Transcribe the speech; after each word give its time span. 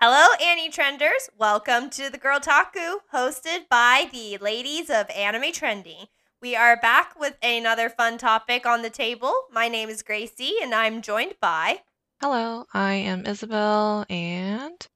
Hello, 0.00 0.28
Anime 0.40 0.70
Trenders. 0.70 1.28
Welcome 1.36 1.90
to 1.90 2.08
the 2.08 2.18
Girl 2.18 2.38
Taku, 2.38 3.00
hosted 3.12 3.68
by 3.68 4.08
the 4.12 4.38
ladies 4.38 4.90
of 4.90 5.10
Anime 5.10 5.50
Trending. 5.50 6.06
We 6.40 6.54
are 6.54 6.76
back 6.76 7.18
with 7.18 7.36
another 7.42 7.88
fun 7.88 8.16
topic 8.16 8.64
on 8.64 8.82
the 8.82 8.90
table. 8.90 9.34
My 9.50 9.66
name 9.66 9.88
is 9.88 10.04
Gracie, 10.04 10.54
and 10.62 10.72
I'm 10.72 11.02
joined 11.02 11.34
by. 11.40 11.80
Hello, 12.20 12.66
I 12.72 12.94
am 12.94 13.26
Isabel, 13.26 14.06
and. 14.08 14.86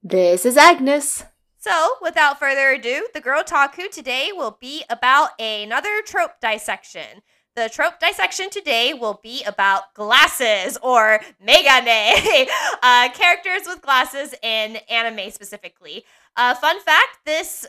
This 0.00 0.46
is 0.46 0.56
Agnes. 0.56 1.24
So, 1.58 1.96
without 2.00 2.38
further 2.38 2.68
ado, 2.68 3.08
the 3.12 3.20
Girl 3.20 3.42
Taku 3.42 3.88
today 3.88 4.30
will 4.32 4.58
be 4.60 4.84
about 4.88 5.30
another 5.40 6.02
trope 6.02 6.40
dissection. 6.40 7.22
The 7.56 7.70
trope 7.70 7.98
dissection 7.98 8.50
today 8.50 8.92
will 8.92 9.18
be 9.22 9.42
about 9.44 9.94
glasses 9.94 10.76
or 10.82 11.20
megane, 11.42 12.46
uh, 12.82 13.08
characters 13.14 13.62
with 13.66 13.80
glasses 13.80 14.34
in 14.42 14.76
anime 14.90 15.30
specifically. 15.30 16.04
Uh, 16.36 16.54
fun 16.54 16.78
fact 16.82 17.24
this 17.24 17.64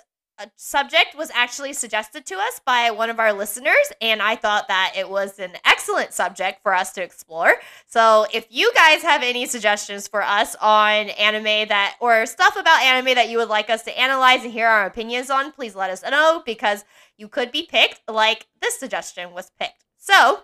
subject 0.56 1.16
was 1.16 1.32
actually 1.34 1.74
suggested 1.74 2.26
to 2.28 2.36
us 2.36 2.62
by 2.66 2.92
one 2.92 3.10
of 3.10 3.20
our 3.20 3.34
listeners, 3.34 3.92
and 4.02 4.22
I 4.22 4.36
thought 4.36 4.68
that 4.68 4.94
it 4.96 5.10
was 5.10 5.40
an 5.40 5.52
excellent 5.66 6.14
subject 6.14 6.62
for 6.62 6.74
us 6.74 6.92
to 6.94 7.04
explore. 7.04 7.56
So, 7.88 8.26
if 8.34 8.46
you 8.50 8.72
guys 8.74 9.02
have 9.02 9.24
any 9.24 9.46
suggestions 9.46 10.08
for 10.08 10.22
us 10.22 10.56
on 10.62 11.10
anime 11.10 11.68
that 11.70 11.96
or 12.00 12.26
stuff 12.26 12.56
about 12.56 12.82
anime 12.82 13.16
that 13.16 13.30
you 13.30 13.38
would 13.38 13.50
like 13.50 13.70
us 13.70 13.84
to 13.84 14.00
analyze 14.00 14.44
and 14.44 14.54
hear 14.54 14.68
our 14.68 14.86
opinions 14.86 15.30
on, 15.30 15.52
please 15.52 15.76
let 15.76 15.90
us 15.90 16.04
know 16.04 16.44
because 16.46 16.86
you 17.18 17.28
could 17.28 17.52
be 17.52 17.68
picked 17.70 18.02
like 18.08 18.48
this 18.62 18.80
suggestion 18.80 19.32
was 19.34 19.52
picked. 19.60 19.86
So, 19.98 20.44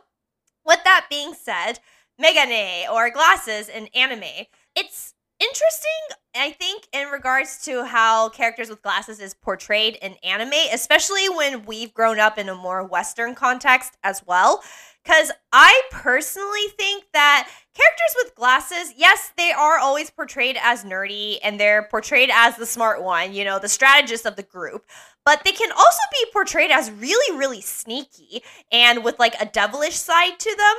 with 0.65 0.83
that 0.83 1.07
being 1.09 1.33
said, 1.33 1.79
megane 2.21 2.89
or 2.89 3.09
glasses 3.11 3.69
in 3.69 3.87
anime, 3.93 4.47
it's 4.75 5.12
interesting, 5.43 6.17
I 6.35 6.51
think, 6.51 6.87
in 6.93 7.09
regards 7.09 7.63
to 7.65 7.85
how 7.85 8.29
characters 8.29 8.69
with 8.69 8.81
glasses 8.81 9.19
is 9.19 9.33
portrayed 9.33 9.97
in 10.01 10.15
anime, 10.23 10.53
especially 10.73 11.29
when 11.29 11.65
we've 11.65 11.93
grown 11.93 12.19
up 12.19 12.37
in 12.37 12.49
a 12.49 12.55
more 12.55 12.83
Western 12.83 13.35
context 13.35 13.97
as 14.03 14.23
well. 14.25 14.63
Because 15.03 15.31
I 15.51 15.81
personally 15.91 16.67
think 16.77 17.03
that 17.11 17.49
characters 17.73 18.15
with 18.23 18.35
glasses, 18.35 18.93
yes, 18.95 19.33
they 19.35 19.51
are 19.51 19.77
always 19.77 20.09
portrayed 20.09 20.57
as 20.61 20.85
nerdy 20.85 21.39
and 21.43 21.59
they're 21.59 21.83
portrayed 21.83 22.29
as 22.31 22.55
the 22.55 22.65
smart 22.65 23.03
one, 23.03 23.33
you 23.33 23.43
know, 23.43 23.59
the 23.59 23.67
strategist 23.67 24.25
of 24.25 24.37
the 24.37 24.43
group. 24.43 24.85
But 25.25 25.43
they 25.43 25.51
can 25.51 25.71
also 25.71 25.99
be 26.11 26.31
portrayed 26.31 26.71
as 26.71 26.89
really, 26.89 27.37
really 27.37 27.61
sneaky 27.61 28.43
and 28.71 29.03
with 29.03 29.19
like 29.19 29.35
a 29.41 29.45
devilish 29.45 29.95
side 29.95 30.39
to 30.39 30.55
them. 30.55 30.75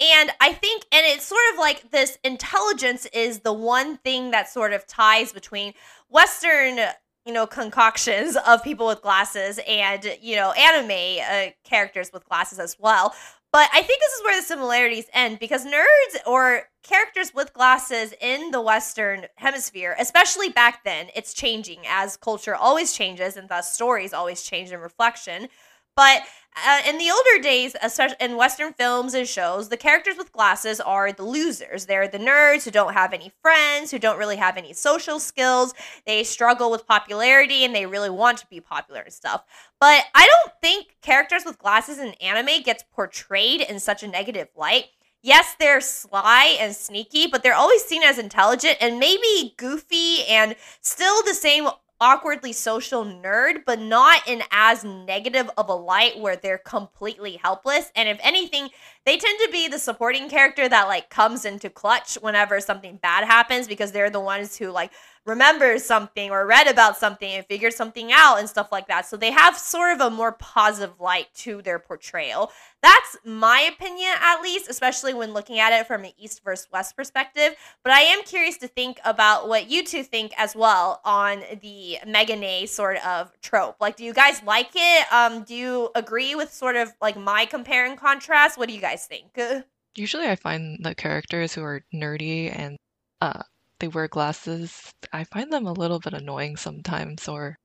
And 0.00 0.30
I 0.40 0.52
think, 0.52 0.84
and 0.92 1.06
it's 1.06 1.24
sort 1.24 1.40
of 1.52 1.58
like 1.58 1.90
this 1.90 2.18
intelligence 2.24 3.06
is 3.12 3.40
the 3.40 3.52
one 3.52 3.98
thing 3.98 4.32
that 4.32 4.48
sort 4.48 4.72
of 4.72 4.86
ties 4.86 5.32
between 5.32 5.72
Western, 6.08 6.78
you 7.24 7.32
know, 7.32 7.46
concoctions 7.46 8.36
of 8.46 8.62
people 8.64 8.86
with 8.86 9.02
glasses 9.02 9.60
and, 9.68 10.04
you 10.20 10.36
know, 10.36 10.52
anime 10.52 11.22
uh, 11.22 11.50
characters 11.62 12.10
with 12.12 12.28
glasses 12.28 12.58
as 12.58 12.76
well. 12.78 13.14
But 13.52 13.70
I 13.72 13.82
think 13.82 14.00
this 14.00 14.12
is 14.14 14.24
where 14.24 14.40
the 14.40 14.44
similarities 14.44 15.06
end 15.12 15.38
because 15.38 15.64
nerds 15.64 16.26
or 16.26 16.62
characters 16.82 17.32
with 17.32 17.52
glasses 17.52 18.12
in 18.20 18.50
the 18.50 18.60
Western 18.60 19.26
hemisphere, 19.36 19.94
especially 19.96 20.48
back 20.48 20.82
then, 20.82 21.06
it's 21.14 21.32
changing 21.32 21.78
as 21.88 22.16
culture 22.16 22.56
always 22.56 22.92
changes 22.92 23.36
and 23.36 23.48
thus 23.48 23.72
stories 23.72 24.12
always 24.12 24.42
change 24.42 24.72
in 24.72 24.80
reflection. 24.80 25.48
But 25.96 26.22
uh, 26.56 26.82
in 26.88 26.98
the 26.98 27.10
older 27.10 27.42
days, 27.42 27.74
especially 27.82 28.16
in 28.20 28.36
Western 28.36 28.72
films 28.74 29.12
and 29.14 29.26
shows, 29.26 29.68
the 29.68 29.76
characters 29.76 30.16
with 30.16 30.32
glasses 30.32 30.80
are 30.80 31.10
the 31.12 31.24
losers. 31.24 31.86
They're 31.86 32.06
the 32.06 32.18
nerds 32.18 32.64
who 32.64 32.70
don't 32.70 32.92
have 32.92 33.12
any 33.12 33.32
friends, 33.42 33.90
who 33.90 33.98
don't 33.98 34.18
really 34.18 34.36
have 34.36 34.56
any 34.56 34.72
social 34.72 35.18
skills. 35.18 35.74
They 36.06 36.22
struggle 36.22 36.70
with 36.70 36.86
popularity 36.86 37.64
and 37.64 37.74
they 37.74 37.86
really 37.86 38.10
want 38.10 38.38
to 38.38 38.46
be 38.46 38.60
popular 38.60 39.00
and 39.00 39.12
stuff. 39.12 39.42
But 39.80 40.04
I 40.14 40.26
don't 40.26 40.52
think 40.62 40.96
characters 41.02 41.42
with 41.44 41.58
glasses 41.58 41.98
in 41.98 42.14
anime 42.14 42.62
gets 42.62 42.84
portrayed 42.94 43.62
in 43.62 43.80
such 43.80 44.04
a 44.04 44.08
negative 44.08 44.48
light. 44.54 44.86
Yes, 45.22 45.56
they're 45.58 45.80
sly 45.80 46.56
and 46.60 46.76
sneaky, 46.76 47.26
but 47.26 47.42
they're 47.42 47.54
always 47.54 47.82
seen 47.82 48.02
as 48.02 48.18
intelligent 48.18 48.76
and 48.80 49.00
maybe 49.00 49.54
goofy 49.56 50.22
and 50.28 50.54
still 50.82 51.22
the 51.22 51.34
same 51.34 51.66
awkwardly 52.00 52.52
social 52.52 53.04
nerd, 53.04 53.64
but 53.64 53.78
not 53.80 54.26
in 54.26 54.42
as 54.50 54.84
negative 54.84 55.50
of 55.56 55.68
a 55.68 55.74
light 55.74 56.18
where 56.18 56.36
they're 56.36 56.58
completely 56.58 57.36
helpless. 57.36 57.90
And 57.94 58.08
if 58.08 58.18
anything, 58.22 58.68
they 59.06 59.16
tend 59.16 59.38
to 59.44 59.50
be 59.50 59.68
the 59.68 59.78
supporting 59.78 60.28
character 60.28 60.68
that 60.68 60.88
like 60.88 61.10
comes 61.10 61.44
into 61.44 61.70
clutch 61.70 62.16
whenever 62.20 62.60
something 62.60 62.96
bad 62.96 63.24
happens 63.24 63.68
because 63.68 63.92
they're 63.92 64.10
the 64.10 64.20
ones 64.20 64.56
who 64.56 64.70
like 64.70 64.92
remembers 65.26 65.84
something 65.84 66.30
or 66.30 66.46
read 66.46 66.66
about 66.66 66.96
something 66.96 67.30
and 67.30 67.46
figured 67.46 67.72
something 67.72 68.10
out 68.12 68.38
and 68.38 68.48
stuff 68.48 68.70
like 68.70 68.88
that. 68.88 69.06
So 69.06 69.16
they 69.16 69.30
have 69.30 69.56
sort 69.56 69.92
of 69.94 70.00
a 70.00 70.10
more 70.10 70.32
positive 70.32 71.00
light 71.00 71.28
to 71.36 71.62
their 71.62 71.78
portrayal. 71.78 72.50
That's 72.82 73.16
my 73.24 73.60
opinion, 73.60 74.10
at 74.20 74.42
least, 74.42 74.68
especially 74.68 75.14
when 75.14 75.32
looking 75.32 75.58
at 75.58 75.72
it 75.72 75.86
from 75.86 76.04
an 76.04 76.12
East 76.18 76.44
versus 76.44 76.68
West 76.70 76.96
perspective. 76.96 77.56
But 77.82 77.92
I 77.92 78.00
am 78.00 78.22
curious 78.24 78.58
to 78.58 78.68
think 78.68 78.98
about 79.04 79.48
what 79.48 79.70
you 79.70 79.84
two 79.84 80.02
think 80.02 80.32
as 80.36 80.54
well 80.54 81.00
on 81.04 81.42
the 81.62 81.98
Megane 82.06 82.68
sort 82.68 83.04
of 83.06 83.32
trope. 83.40 83.76
Like, 83.80 83.96
do 83.96 84.04
you 84.04 84.12
guys 84.12 84.42
like 84.42 84.70
it? 84.74 85.12
Um, 85.12 85.44
do 85.44 85.54
you 85.54 85.90
agree 85.94 86.34
with 86.34 86.52
sort 86.52 86.76
of 86.76 86.92
like 87.00 87.16
my 87.16 87.46
compare 87.46 87.86
and 87.86 87.98
contrast? 87.98 88.58
What 88.58 88.68
do 88.68 88.74
you 88.74 88.80
guys 88.80 89.06
think? 89.06 89.38
Usually, 89.96 90.26
I 90.26 90.36
find 90.36 90.84
the 90.84 90.94
characters 90.94 91.54
who 91.54 91.62
are 91.62 91.82
nerdy 91.94 92.52
and 92.54 92.76
uh, 93.20 93.42
they 93.78 93.88
wear 93.88 94.08
glasses, 94.08 94.92
I 95.12 95.24
find 95.24 95.52
them 95.52 95.66
a 95.66 95.72
little 95.72 96.00
bit 96.00 96.14
annoying 96.14 96.56
sometimes, 96.56 97.28
or 97.28 97.58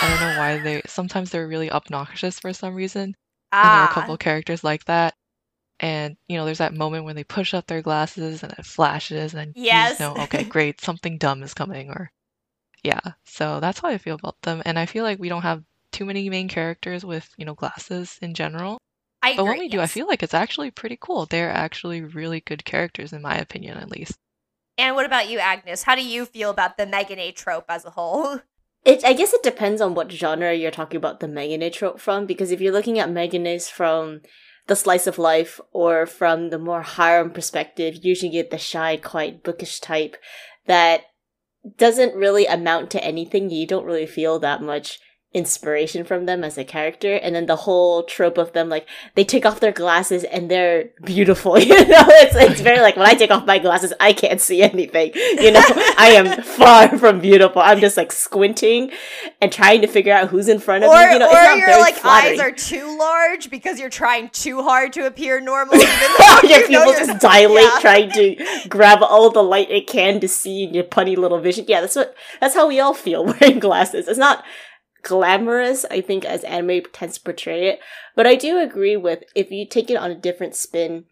I 0.00 0.08
don't 0.08 0.20
know 0.20 0.30
why 0.30 0.58
they 0.58 0.82
sometimes 0.88 1.30
they're 1.30 1.46
really 1.48 1.70
obnoxious 1.70 2.40
for 2.40 2.52
some 2.52 2.74
reason. 2.74 3.14
And 3.62 3.72
there 3.72 3.82
are 3.82 3.84
a 3.84 3.88
couple 3.88 4.16
Ah, 4.16 4.18
characters 4.18 4.64
like 4.64 4.84
that. 4.86 5.14
And 5.80 6.16
you 6.28 6.36
know, 6.38 6.44
there's 6.44 6.58
that 6.58 6.74
moment 6.74 7.04
when 7.04 7.16
they 7.16 7.24
push 7.24 7.54
up 7.54 7.66
their 7.66 7.82
glasses 7.82 8.42
and 8.42 8.52
it 8.52 8.66
flashes, 8.66 9.34
and 9.34 9.56
you 9.70 9.82
just 9.82 10.00
know, 10.00 10.14
okay, 10.16 10.44
great, 10.44 10.80
something 10.82 11.18
dumb 11.18 11.42
is 11.42 11.54
coming, 11.54 11.90
or 11.90 12.12
yeah. 12.82 13.00
So 13.24 13.60
that's 13.60 13.80
how 13.80 13.88
I 13.88 13.98
feel 13.98 14.16
about 14.16 14.40
them. 14.42 14.62
And 14.64 14.78
I 14.78 14.86
feel 14.86 15.04
like 15.04 15.18
we 15.18 15.28
don't 15.28 15.42
have 15.42 15.64
too 15.92 16.04
many 16.04 16.28
main 16.28 16.48
characters 16.48 17.04
with, 17.04 17.28
you 17.36 17.44
know, 17.44 17.54
glasses 17.54 18.18
in 18.22 18.34
general. 18.34 18.78
I 19.22 19.30
But 19.36 19.46
when 19.46 19.56
agree. 19.56 19.58
we 19.58 19.68
do, 19.68 19.80
I 19.80 19.86
feel 19.88 20.06
like 20.08 20.22
it's 20.22 20.34
actually 20.34 20.70
pretty 20.72 20.98
cool. 21.00 21.26
They're 21.26 21.50
actually 21.52 22.02
really 22.02 22.40
good 22.40 22.64
characters, 22.64 23.12
in 23.12 23.22
my 23.22 23.36
opinion, 23.38 23.78
at 23.78 23.90
least. 23.90 24.18
And 24.78 24.94
what 24.94 25.04
about 25.04 25.28
you, 25.28 25.40
Agnes? 25.40 25.82
How 25.82 25.96
do 25.96 26.06
you 26.06 26.24
feel 26.24 26.50
about 26.50 26.78
the 26.78 26.86
Megane 26.86 27.34
trope 27.34 27.66
as 27.68 27.84
a 27.84 27.90
whole? 27.90 28.40
It, 28.84 29.04
I 29.04 29.12
guess 29.12 29.34
it 29.34 29.42
depends 29.42 29.82
on 29.82 29.94
what 29.94 30.10
genre 30.10 30.54
you're 30.54 30.70
talking 30.70 30.96
about 30.96 31.18
the 31.18 31.26
Megane 31.26 31.70
trope 31.72 32.00
from, 32.00 32.26
because 32.26 32.52
if 32.52 32.60
you're 32.60 32.72
looking 32.72 32.98
at 32.98 33.10
Meganes 33.10 33.68
from 33.68 34.20
the 34.68 34.76
slice 34.76 35.06
of 35.06 35.18
life 35.18 35.60
or 35.72 36.06
from 36.06 36.50
the 36.50 36.60
more 36.60 36.82
harem 36.82 37.32
perspective, 37.32 37.96
you 37.96 38.10
usually 38.10 38.30
get 38.30 38.50
the 38.50 38.56
shy, 38.56 38.96
quiet, 38.96 39.42
bookish 39.42 39.80
type 39.80 40.16
that 40.66 41.02
doesn't 41.76 42.14
really 42.14 42.46
amount 42.46 42.90
to 42.92 43.04
anything. 43.04 43.50
You 43.50 43.66
don't 43.66 43.84
really 43.84 44.06
feel 44.06 44.38
that 44.38 44.62
much 44.62 45.00
inspiration 45.34 46.04
from 46.04 46.24
them 46.24 46.42
as 46.42 46.56
a 46.56 46.64
character. 46.64 47.14
And 47.14 47.34
then 47.34 47.46
the 47.46 47.56
whole 47.56 48.02
trope 48.02 48.38
of 48.38 48.52
them, 48.52 48.68
like, 48.70 48.86
they 49.14 49.24
take 49.24 49.44
off 49.44 49.60
their 49.60 49.72
glasses 49.72 50.24
and 50.24 50.50
they're 50.50 50.90
beautiful. 51.04 51.58
You 51.68 51.86
know, 51.86 52.04
it's, 52.08 52.34
it's 52.34 52.60
very 52.62 52.80
like, 52.80 52.96
when 52.96 53.06
I 53.06 53.12
take 53.12 53.30
off 53.30 53.44
my 53.44 53.58
glasses, 53.58 53.92
I 54.00 54.14
can't 54.14 54.40
see 54.40 54.62
anything. 54.62 55.12
You 55.14 55.52
know, 55.52 55.62
I 55.98 56.14
am 56.16 56.42
far 56.42 56.96
from 56.98 57.20
beautiful. 57.20 57.60
I'm 57.60 57.78
just 57.78 57.98
like 57.98 58.10
squinting 58.10 58.90
and 59.42 59.52
trying 59.52 59.82
to 59.82 59.86
figure 59.86 60.14
out 60.14 60.28
who's 60.28 60.48
in 60.48 60.60
front 60.60 60.84
of 60.84 60.90
or 60.90 60.96
me. 60.96 61.12
You 61.12 61.18
know, 61.18 61.28
or 61.28 61.32
not 61.32 61.58
your 61.58 61.78
like 61.78 61.94
flattering. 61.96 62.34
eyes 62.34 62.40
are 62.40 62.52
too 62.52 62.98
large 62.98 63.50
because 63.50 63.78
you're 63.78 63.90
trying 63.90 64.30
too 64.30 64.62
hard 64.62 64.94
to 64.94 65.06
appear 65.06 65.40
normal 65.40 65.76
your 66.42 66.66
pupils 66.66 66.96
just 66.96 67.20
dilate 67.20 67.64
yeah. 67.64 67.78
trying 67.80 68.10
to 68.12 68.68
grab 68.68 69.02
all 69.02 69.30
the 69.30 69.42
light 69.42 69.70
it 69.70 69.86
can 69.86 70.20
to 70.20 70.28
see 70.28 70.64
in 70.64 70.72
your 70.72 70.84
punny 70.84 71.16
little 71.16 71.38
vision. 71.38 71.66
Yeah, 71.68 71.82
that's 71.82 71.96
what 71.96 72.16
that's 72.40 72.54
how 72.54 72.66
we 72.66 72.80
all 72.80 72.94
feel 72.94 73.24
wearing 73.24 73.58
glasses. 73.58 74.08
It's 74.08 74.18
not 74.18 74.42
glamorous, 75.08 75.84
I 75.90 76.00
think, 76.00 76.24
as 76.24 76.44
anime 76.44 76.82
tends 76.92 77.16
to 77.16 77.24
portray 77.24 77.68
it. 77.68 77.80
But 78.14 78.26
I 78.26 78.36
do 78.36 78.58
agree 78.58 78.96
with 78.96 79.24
if 79.34 79.50
you 79.50 79.66
take 79.66 79.90
it 79.90 79.96
on 79.96 80.10
a 80.10 80.14
different 80.14 80.54
spin 80.54 81.06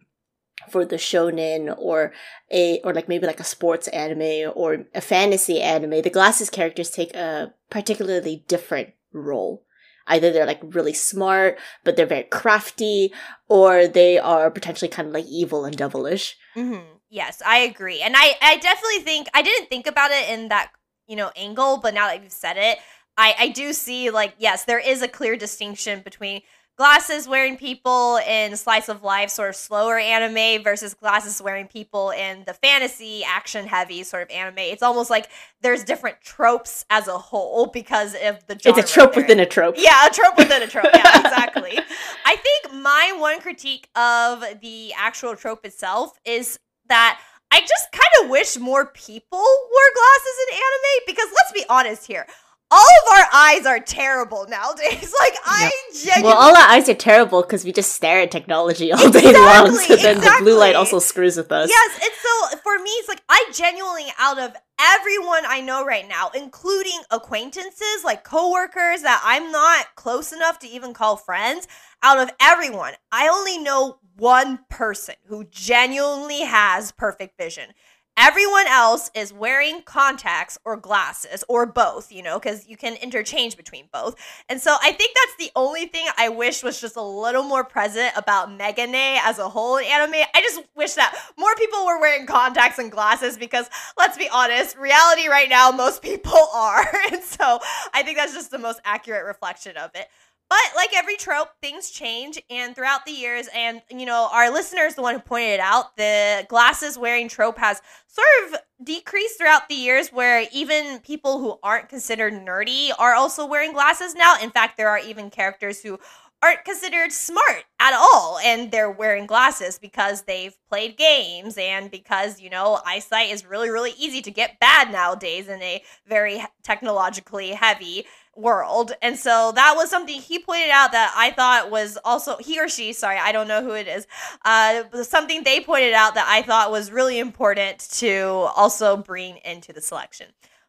for 0.71 0.85
the 0.85 0.97
shonen 0.97 1.75
or 1.79 2.13
a 2.51 2.81
or 2.85 2.93
like 2.95 3.09
maybe 3.09 3.27
like 3.27 3.41
a 3.41 3.45
sports 3.45 3.89
anime 3.89 4.53
or 4.55 4.87
a 4.95 5.01
fantasy 5.01 5.61
anime, 5.61 6.03
the 6.03 6.11
glasses 6.11 6.51
characters 6.51 6.91
take 6.91 7.15
a 7.15 7.53
particularly 7.71 8.45
different 8.49 8.91
role. 9.13 9.63
Either 10.09 10.31
they're 10.33 10.47
like 10.47 10.61
really 10.63 10.93
smart, 10.95 11.59
but 11.83 11.97
they're 11.97 12.07
very 12.07 12.23
crafty, 12.23 13.13
or 13.49 13.89
they 13.89 14.19
are 14.19 14.51
potentially 14.53 14.89
kind 14.89 15.09
of 15.09 15.15
like 15.15 15.27
evil 15.27 15.65
and 15.65 15.77
devilish. 15.77 16.37
hmm 16.55 16.79
Yes, 17.09 17.41
I 17.47 17.59
agree. 17.59 18.01
And 18.03 18.15
I, 18.17 18.35
I 18.43 18.57
definitely 18.57 19.01
think 19.01 19.29
I 19.33 19.43
didn't 19.43 19.69
think 19.69 19.87
about 19.87 20.11
it 20.11 20.29
in 20.29 20.49
that, 20.49 20.71
you 21.07 21.17
know, 21.17 21.31
angle, 21.37 21.79
but 21.79 21.95
now 21.95 22.09
that 22.09 22.23
you've 22.23 22.33
said 22.33 22.57
it, 22.57 22.79
I, 23.17 23.35
I 23.39 23.49
do 23.49 23.73
see 23.73 24.11
like, 24.11 24.35
yes, 24.39 24.65
there 24.65 24.79
is 24.79 25.03
a 25.03 25.09
clear 25.09 25.37
distinction 25.37 26.01
between 26.03 26.43
glasses 26.77 27.27
wearing 27.27 27.57
people 27.57 28.19
in 28.29 28.55
slice 28.55 28.89
of 28.89 29.03
life 29.03 29.31
sort 29.31 29.49
of 29.49 29.57
slower 29.57 29.99
anime 29.99 30.63
versus 30.63 30.93
glasses 30.93 31.41
wearing 31.41 31.67
people 31.67 32.11
in 32.11 32.45
the 32.45 32.53
fantasy 32.53 33.25
action 33.25 33.67
heavy 33.67 34.03
sort 34.03 34.25
of 34.25 34.31
anime. 34.31 34.59
It's 34.59 34.83
almost 34.83 35.09
like 35.09 35.31
there's 35.63 35.85
different 35.85 36.21
tropes 36.21 36.85
as 36.91 37.09
a 37.09 37.17
whole 37.17 37.67
because 37.67 38.15
of 38.15 38.47
the 38.47 38.59
genre 38.59 38.79
it's 38.79 38.91
a 38.91 38.95
trope 38.95 39.17
within 39.17 39.41
a 39.41 39.47
trope. 39.47 39.77
yeah 39.79 40.07
a 40.07 40.11
trope 40.11 40.37
within 40.37 40.63
a 40.63 40.67
trope 40.67 40.91
yeah 40.93 41.21
exactly. 41.27 41.79
I 42.27 42.37
think 42.37 42.75
my 42.83 43.15
one 43.19 43.41
critique 43.41 43.89
of 43.97 44.45
the 44.61 44.93
actual 44.95 45.35
trope 45.35 45.65
itself 45.65 46.19
is 46.27 46.59
that 46.89 47.21
I 47.51 47.61
just 47.61 47.91
kind 47.93 48.25
of 48.25 48.31
wish 48.31 48.59
more 48.59 48.87
people 48.87 49.39
wore 49.39 49.91
glasses 49.95 50.37
in 50.49 50.55
anime 50.57 51.05
because 51.07 51.29
let's 51.35 51.53
be 51.53 51.65
honest 51.71 52.07
here 52.07 52.27
all 52.71 52.81
of 52.81 53.19
our 53.19 53.27
eyes 53.33 53.67
are 53.67 53.81
terrible 53.81 54.47
nowadays. 54.49 55.15
Like 55.27 55.35
I 55.45 55.71
genuinely 55.95 56.25
Well, 56.25 56.37
all 56.37 56.57
our 56.57 56.69
eyes 56.69 56.89
are 56.89 56.95
terrible 56.95 57.43
because 57.43 57.65
we 57.65 57.73
just 57.73 57.93
stare 57.93 58.21
at 58.21 58.31
technology 58.31 58.93
all 58.93 59.11
day 59.11 59.33
long. 59.33 59.75
So 59.75 59.95
Exactly, 59.95 59.97
then 59.97 60.21
the 60.21 60.37
blue 60.41 60.59
light 60.59 60.77
also 60.77 60.99
screws 60.99 61.37
with 61.37 61.51
us. 61.51 61.69
Yes, 61.71 61.99
it's 62.03 62.21
so 62.21 62.59
for 62.59 62.79
me, 62.79 62.91
it's 62.91 63.09
like 63.09 63.23
I 63.29 63.51
genuinely 63.53 64.07
out 64.19 64.39
of 64.39 64.55
everyone 64.81 65.45
I 65.47 65.61
know 65.61 65.85
right 65.85 66.07
now, 66.07 66.31
including 66.35 67.01
acquaintances, 67.11 68.05
like 68.05 68.25
coworkers 68.25 69.03
that 69.03 69.21
I'm 69.25 69.51
not 69.51 69.95
close 69.95 70.33
enough 70.33 70.59
to 70.61 70.69
even 70.69 70.93
call 70.93 71.17
friends, 71.17 71.67
out 72.03 72.19
of 72.19 72.31
everyone, 72.41 72.93
I 73.11 73.29
only 73.29 73.59
know 73.59 73.99
one 74.17 74.61
person 74.71 75.15
who 75.27 75.45
genuinely 75.45 76.43
has 76.43 76.93
perfect 76.93 77.39
vision. 77.39 77.71
Everyone 78.19 78.67
else 78.67 79.11
is 79.15 79.31
wearing 79.31 79.83
contacts 79.83 80.57
or 80.65 80.77
glasses 80.77 81.45
or 81.49 81.67
both, 81.67 82.11
you 82.11 82.23
know, 82.23 82.39
because 82.39 82.67
you 82.67 82.75
can 82.75 82.95
interchange 82.97 83.59
between 83.59 83.89
both. 83.93 84.17
And 84.49 84.59
so 84.59 84.75
I 84.83 84.93
think 84.93 85.15
that's 85.15 85.37
the 85.39 85.53
only 85.55 85.85
thing 85.85 86.07
I 86.17 86.31
wish 86.31 86.63
was 86.63 86.81
just 86.81 86.97
a 86.97 87.03
little 87.03 87.43
more 87.43 87.63
present 87.63 88.13
about 88.17 88.49
Megane 88.49 89.19
as 89.23 89.39
a 89.39 89.51
whole 89.51 89.77
in 89.77 89.85
anime. 89.85 90.15
I 90.35 90.41
just 90.41 90.63
wish 90.75 90.95
that 90.95 91.15
more 91.37 91.55
people 91.57 91.85
were 91.85 92.01
wearing 92.01 92.27
contacts 92.27 92.79
and 92.79 92.91
glasses 92.91 93.37
because 93.37 93.69
let's 93.99 94.17
be 94.17 94.31
honest, 94.33 94.79
reality 94.79 95.29
right 95.29 95.51
now, 95.51 95.71
most 95.71 96.01
people 96.01 96.33
are. 96.55 96.87
And 97.13 97.23
so 97.23 97.61
I 97.93 98.03
think 98.03 98.17
that's 98.17 98.33
just 98.33 98.51
the 98.51 98.59
most 98.59 98.81
accurate 98.85 99.27
reflection 99.27 99.77
of 99.77 99.91
it. 99.95 100.09
But 100.49 100.61
like 100.77 100.91
every 100.95 101.17
trope, 101.17 101.49
things 101.61 101.91
change, 101.91 102.41
and 102.49 102.75
throughout 102.75 103.05
the 103.05 103.13
years, 103.13 103.49
and 103.53 103.83
you 103.91 104.07
know, 104.07 104.29
our 104.33 104.51
listeners, 104.51 104.95
the 104.95 105.03
one 105.03 105.15
who 105.15 105.21
pointed 105.21 105.55
it 105.55 105.61
out, 105.61 105.97
the 105.97 106.47
glasses 106.49 106.97
wearing 106.97 107.29
trope 107.29 107.59
has 107.59 107.83
sort 108.07 108.27
of 108.45 108.61
decreased 108.85 109.39
throughout 109.39 109.69
the 109.69 109.75
years, 109.75 110.13
where 110.13 110.47
even 110.53 111.01
people 111.01 111.41
who 111.41 111.59
aren't 111.65 111.89
considered 111.89 112.33
nerdy 112.33 112.91
are 112.97 113.15
also 113.15 113.45
wearing 113.45 113.73
glasses 113.73 114.15
now. 114.15 114.37
In 114.41 114.51
fact, 114.51 114.77
there 114.77 114.89
are 114.89 115.01
even 115.01 115.31
characters 115.31 115.83
who 115.83 115.99
aren't 116.43 116.65
considered 116.65 117.11
smart 117.11 117.65
at 117.81 117.95
all, 117.95 118.39
and 118.45 118.71
they're 118.71 118.91
wearing 118.91 119.27
glasses 119.27 119.79
because 119.81 120.23
they've 120.23 120.57
played 120.69 120.97
games 120.97 121.57
and 121.59 121.91
because 121.91 122.41
you 122.41 122.51
know 122.51 122.81
eyesight 122.87 123.31
is 123.31 123.45
really, 123.45 123.71
really 123.71 123.95
easy 123.99 124.23
to 124.23 124.31
get 124.31 124.61
bad 124.61 124.93
nowadays 124.93 125.49
in 125.49 125.61
a 125.63 125.83
very 126.07 126.45
technologically 126.63 127.51
heavy 127.51 128.07
world. 128.37 128.93
And 129.03 129.19
so 129.19 129.53
that 129.55 129.75
was 129.77 129.91
something 129.91 130.21
he 130.21 130.39
pointed 130.39 130.71
out 130.71 130.93
that 130.93 131.13
I 131.17 131.31
thought 131.31 131.71
was 131.71 131.99
also 132.05 132.37
he 132.39 132.61
or 132.61 132.69
she, 132.69 132.93
sorry, 132.93 133.19
I 133.19 133.33
don't 133.33 133.49
know 133.49 133.63
who 133.63 133.73
it 133.73 133.89
is. 133.89 134.07
Uh 134.45 134.85
something 135.03 135.43
they 135.45 135.61
pointed 135.61 135.95
out 135.95 136.15
that 136.15 136.27
I 136.29 136.43
thought 136.43 136.71
was 136.71 136.91
really 136.91 137.19
important 137.19 137.79
to 137.99 138.49
also 138.57 138.97
bring 138.97 139.39
into 139.39 139.73
the 139.73 139.81
selection. 139.81 140.27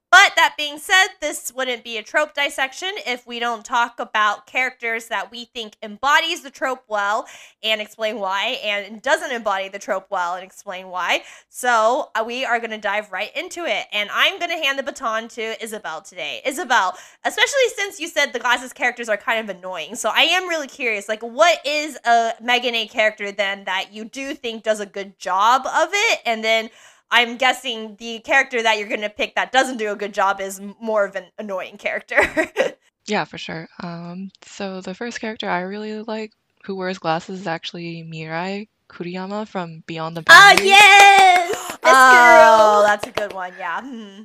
But 0.09 0.33
that 0.37 0.55
being 0.57 0.77
said, 0.77 1.07
this 1.19 1.51
wouldn't 1.53 1.83
be 1.83 1.97
a 1.97 2.03
trope 2.03 2.33
dissection 2.33 2.91
if 3.05 3.27
we 3.27 3.39
don't 3.39 3.65
talk 3.65 3.99
about 3.99 4.47
characters 4.47 5.07
that 5.07 5.31
we 5.31 5.45
think 5.45 5.75
embodies 5.83 6.43
the 6.43 6.49
trope 6.49 6.83
well 6.87 7.27
and 7.61 7.81
explain 7.81 8.17
why, 8.17 8.57
and 8.63 9.01
doesn't 9.01 9.33
embody 9.33 9.67
the 9.67 9.79
trope 9.79 10.07
well 10.09 10.35
and 10.35 10.45
explain 10.45 10.87
why. 10.87 11.23
So 11.49 12.09
uh, 12.15 12.23
we 12.25 12.45
are 12.45 12.59
going 12.59 12.71
to 12.71 12.77
dive 12.77 13.11
right 13.11 13.35
into 13.35 13.65
it, 13.65 13.85
and 13.91 14.09
I'm 14.13 14.39
going 14.39 14.51
to 14.51 14.57
hand 14.57 14.79
the 14.79 14.83
baton 14.83 15.27
to 15.29 15.61
Isabel 15.61 16.01
today. 16.01 16.41
Isabel, 16.45 16.97
especially 17.25 17.67
since 17.75 17.99
you 17.99 18.07
said 18.07 18.31
the 18.31 18.39
glasses 18.39 18.71
characters 18.71 19.09
are 19.09 19.17
kind 19.17 19.49
of 19.49 19.57
annoying, 19.57 19.95
so 19.95 20.09
I 20.13 20.21
am 20.21 20.47
really 20.47 20.67
curious. 20.67 21.09
Like, 21.09 21.21
what 21.21 21.59
is 21.65 21.97
a 22.05 22.31
Megane 22.41 22.89
character 22.89 23.33
then 23.33 23.65
that 23.65 23.91
you 23.91 24.05
do 24.05 24.33
think 24.33 24.63
does 24.63 24.79
a 24.79 24.85
good 24.85 25.19
job 25.19 25.65
of 25.65 25.89
it, 25.91 26.21
and 26.25 26.45
then 26.45 26.69
I'm 27.11 27.37
guessing 27.37 27.95
the 27.97 28.19
character 28.19 28.61
that 28.61 28.77
you're 28.77 28.87
going 28.89 29.01
to 29.01 29.09
pick 29.09 29.35
that 29.35 29.51
doesn't 29.51 29.77
do 29.77 29.91
a 29.91 29.95
good 29.95 30.13
job 30.13 30.41
is 30.41 30.59
more 30.81 31.05
of 31.05 31.15
an 31.15 31.25
annoying 31.37 31.77
character. 31.77 32.17
Yeah, 33.09 33.23
for 33.23 33.37
sure. 33.37 33.69
Um, 33.81 34.31
so 34.45 34.81
the 34.81 34.93
first 34.93 35.21
character 35.21 35.47
I 35.49 35.61
really 35.61 36.01
like 36.01 36.33
who 36.65 36.75
wears 36.75 36.97
glasses 36.99 37.39
is 37.39 37.47
actually 37.47 38.03
Mirai 38.03 38.67
Kuriyama 38.89 39.47
from 39.47 39.81
Beyond 39.87 40.17
the 40.17 40.23
Ah, 40.27 40.49
Boundaries. 40.49 40.67
yes! 40.67 41.55
This 41.83 41.93
oh, 41.95 42.11
girl! 42.11 42.83
that's 42.85 43.07
a 43.07 43.11
good 43.11 43.31
one. 43.31 43.53
Yeah. 43.57 43.79
Hmm. 43.81 44.23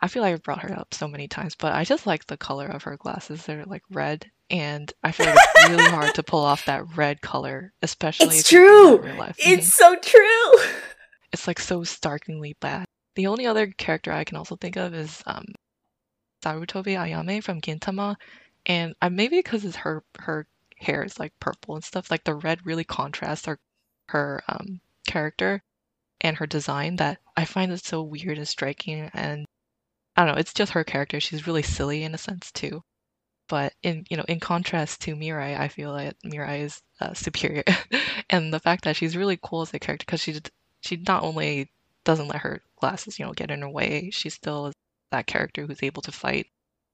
I 0.00 0.08
feel 0.08 0.22
like 0.22 0.32
I've 0.34 0.42
brought 0.42 0.62
her 0.62 0.76
up 0.76 0.92
so 0.92 1.06
many 1.06 1.28
times, 1.28 1.54
but 1.54 1.72
I 1.72 1.84
just 1.84 2.04
like 2.04 2.26
the 2.26 2.36
color 2.36 2.66
of 2.66 2.82
her 2.82 2.96
glasses. 2.96 3.46
They're 3.46 3.64
like 3.64 3.82
red, 3.92 4.28
and 4.50 4.92
I 5.04 5.12
feel 5.12 5.26
like 5.26 5.38
it's 5.54 5.70
really 5.70 5.84
hard 5.88 6.14
to 6.16 6.24
pull 6.24 6.40
off 6.44 6.64
that 6.64 6.96
red 6.96 7.20
color, 7.22 7.72
especially 7.82 8.38
It's 8.38 8.46
if 8.46 8.52
you 8.52 8.58
in 8.58 8.64
true! 8.98 9.06
real 9.06 9.16
life. 9.18 9.36
It's 9.38 9.68
Mhm. 9.68 9.72
so 9.72 9.96
true! 10.00 10.70
It's 11.32 11.46
like 11.46 11.60
so 11.60 11.84
starkingly 11.84 12.56
bad. 12.60 12.86
The 13.14 13.26
only 13.26 13.46
other 13.46 13.66
character 13.68 14.12
I 14.12 14.24
can 14.24 14.36
also 14.36 14.56
think 14.56 14.76
of 14.76 14.94
is 14.94 15.22
um, 15.26 15.46
Sarutobi 16.42 16.96
Ayame 16.96 17.42
from 17.42 17.60
Gintama, 17.60 18.16
and 18.66 18.94
maybe 19.10 19.38
because 19.38 19.74
her 19.76 20.04
her 20.18 20.46
hair 20.76 21.02
is 21.02 21.18
like 21.18 21.32
purple 21.40 21.74
and 21.74 21.84
stuff. 21.84 22.10
Like 22.10 22.24
the 22.24 22.34
red 22.34 22.66
really 22.66 22.84
contrasts 22.84 23.46
her 23.46 23.58
her 24.08 24.42
um, 24.48 24.80
character 25.06 25.62
and 26.20 26.36
her 26.36 26.46
design 26.46 26.96
that 26.96 27.18
I 27.36 27.44
find 27.44 27.72
it 27.72 27.84
so 27.84 28.02
weird 28.02 28.38
and 28.38 28.48
striking. 28.48 29.10
And 29.14 29.46
I 30.16 30.24
don't 30.24 30.34
know, 30.34 30.40
it's 30.40 30.54
just 30.54 30.72
her 30.72 30.84
character. 30.84 31.20
She's 31.20 31.46
really 31.46 31.62
silly 31.62 32.02
in 32.02 32.14
a 32.14 32.18
sense 32.18 32.52
too. 32.52 32.82
But 33.48 33.74
in 33.82 34.04
you 34.10 34.16
know, 34.16 34.24
in 34.28 34.40
contrast 34.40 35.02
to 35.02 35.14
Mirai, 35.14 35.58
I 35.58 35.68
feel 35.68 35.92
like 35.92 36.16
Mirai 36.24 36.60
is 36.62 36.82
uh, 37.00 37.14
superior, 37.14 37.64
and 38.30 38.52
the 38.52 38.60
fact 38.60 38.84
that 38.84 38.96
she's 38.96 39.16
really 39.16 39.38
cool 39.42 39.62
as 39.62 39.72
a 39.72 39.78
character 39.78 40.04
because 40.04 40.20
she 40.20 40.40
she 40.86 40.96
not 40.96 41.22
only 41.22 41.70
doesn't 42.04 42.28
let 42.28 42.42
her 42.42 42.62
glasses 42.80 43.18
you 43.18 43.24
know 43.26 43.32
get 43.32 43.50
in 43.50 43.62
her 43.62 43.68
way, 43.68 44.10
she 44.12 44.30
still 44.30 44.66
is 44.68 44.74
that 45.10 45.26
character 45.26 45.66
who's 45.66 45.82
able 45.82 46.02
to 46.02 46.12
fight, 46.12 46.46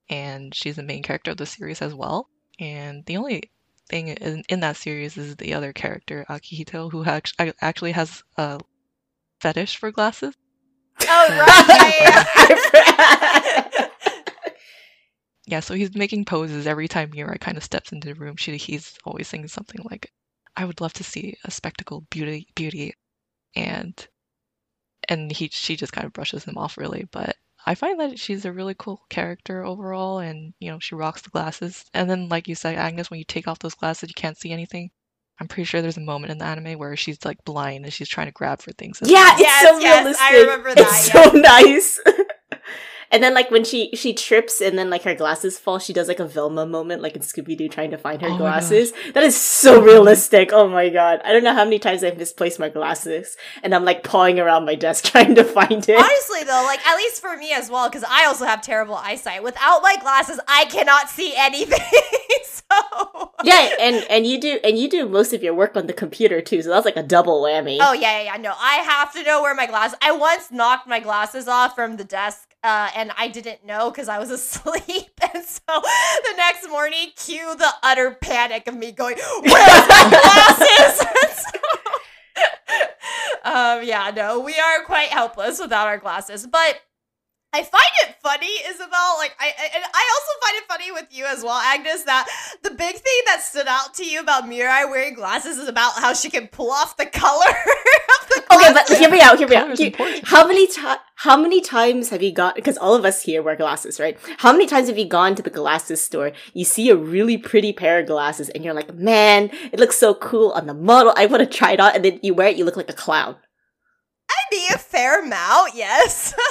and 0.09 0.55
she's 0.55 0.77
the 0.77 0.83
main 0.83 1.03
character 1.03 1.31
of 1.33 1.37
the 1.37 1.47
series 1.47 1.83
as 1.83 1.95
well. 1.95 2.29
And 2.59 3.05
the 3.07 3.17
only 3.17 3.51
thing 3.89 4.09
in, 4.09 4.43
in 4.49 4.61
that 4.61 4.77
series 4.77 5.17
is 5.17 5.37
the 5.37 5.55
other 5.55 5.73
character 5.73 6.25
Akihito, 6.29 6.91
who 6.91 7.05
act- 7.05 7.35
actually 7.61 7.93
has 7.93 8.23
a 8.37 8.61
fetish 9.41 9.77
for 9.77 9.91
glasses. 9.91 10.35
Oh, 11.03 11.27
right. 11.31 11.67
Yeah, 11.69 12.25
yeah, 12.65 13.71
yeah. 13.77 13.89
Yeah, 15.47 15.61
so 15.61 15.75
he's 15.75 15.95
making 15.95 16.25
poses 16.25 16.67
every 16.67 16.89
time 16.89 17.11
Mira 17.11 17.39
kind 17.39 17.57
of 17.57 17.65
steps 17.65 17.93
into 17.93 18.09
the 18.09 18.15
room. 18.15 18.37
She 18.37 18.57
he's 18.57 18.97
always 19.05 19.29
saying 19.29 19.49
something 19.49 19.81
like, 19.91 20.11
"I 20.57 20.65
would 20.65 20.81
love 20.81 20.93
to 20.95 21.05
see 21.05 21.37
a 21.45 21.51
spectacle, 21.51 22.03
beauty, 22.11 22.47
beauty," 22.55 22.95
and 23.57 24.07
and 25.09 25.31
he 25.33 25.49
she 25.49 25.77
just 25.77 25.93
kind 25.93 26.07
of 26.07 26.13
brushes 26.13 26.45
him 26.45 26.59
off 26.59 26.77
really. 26.79 27.07
But 27.11 27.37
I 27.67 27.75
find 27.75 28.01
that 28.01 28.19
she's 28.19 28.45
a 28.45 28.53
really 28.53 28.75
cool 28.79 29.03
character 29.11 29.65
overall, 29.65 30.19
and 30.19 30.55
you 30.59 30.71
know 30.71 30.79
she 30.79 30.95
rocks 30.95 31.23
the 31.23 31.31
glasses. 31.31 31.85
And 31.95 32.09
then, 32.09 32.29
like 32.29 32.49
you 32.49 32.55
said, 32.55 32.77
Agnes, 32.77 33.11
when 33.11 33.19
you 33.19 33.25
take 33.25 33.49
off 33.49 33.59
those 33.61 33.75
glasses, 33.75 34.09
you 34.09 34.15
can't 34.15 34.39
see 34.39 34.53
anything. 34.53 34.91
I'm 35.41 35.49
pretty 35.49 35.65
sure 35.65 35.83
there's 35.83 35.97
a 35.97 36.01
moment 36.01 36.31
in 36.31 36.39
the 36.39 36.45
anime 36.45 36.79
where 36.79 36.95
she's 36.97 37.25
like 37.25 37.45
blind 37.45 37.85
and 37.85 37.93
she's 37.93 38.09
trying 38.09 38.29
to 38.29 38.33
grab 38.33 38.61
for 38.63 38.73
things. 38.73 39.01
Yeah, 39.03 39.33
it's 39.33 39.41
Yes, 39.41 39.63
so 39.63 39.79
yes, 39.81 40.05
realistic. 40.05 40.25
I 40.25 40.41
remember 40.41 40.75
that, 40.75 40.81
It's 40.81 41.13
so 41.13 41.31
nice. 41.39 42.01
And 43.13 43.23
then 43.23 43.35
like 43.35 43.51
when 43.51 43.63
she 43.63 43.91
she 43.95 44.15
trips 44.15 44.63
and 44.63 44.79
then 44.79 44.89
like 44.89 45.03
her 45.03 45.15
glasses 45.15 45.59
fall, 45.59 45.79
she 45.79 45.93
does 45.93 46.09
like 46.09 46.19
a 46.19 46.27
Velma 46.27 46.65
moment, 46.65 47.03
like 47.03 47.15
in 47.15 47.21
Scooby 47.21 47.57
Doo 47.57 47.69
trying 47.69 47.91
to 47.91 47.99
find 47.99 48.23
her 48.23 48.31
Oh 48.31 48.39
glasses. 48.39 48.93
That 49.13 49.23
is 49.23 49.39
so 49.39 49.83
realistic. 49.83 50.51
Oh 50.53 50.67
my 50.67 50.89
god! 50.89 51.21
I 51.23 51.33
don't 51.33 51.45
know 51.45 51.53
how 51.53 51.65
many 51.65 51.79
times 51.79 52.03
I've 52.03 52.17
misplaced 52.17 52.59
my 52.59 52.71
glasses, 52.71 53.37
and 53.63 53.75
I'm 53.75 53.85
like 53.85 54.03
pawing 54.03 54.41
around 54.41 54.65
my 54.65 54.75
desk 54.75 55.05
trying 55.13 55.35
to 55.35 55.45
find 55.45 55.87
it. 55.87 55.97
Honestly, 55.97 56.43
though, 56.45 56.65
like 56.67 56.85
at 56.87 56.97
least 56.97 57.21
for 57.21 57.37
me 57.37 57.53
as 57.53 57.69
well, 57.71 57.89
because 57.89 58.05
I 58.09 58.25
also 58.25 58.47
have 58.47 58.63
terrible 58.63 58.95
eyesight. 58.95 59.43
Without 59.43 59.83
my 59.83 59.97
glasses, 60.01 60.41
I 60.49 60.65
cannot 60.65 61.11
see 61.11 61.35
anything. 61.37 61.79
so 62.45 63.33
yeah, 63.45 63.75
and 63.79 64.07
and 64.09 64.27
you 64.27 64.41
do 64.41 64.59
and 64.65 64.79
you 64.79 64.89
do 64.89 65.07
most 65.07 65.35
of 65.35 65.43
your 65.43 65.53
work 65.53 65.77
on 65.77 65.87
the 65.87 65.93
computer 65.93 66.41
too, 66.41 66.63
so 66.63 66.71
that's 66.71 66.87
like 66.87 66.97
a 66.97 67.03
double 67.03 67.43
whammy. 67.43 67.77
Oh 67.79 67.93
yeah, 67.93 68.23
yeah, 68.23 68.25
yeah. 68.25 68.37
No, 68.39 68.55
I 68.59 68.77
have 68.77 69.13
to 69.13 69.23
know 69.23 69.43
where 69.43 69.55
my 69.55 69.67
glasses. 69.67 69.99
I 70.01 70.13
once 70.13 70.51
knocked 70.51 70.89
my 70.89 71.01
glasses 71.01 71.47
off 71.47 71.75
from 71.75 71.97
the 71.97 72.05
desk, 72.05 72.52
uh, 72.63 72.91
and 72.97 73.11
I 73.17 73.29
didn't 73.29 73.65
know 73.65 73.91
because 73.91 74.09
I 74.09 74.19
was 74.19 74.31
asleep. 74.39 75.09
And 75.35 75.45
so 75.45 75.61
the 75.69 76.35
next 76.37 76.69
morning, 76.69 77.11
cue 77.17 77.55
the 77.57 77.69
utter 77.83 78.19
panic 78.21 78.67
of 78.67 78.75
me 78.77 78.93
going, 78.93 79.17
"Where's 79.17 79.89
my 79.89 80.59
glasses?" 80.59 81.07
So, 81.39 81.61
um, 83.45 83.85
yeah, 83.85 84.11
no, 84.15 84.41
we 84.41 84.55
are 84.59 84.85
quite 84.85 85.09
helpless 85.09 85.61
without 85.61 85.87
our 85.87 85.99
glasses, 85.99 86.47
but. 86.47 86.81
I 87.55 87.63
find 87.63 87.85
it 88.05 88.17
funny, 88.23 88.49
Isabel. 88.67 89.17
Like 89.19 89.37
I 89.39 89.53
and 89.75 89.85
I 89.93 90.11
also 90.15 90.47
find 90.47 90.57
it 90.57 90.65
funny 90.69 90.93
with 90.93 91.07
you 91.11 91.27
as 91.27 91.43
well, 91.43 91.59
Agnes. 91.61 92.05
That 92.05 92.27
the 92.63 92.71
big 92.71 92.95
thing 92.97 93.21
that 93.27 93.43
stood 93.43 93.67
out 93.67 93.95
to 93.95 94.05
you 94.07 94.21
about 94.21 94.45
Mirai 94.45 94.89
wearing 94.91 95.15
glasses 95.15 95.59
is 95.59 95.69
about 95.69 95.93
how 95.97 96.15
she 96.15 96.31
can 96.31 96.49
pull 96.49 96.71
off 96.71 96.97
the 96.97 97.07
color. 97.07 97.45
of 97.51 98.29
the 98.29 98.43
Okay, 98.55 98.73
but 98.73 98.89
hear 98.99 99.11
me 99.11 99.21
out. 99.21 99.39
Hear 99.39 99.49
me 99.49 99.57
Color 99.57 99.71
out. 99.71 99.79
Here- 99.79 100.21
how 100.25 100.47
many 100.47 100.67
times? 100.67 101.01
How 101.17 101.37
many 101.37 101.61
times 101.61 102.09
have 102.09 102.23
you 102.23 102.33
got? 102.33 102.55
Because 102.57 102.77
all 102.79 102.95
of 102.95 103.05
us 103.05 103.23
here 103.23 103.43
wear 103.43 103.55
glasses, 103.55 104.01
right? 104.01 104.19
How 104.39 104.51
many 104.51 104.67
times 104.67 104.89
have 104.89 104.99
you 104.99 105.07
gone 105.07 105.35
to 105.37 105.43
the 105.43 105.51
glasses 105.51 106.01
store? 106.01 106.33
You 106.53 106.65
see 106.65 106.91
a 106.91 106.97
really 106.97 107.39
pretty 107.39 107.73
pair 107.73 108.01
of 108.01 108.07
glasses, 108.07 108.49
and 108.49 108.65
you're 108.65 108.75
like, 108.75 108.93
"Man, 108.95 109.51
it 109.73 109.79
looks 109.79 109.99
so 109.99 110.15
cool 110.15 110.51
on 110.53 110.67
the 110.67 110.75
model. 110.75 111.13
I 111.17 111.27
want 111.27 111.41
to 111.41 111.47
try 111.59 111.73
it 111.73 111.81
on." 111.81 111.95
And 111.95 112.05
then 112.05 112.19
you 112.23 112.35
wear 112.35 112.49
it, 112.49 112.57
you 112.57 112.65
look 112.65 112.77
like 112.77 112.91
a 112.91 112.95
clown. 112.95 113.37
Be 114.53 114.67
a 114.75 114.77
fair 114.77 115.25
amount, 115.25 115.75
yes. 115.75 116.35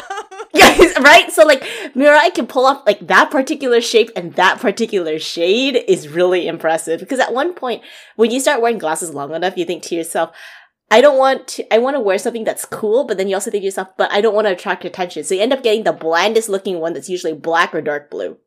Yes, 0.54 1.00
right? 1.00 1.32
So 1.32 1.46
like 1.46 1.62
Mirai 1.96 2.34
can 2.34 2.46
pull 2.48 2.66
off 2.66 2.84
like 2.86 3.00
that 3.08 3.32
particular 3.32 3.80
shape 3.80 4.10
and 4.16 4.34
that 4.34 4.60
particular 4.60 5.18
shade 5.20 5.82
is 5.88 6.10
really 6.10 6.48
impressive. 6.48 7.00
Because 7.00 7.20
at 7.20 7.34
one 7.34 7.54
point, 7.54 7.84
when 8.16 8.32
you 8.32 8.40
start 8.40 8.60
wearing 8.62 8.78
glasses 8.78 9.14
long 9.14 9.34
enough, 9.34 9.56
you 9.56 9.64
think 9.66 9.84
to 9.84 9.96
yourself, 9.96 10.36
I 10.90 11.00
don't 11.00 11.18
want 11.18 11.48
to 11.50 11.74
I 11.74 11.78
want 11.78 11.96
to 11.96 12.02
wear 12.02 12.18
something 12.18 12.44
that's 12.44 12.66
cool, 12.66 13.06
but 13.06 13.18
then 13.18 13.30
you 13.30 13.36
also 13.36 13.50
think 13.52 13.62
to 13.62 13.66
yourself, 13.66 13.90
but 13.98 14.12
I 14.12 14.20
don't 14.20 14.36
want 14.36 14.48
to 14.48 14.52
attract 14.52 14.84
attention. 14.84 15.24
So 15.24 15.36
you 15.36 15.42
end 15.42 15.54
up 15.54 15.64
getting 15.64 15.84
the 15.84 15.94
blandest 15.94 16.50
looking 16.50 16.80
one 16.80 16.94
that's 16.94 17.08
usually 17.10 17.34
black 17.34 17.74
or 17.74 17.82
dark 17.82 18.10
blue. 18.12 18.38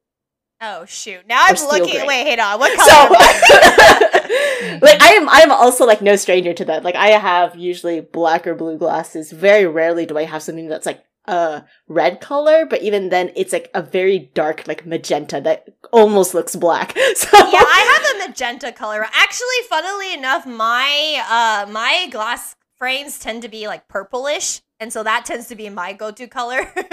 oh 0.61 0.85
shoot! 0.85 1.27
Now 1.27 1.45
I'm 1.47 1.55
looking. 1.55 1.95
gray. 1.95 2.07
Wait, 2.07 2.27
hold 2.27 2.41
on. 2.41 2.59
What 2.59 2.79
So 2.81 4.11
color? 4.29 4.35
I? 4.63 4.79
like 4.83 5.03
I 5.03 5.09
am 5.15 5.29
I'm 5.29 5.53
also 5.53 5.87
like 5.87 6.03
no 6.03 6.17
stranger 6.17 6.53
to 6.55 6.65
that. 6.67 6.85
Like 6.85 6.95
I 6.97 7.09
have 7.09 7.57
usually 7.57 8.01
black 8.01 8.47
or 8.47 8.55
blue 8.55 8.79
glasses. 8.79 9.33
Very 9.33 9.67
rarely 9.67 10.07
do 10.07 10.19
I 10.19 10.25
have 10.25 10.43
something 10.43 10.69
that's 10.69 10.87
like 10.87 11.05
a 11.27 11.65
red 11.89 12.21
color, 12.21 12.67
but 12.67 12.83
even 12.83 13.09
then 13.09 13.33
it's 13.35 13.53
like 13.53 13.71
a 13.75 13.83
very 13.83 14.31
dark 14.35 14.67
like 14.67 14.85
magenta 14.87 15.41
that 15.41 15.69
almost 15.93 16.35
looks 16.35 16.57
black. 16.57 16.97
So 17.17 17.37
yeah, 17.37 17.65
I 17.65 18.15
have 18.15 18.17
a 18.17 18.29
magenta 18.29 18.73
color. 18.73 19.07
Actually, 19.13 19.49
funnily 19.69 20.13
enough, 20.15 20.47
my 20.47 21.23
uh 21.29 21.71
my 21.71 22.09
glass 22.11 22.57
frames 22.77 23.19
tend 23.19 23.43
to 23.43 23.49
be 23.49 23.67
like 23.67 23.89
purplish, 23.89 24.63
and 24.81 24.93
so 24.93 25.03
that 25.03 25.25
tends 25.25 25.47
to 25.49 25.55
be 25.55 25.69
my 25.71 25.93
go-to 25.93 26.27
color. 26.27 26.73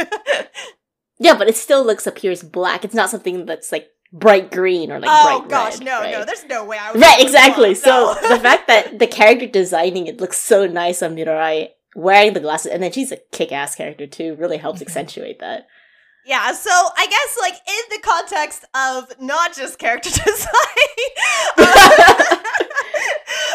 Yeah, 1.21 1.37
but 1.37 1.47
it 1.47 1.55
still 1.55 1.85
looks 1.85 2.07
appears 2.07 2.41
black. 2.41 2.83
It's 2.83 2.95
not 2.95 3.11
something 3.11 3.45
that's 3.45 3.71
like 3.71 3.89
bright 4.13 4.51
green 4.51 4.91
or 4.91 4.99
like 4.99 5.09
bright. 5.09 5.33
oh 5.33 5.39
bright 5.39 5.49
gosh, 5.49 5.77
red, 5.79 5.85
no, 5.85 5.99
right? 6.01 6.11
no, 6.11 6.25
there's 6.25 6.45
no 6.45 6.65
way 6.65 6.77
I 6.77 6.91
would. 6.91 7.01
Right, 7.01 7.21
exactly. 7.21 7.73
blonde, 7.73 7.77
So 7.77 8.15
no. 8.21 8.29
the 8.35 8.39
fact 8.39 8.67
that 8.67 8.99
the 8.99 9.07
character 9.07 9.47
designing 9.47 10.07
it 10.07 10.19
looks 10.19 10.37
so 10.37 10.67
nice 10.67 11.01
on 11.01 11.15
Mirai 11.15 11.69
wearing 11.95 12.33
the 12.33 12.39
glasses, 12.39 12.71
and 12.71 12.81
then 12.83 12.91
she's 12.91 13.11
a 13.11 13.17
kick-ass 13.31 13.75
character 13.75 14.07
too, 14.07 14.35
really 14.35 14.57
helps 14.57 14.79
Mhm. 14.79 14.87
accentuate 14.87 15.39
that. 15.39 15.67
Yeah, 16.25 16.51
so 16.53 16.69
I 16.71 17.07
guess 17.07 17.37
like 17.39 17.55
in 17.55 17.83
the 17.89 17.99
context 18.01 18.63
of 18.75 19.19
not 19.19 19.55
just 19.55 19.79
character 19.79 20.09
design, 20.25 20.27
um, 21.57 21.65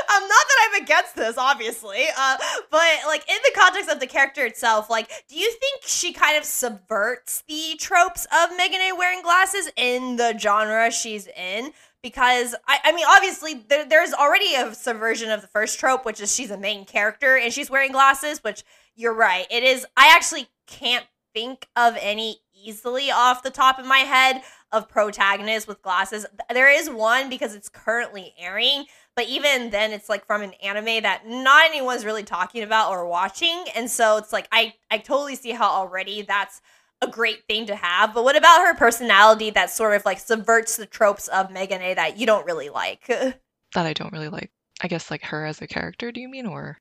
um, 0.08 0.22
not 0.28 0.44
that 0.48 0.68
I'm 0.68 0.75
against 0.86 1.16
this, 1.16 1.36
obviously, 1.36 2.04
uh, 2.16 2.36
but 2.70 2.94
like 3.06 3.28
in 3.28 3.36
the 3.44 3.58
context 3.58 3.90
of 3.90 3.98
the 3.98 4.06
character 4.06 4.46
itself, 4.46 4.88
like, 4.88 5.10
do 5.28 5.36
you 5.36 5.50
think 5.50 5.82
she 5.84 6.12
kind 6.12 6.36
of 6.36 6.44
subverts 6.44 7.42
the 7.48 7.74
tropes 7.78 8.24
of 8.26 8.50
Megane 8.56 8.96
wearing 8.96 9.20
glasses 9.22 9.68
in 9.76 10.14
the 10.16 10.38
genre 10.38 10.90
she's 10.92 11.26
in? 11.36 11.72
Because 12.02 12.54
I, 12.68 12.78
I 12.84 12.92
mean, 12.92 13.04
obviously 13.08 13.54
there, 13.68 13.84
there's 13.84 14.12
already 14.12 14.54
a 14.54 14.72
subversion 14.72 15.30
of 15.30 15.40
the 15.40 15.48
first 15.48 15.80
trope, 15.80 16.04
which 16.04 16.20
is 16.20 16.32
she's 16.32 16.52
a 16.52 16.58
main 16.58 16.84
character 16.84 17.36
and 17.36 17.52
she's 17.52 17.68
wearing 17.68 17.90
glasses. 17.90 18.44
Which 18.44 18.62
you're 18.94 19.14
right, 19.14 19.46
it 19.50 19.64
is. 19.64 19.84
I 19.96 20.14
actually 20.14 20.46
can't 20.68 21.06
think 21.34 21.66
of 21.74 21.96
any 22.00 22.38
easily 22.54 23.10
off 23.10 23.42
the 23.42 23.50
top 23.50 23.80
of 23.80 23.86
my 23.86 23.98
head 23.98 24.42
of 24.76 24.88
protagonists 24.88 25.66
with 25.66 25.82
glasses. 25.82 26.26
There 26.52 26.70
is 26.70 26.90
one 26.90 27.28
because 27.28 27.54
it's 27.54 27.68
currently 27.68 28.34
airing, 28.38 28.84
but 29.14 29.26
even 29.26 29.70
then 29.70 29.92
it's 29.92 30.08
like 30.08 30.26
from 30.26 30.42
an 30.42 30.52
anime 30.62 31.02
that 31.02 31.26
not 31.26 31.70
anyone's 31.70 32.04
really 32.04 32.22
talking 32.22 32.62
about 32.62 32.90
or 32.90 33.06
watching. 33.06 33.64
And 33.74 33.90
so 33.90 34.18
it's 34.18 34.32
like 34.32 34.48
I 34.52 34.74
I 34.90 34.98
totally 34.98 35.34
see 35.34 35.50
how 35.50 35.68
already 35.68 36.22
that's 36.22 36.60
a 37.00 37.08
great 37.08 37.46
thing 37.46 37.66
to 37.66 37.76
have. 37.76 38.14
But 38.14 38.24
what 38.24 38.36
about 38.36 38.66
her 38.66 38.74
personality 38.74 39.50
that 39.50 39.70
sort 39.70 39.96
of 39.96 40.04
like 40.04 40.18
subverts 40.18 40.76
the 40.76 40.86
tropes 40.86 41.28
of 41.28 41.48
Megane 41.48 41.96
that 41.96 42.18
you 42.18 42.26
don't 42.26 42.46
really 42.46 42.68
like? 42.68 43.10
That 43.74 43.84
I 43.84 43.92
don't 43.92 44.12
really 44.12 44.28
like. 44.28 44.52
I 44.80 44.88
guess 44.88 45.10
like 45.10 45.22
her 45.24 45.44
as 45.44 45.60
a 45.60 45.66
character, 45.66 46.10
do 46.10 46.20
you 46.20 46.30
mean? 46.30 46.46
Or 46.46 46.78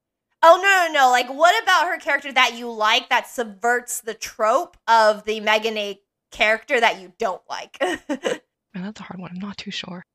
Oh 0.47 0.59
no, 0.61 0.93
no, 0.93 1.05
no! 1.05 1.09
Like, 1.09 1.27
what 1.27 1.61
about 1.63 1.87
her 1.87 1.97
character 1.97 2.31
that 2.31 2.55
you 2.55 2.71
like 2.71 3.09
that 3.09 3.27
subverts 3.27 4.01
the 4.01 4.13
trope 4.13 4.77
of 4.87 5.23
the 5.25 5.41
Megane 5.41 5.97
character 6.35 6.79
that 6.79 7.01
you 7.01 7.13
don't 7.17 7.41
like? 7.49 7.77
man, 7.81 7.99
oh, 8.09 8.39
that's 8.73 8.99
a 8.99 9.03
hard 9.03 9.19
one. 9.19 9.31
I'm 9.31 9.39
not 9.39 9.57
too 9.57 9.71
sure. 9.71 10.05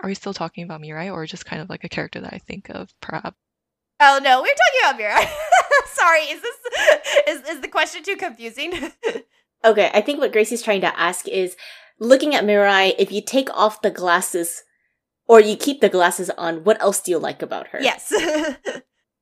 Are 0.00 0.08
we 0.08 0.14
still 0.14 0.34
talking 0.34 0.64
about 0.64 0.80
Mirai 0.80 1.12
or 1.12 1.24
just 1.26 1.46
kind 1.46 1.62
of 1.62 1.68
like 1.70 1.84
a 1.84 1.88
character 1.88 2.20
that 2.20 2.34
I 2.34 2.38
think 2.38 2.70
of 2.70 2.92
perhaps? 3.00 3.36
oh 3.98 4.20
no, 4.22 4.42
we're 4.42 4.48
talking 4.48 4.82
about 4.82 5.00
Mirai. 5.00 5.30
Sorry, 5.86 6.20
is 6.22 6.42
this 6.42 6.56
is 7.28 7.48
is 7.48 7.60
the 7.60 7.68
question 7.68 8.02
too 8.02 8.16
confusing? 8.16 8.72
Okay, 9.64 9.90
I 9.92 10.00
think 10.00 10.20
what 10.20 10.32
Gracie's 10.32 10.62
trying 10.62 10.82
to 10.82 11.00
ask 11.00 11.26
is 11.26 11.56
looking 11.98 12.36
at 12.36 12.44
Mirai, 12.44 12.94
if 12.98 13.10
you 13.10 13.20
take 13.20 13.48
off 13.52 13.82
the 13.82 13.90
glasses 13.90 14.62
or 15.26 15.40
you 15.40 15.56
keep 15.56 15.80
the 15.80 15.88
glasses 15.88 16.30
on, 16.38 16.62
what 16.62 16.80
else 16.80 17.00
do 17.00 17.10
you 17.10 17.18
like 17.18 17.42
about 17.42 17.68
her? 17.68 17.80
yes. 17.80 18.12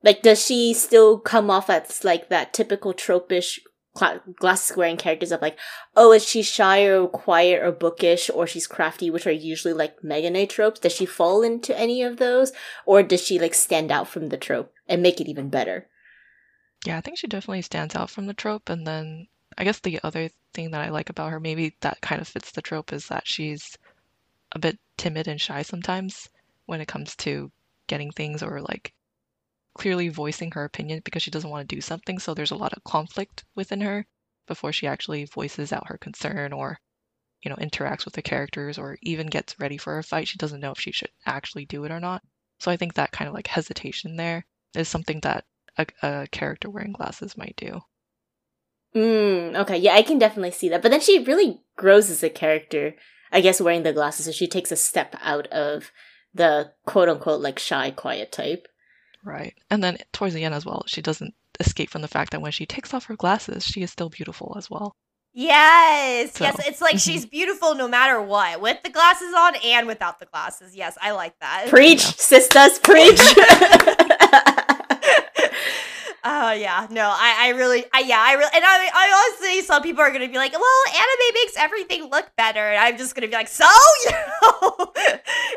Like, 0.02 0.20
does 0.20 0.44
she 0.44 0.74
still 0.74 1.18
come 1.18 1.50
off 1.50 1.70
as 1.70 2.04
like 2.04 2.28
that 2.28 2.52
typical 2.52 2.92
tropish 2.92 3.58
cla- 3.94 4.20
glasses 4.36 4.76
wearing 4.76 4.96
characters 4.96 5.32
of 5.32 5.40
like, 5.40 5.58
oh, 5.96 6.12
is 6.12 6.26
she 6.26 6.42
shy 6.42 6.82
or 6.82 7.06
quiet 7.08 7.62
or 7.62 7.72
bookish 7.72 8.28
or 8.28 8.46
she's 8.46 8.66
crafty, 8.66 9.10
which 9.10 9.26
are 9.26 9.32
usually 9.32 9.74
like 9.74 10.02
Megane 10.02 10.48
tropes? 10.48 10.80
Does 10.80 10.92
she 10.92 11.06
fall 11.06 11.42
into 11.42 11.78
any 11.78 12.02
of 12.02 12.18
those? 12.18 12.52
Or 12.84 13.02
does 13.02 13.24
she 13.24 13.38
like 13.38 13.54
stand 13.54 13.90
out 13.90 14.08
from 14.08 14.28
the 14.28 14.36
trope 14.36 14.72
and 14.88 15.02
make 15.02 15.20
it 15.20 15.28
even 15.28 15.48
better? 15.48 15.88
Yeah, 16.84 16.98
I 16.98 17.00
think 17.00 17.18
she 17.18 17.26
definitely 17.26 17.62
stands 17.62 17.94
out 17.94 18.10
from 18.10 18.26
the 18.26 18.34
trope. 18.34 18.68
And 18.68 18.86
then 18.86 19.28
I 19.56 19.64
guess 19.64 19.80
the 19.80 20.00
other 20.02 20.28
thing 20.52 20.72
that 20.72 20.82
I 20.82 20.90
like 20.90 21.08
about 21.08 21.30
her, 21.30 21.40
maybe 21.40 21.74
that 21.80 22.00
kind 22.00 22.20
of 22.20 22.28
fits 22.28 22.50
the 22.50 22.62
trope, 22.62 22.92
is 22.92 23.08
that 23.08 23.26
she's 23.26 23.78
a 24.52 24.58
bit 24.58 24.78
timid 24.96 25.28
and 25.28 25.40
shy 25.40 25.62
sometimes 25.62 26.28
when 26.66 26.80
it 26.80 26.88
comes 26.88 27.16
to 27.16 27.50
getting 27.86 28.10
things 28.10 28.42
or 28.42 28.60
like 28.60 28.92
clearly 29.74 30.08
voicing 30.08 30.50
her 30.52 30.64
opinion 30.64 31.00
because 31.04 31.22
she 31.22 31.30
doesn't 31.30 31.50
want 31.50 31.68
to 31.68 31.74
do 31.74 31.80
something. 31.80 32.18
So 32.18 32.34
there's 32.34 32.52
a 32.52 32.56
lot 32.56 32.72
of 32.72 32.84
conflict 32.84 33.44
within 33.54 33.80
her 33.80 34.06
before 34.46 34.72
she 34.72 34.86
actually 34.86 35.24
voices 35.24 35.72
out 35.72 35.88
her 35.88 35.98
concern 35.98 36.52
or, 36.52 36.78
you 37.42 37.50
know, 37.50 37.56
interacts 37.56 38.04
with 38.04 38.14
the 38.14 38.22
characters 38.22 38.78
or 38.78 38.98
even 39.02 39.26
gets 39.26 39.58
ready 39.58 39.76
for 39.76 39.98
a 39.98 40.02
fight. 40.02 40.28
She 40.28 40.38
doesn't 40.38 40.60
know 40.60 40.72
if 40.72 40.80
she 40.80 40.92
should 40.92 41.10
actually 41.26 41.66
do 41.66 41.84
it 41.84 41.90
or 41.90 42.00
not. 42.00 42.22
So 42.58 42.70
I 42.70 42.76
think 42.76 42.94
that 42.94 43.12
kind 43.12 43.28
of 43.28 43.34
like 43.34 43.46
hesitation 43.46 44.16
there 44.16 44.46
is 44.74 44.88
something 44.88 45.20
that 45.20 45.44
a, 45.76 45.86
a 46.02 46.26
character 46.28 46.70
wearing 46.70 46.92
glasses 46.92 47.36
might 47.36 47.56
do. 47.56 47.80
Mm, 48.94 49.56
okay, 49.56 49.76
yeah, 49.76 49.94
I 49.94 50.02
can 50.02 50.18
definitely 50.18 50.52
see 50.52 50.68
that. 50.68 50.82
But 50.82 50.90
then 50.90 51.00
she 51.00 51.24
really 51.24 51.62
grows 51.76 52.10
as 52.10 52.22
a 52.22 52.30
character, 52.30 52.94
I 53.32 53.40
guess, 53.40 53.60
wearing 53.60 53.82
the 53.82 53.92
glasses. 53.92 54.26
So 54.26 54.32
she 54.32 54.46
takes 54.46 54.70
a 54.70 54.76
step 54.76 55.16
out 55.20 55.48
of 55.48 55.90
the 56.32 56.72
quote 56.86 57.08
unquote 57.08 57.40
like 57.40 57.58
shy, 57.58 57.90
quiet 57.90 58.30
type. 58.30 58.68
Right. 59.24 59.54
And 59.70 59.82
then 59.82 59.98
towards 60.12 60.34
the 60.34 60.44
end 60.44 60.54
as 60.54 60.64
well, 60.66 60.84
she 60.86 61.00
doesn't 61.02 61.34
escape 61.60 61.90
from 61.90 62.02
the 62.02 62.08
fact 62.08 62.32
that 62.32 62.42
when 62.42 62.52
she 62.52 62.66
takes 62.66 62.92
off 62.94 63.06
her 63.06 63.16
glasses, 63.16 63.64
she 63.64 63.82
is 63.82 63.90
still 63.90 64.08
beautiful 64.10 64.54
as 64.58 64.68
well. 64.70 64.94
yes, 65.32 66.32
So, 66.34 66.44
yes. 66.44 66.56
It's 66.66 66.80
like 66.80 66.96
mhm. 66.96 67.04
she's 67.04 67.26
beautiful 67.26 67.74
no 67.74 67.88
matter 67.88 68.20
what, 68.20 68.60
with 68.60 68.82
the 68.82 68.90
glasses 68.90 69.32
on 69.36 69.56
and 69.64 69.86
without 69.86 70.18
the 70.20 70.26
glasses. 70.26 70.76
Yes, 70.76 70.96
I 71.00 71.12
like 71.12 71.38
that. 71.40 71.68
Preach, 71.68 72.04
Yeah. 72.04 72.10
sisters, 72.16 72.78
preach. 72.80 73.20
Oh 76.26 76.52
yeah, 76.52 76.86
no, 76.90 77.02
I, 77.14 77.48
I 77.48 77.48
really, 77.50 77.84
I 77.92 78.00
yeah, 78.00 78.18
I 78.18 78.32
really, 78.32 78.50
and 78.54 78.64
I, 78.64 78.88
I 78.94 79.28
honestly, 79.30 79.60
some 79.60 79.82
people 79.82 80.00
are 80.00 80.10
gonna 80.10 80.26
be 80.26 80.36
like, 80.38 80.52
well, 80.52 80.82
anime 80.88 81.34
makes 81.34 81.54
everything 81.58 82.08
look 82.10 82.30
better, 82.34 82.60
and 82.60 82.78
I'm 82.78 82.96
just 82.96 83.14
gonna 83.14 83.26
be 83.28 83.34
like, 83.34 83.48
so, 83.48 83.66
you 84.06 84.10
know, 84.12 84.92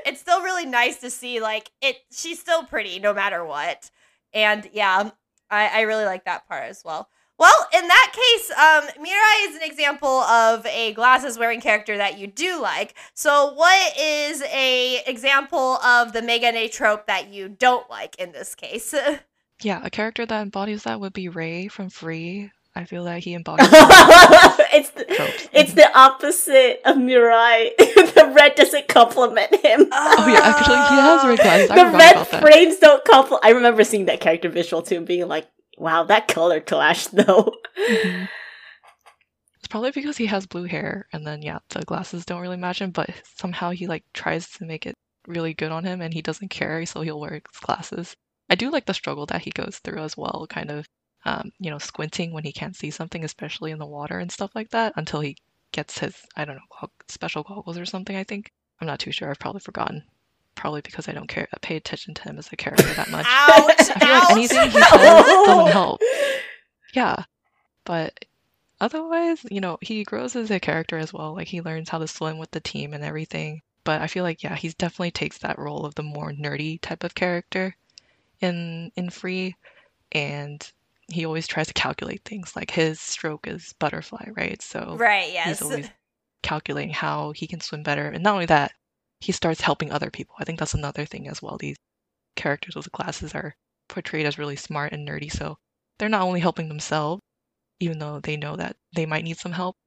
it's 0.05 0.19
still 0.19 0.41
really 0.41 0.65
nice 0.65 0.97
to 0.97 1.09
see, 1.09 1.39
like, 1.39 1.71
it, 1.81 1.95
she's 2.11 2.39
still 2.41 2.65
pretty 2.65 2.99
no 2.99 3.13
matter 3.13 3.45
what, 3.45 3.89
and 4.33 4.69
yeah, 4.73 5.11
I, 5.49 5.67
I 5.69 5.81
really 5.81 6.03
like 6.03 6.25
that 6.25 6.49
part 6.49 6.65
as 6.65 6.83
well. 6.83 7.07
Well, 7.39 7.67
in 7.73 7.87
that 7.87 8.11
case, 8.13 8.51
um, 8.51 9.05
Mirai 9.05 9.49
is 9.49 9.55
an 9.55 9.63
example 9.63 10.09
of 10.09 10.65
a 10.65 10.91
glasses 10.93 11.37
wearing 11.37 11.61
character 11.61 11.95
that 11.95 12.17
you 12.17 12.27
do 12.27 12.59
like. 12.61 12.95
So, 13.13 13.53
what 13.53 13.97
is 13.97 14.41
a 14.41 15.01
example 15.07 15.77
of 15.77 16.11
the 16.11 16.21
Megane 16.21 16.69
trope 16.71 17.05
that 17.07 17.29
you 17.29 17.47
don't 17.47 17.89
like 17.89 18.15
in 18.19 18.33
this 18.33 18.53
case? 18.53 18.93
Yeah, 19.61 19.81
a 19.83 19.89
character 19.89 20.25
that 20.25 20.41
embodies 20.41 20.83
that 20.83 20.99
would 20.99 21.13
be 21.13 21.29
Rei 21.29 21.67
from 21.67 21.89
Free. 21.89 22.51
I 22.75 22.85
feel 22.85 23.05
that 23.05 23.23
he 23.23 23.33
embodies 23.33 23.67
it's 23.71 24.91
the, 24.91 25.03
tropes. 25.05 25.49
it's 25.51 25.73
the 25.73 25.89
opposite 25.97 26.79
of 26.85 26.95
Mirai. 26.97 27.75
the 27.77 28.31
red 28.35 28.53
doesn't 28.53 28.87
compliment 28.87 29.49
him. 29.65 29.87
Oh 29.91 30.27
yeah, 30.27 30.41
actually 30.43 30.75
he 30.75 31.01
has 31.01 31.25
red 31.25 31.39
glasses. 31.39 31.69
The 31.69 31.97
red 31.97 32.41
frames 32.41 32.77
don't 32.77 33.03
compliment. 33.03 33.43
I 33.45 33.49
remember 33.49 33.83
seeing 33.83 34.05
that 34.05 34.19
character 34.19 34.49
visual 34.49 34.83
too, 34.83 34.97
and 34.97 35.07
being 35.07 35.27
like, 35.27 35.47
"Wow, 35.79 36.03
that 36.03 36.27
color 36.27 36.59
clash 36.61 37.07
though." 37.13 37.51
Mhm. 37.89 38.29
it's 39.57 39.67
probably 39.67 39.89
because 39.91 40.17
he 40.17 40.27
has 40.27 40.45
blue 40.45 40.65
hair, 40.65 41.07
and 41.11 41.25
then 41.25 41.41
yeah, 41.41 41.57
the 41.69 41.81
glasses 41.83 42.25
don't 42.25 42.41
really 42.41 42.57
match 42.57 42.79
him. 42.79 42.91
But 42.91 43.09
somehow 43.37 43.71
he 43.71 43.87
like 43.87 44.03
tries 44.13 44.47
to 44.51 44.65
make 44.65 44.85
it 44.85 44.95
really 45.25 45.55
good 45.55 45.71
on 45.71 45.83
him, 45.83 46.01
and 46.01 46.13
he 46.13 46.21
doesn't 46.21 46.49
care, 46.49 46.85
so 46.85 47.01
he'll 47.01 47.19
wear 47.19 47.31
his 47.51 47.59
glasses. 47.59 48.15
I 48.49 48.55
do 48.55 48.69
like 48.71 48.85
the 48.85 48.93
struggle 48.93 49.25
that 49.27 49.41
he 49.41 49.51
goes 49.51 49.79
through 49.79 50.01
as 50.01 50.15
well, 50.15 50.47
kind 50.49 50.71
of, 50.71 50.87
um, 51.25 51.51
you 51.59 51.69
know, 51.69 51.79
squinting 51.79 52.31
when 52.31 52.43
he 52.43 52.51
can't 52.51 52.75
see 52.75 52.91
something, 52.91 53.23
especially 53.23 53.71
in 53.71 53.79
the 53.79 53.85
water 53.85 54.19
and 54.19 54.31
stuff 54.31 54.51
like 54.55 54.69
that, 54.69 54.93
until 54.95 55.19
he 55.19 55.37
gets 55.71 55.99
his 55.99 56.15
I 56.35 56.45
don't 56.45 56.55
know 56.55 56.89
special 57.07 57.43
goggles 57.43 57.77
or 57.77 57.85
something. 57.85 58.15
I 58.15 58.23
think 58.23 58.51
I'm 58.79 58.87
not 58.87 58.99
too 58.99 59.11
sure. 59.11 59.29
I've 59.29 59.39
probably 59.39 59.61
forgotten. 59.61 60.03
Probably 60.55 60.81
because 60.81 61.07
I 61.07 61.11
don't 61.11 61.27
care 61.27 61.47
pay 61.61 61.75
attention 61.75 62.15
to 62.15 62.23
him 62.23 62.39
as 62.39 62.49
a 62.51 62.55
character 62.55 62.91
that 62.93 63.11
much. 63.11 63.27
Ouch! 63.29 63.75
I 63.95 63.99
feel 63.99 64.07
ouch. 64.07 64.23
like 64.23 64.31
anything 64.31 64.71
he 64.71 64.71
says 64.81 65.45
doesn't 65.45 65.71
help. 65.71 66.01
Yeah, 66.93 67.23
but 67.83 68.25
otherwise, 68.81 69.45
you 69.51 69.61
know, 69.61 69.77
he 69.81 70.03
grows 70.03 70.35
as 70.35 70.49
a 70.49 70.59
character 70.59 70.97
as 70.97 71.13
well. 71.13 71.35
Like 71.35 71.47
he 71.47 71.61
learns 71.61 71.89
how 71.89 71.99
to 71.99 72.07
swim 72.07 72.39
with 72.39 72.49
the 72.51 72.59
team 72.59 72.93
and 72.93 73.03
everything. 73.03 73.61
But 73.83 74.01
I 74.01 74.07
feel 74.07 74.23
like 74.23 74.41
yeah, 74.41 74.55
he 74.55 74.69
definitely 74.69 75.11
takes 75.11 75.37
that 75.39 75.59
role 75.59 75.85
of 75.85 75.95
the 75.95 76.03
more 76.03 76.31
nerdy 76.31 76.81
type 76.81 77.03
of 77.03 77.13
character 77.13 77.75
in 78.41 78.91
in 78.95 79.09
Free, 79.09 79.55
and 80.11 80.71
he 81.11 81.25
always 81.25 81.47
tries 81.47 81.67
to 81.67 81.73
calculate 81.73 82.23
things. 82.25 82.55
Like 82.55 82.71
his 82.71 82.99
stroke 82.99 83.47
is 83.47 83.73
butterfly, 83.79 84.25
right? 84.35 84.61
So 84.61 84.97
Right, 84.97 85.31
yes. 85.31 85.47
he's 85.47 85.61
always 85.61 85.89
calculating 86.43 86.93
how 86.93 87.31
he 87.33 87.47
can 87.47 87.61
swim 87.61 87.83
better. 87.83 88.09
And 88.09 88.23
not 88.23 88.33
only 88.33 88.45
that, 88.47 88.73
he 89.19 89.31
starts 89.31 89.61
helping 89.61 89.91
other 89.91 90.11
people. 90.11 90.35
I 90.39 90.45
think 90.45 90.59
that's 90.59 90.73
another 90.73 91.05
thing 91.05 91.27
as 91.27 91.41
well. 91.41 91.57
These 91.57 91.77
characters 92.35 92.75
with 92.75 92.85
the 92.85 92.91
glasses 92.91 93.35
are 93.35 93.55
portrayed 93.89 94.25
as 94.25 94.37
really 94.37 94.55
smart 94.55 94.93
and 94.93 95.07
nerdy, 95.07 95.31
so 95.31 95.57
they're 95.97 96.09
not 96.09 96.21
only 96.23 96.39
helping 96.39 96.69
themselves, 96.69 97.21
even 97.79 97.99
though 97.99 98.19
they 98.21 98.37
know 98.37 98.55
that 98.57 98.77
they 98.93 99.05
might 99.05 99.23
need 99.23 99.37
some 99.37 99.53
help, 99.53 99.77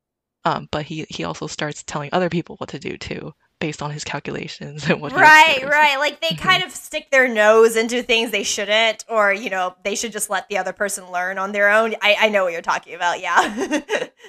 um, 0.45 0.69
but 0.73 0.87
he 0.87 1.07
he 1.11 1.25
also 1.25 1.47
starts 1.47 1.83
telling 1.85 2.11
other 2.13 2.31
people 2.31 2.57
what 2.57 2.71
to 2.71 2.79
do 2.79 2.99
too, 2.99 3.33
based 3.61 3.83
on 3.83 3.91
his 3.91 4.03
calculations 4.05 4.85
and 4.91 5.01
what. 5.01 5.13
Right, 5.13 5.63
right. 5.63 5.99
Like 5.99 6.21
they 6.21 6.31
Mhm. 6.31 6.39
kind 6.39 6.63
of 6.65 6.73
stick 6.73 7.11
their 7.11 7.29
nose 7.29 7.77
into 7.77 8.03
things 8.03 8.31
they 8.31 8.43
shouldn't, 8.43 9.05
or 9.09 9.33
you 9.33 9.51
know, 9.51 9.77
they 9.85 9.95
should 9.95 10.13
just 10.13 10.31
let 10.31 10.49
the 10.49 10.59
other 10.59 10.73
person 10.73 11.11
learn 11.13 11.39
on 11.39 11.53
their 11.53 11.71
own. 11.71 11.95
I, 12.03 12.17
I 12.19 12.29
know 12.31 12.45
what 12.45 12.53
you're 12.53 12.63
talking 12.63 12.95
about. 12.95 13.21
Yeah 13.21 13.81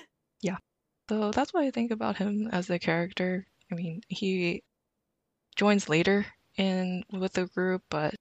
yeah. 0.42 0.58
So 1.10 1.32
that's 1.32 1.54
what 1.54 1.64
I 1.64 1.72
think 1.72 1.92
about 1.92 2.18
him 2.18 2.48
as 2.52 2.70
a 2.70 2.78
character. 2.80 3.48
I 3.72 3.76
mean, 3.76 4.02
he 4.08 4.64
joins 5.56 5.90
later 5.90 6.26
in 6.58 7.04
with 7.12 7.34
the 7.34 7.48
group, 7.48 7.84
but 7.90 8.14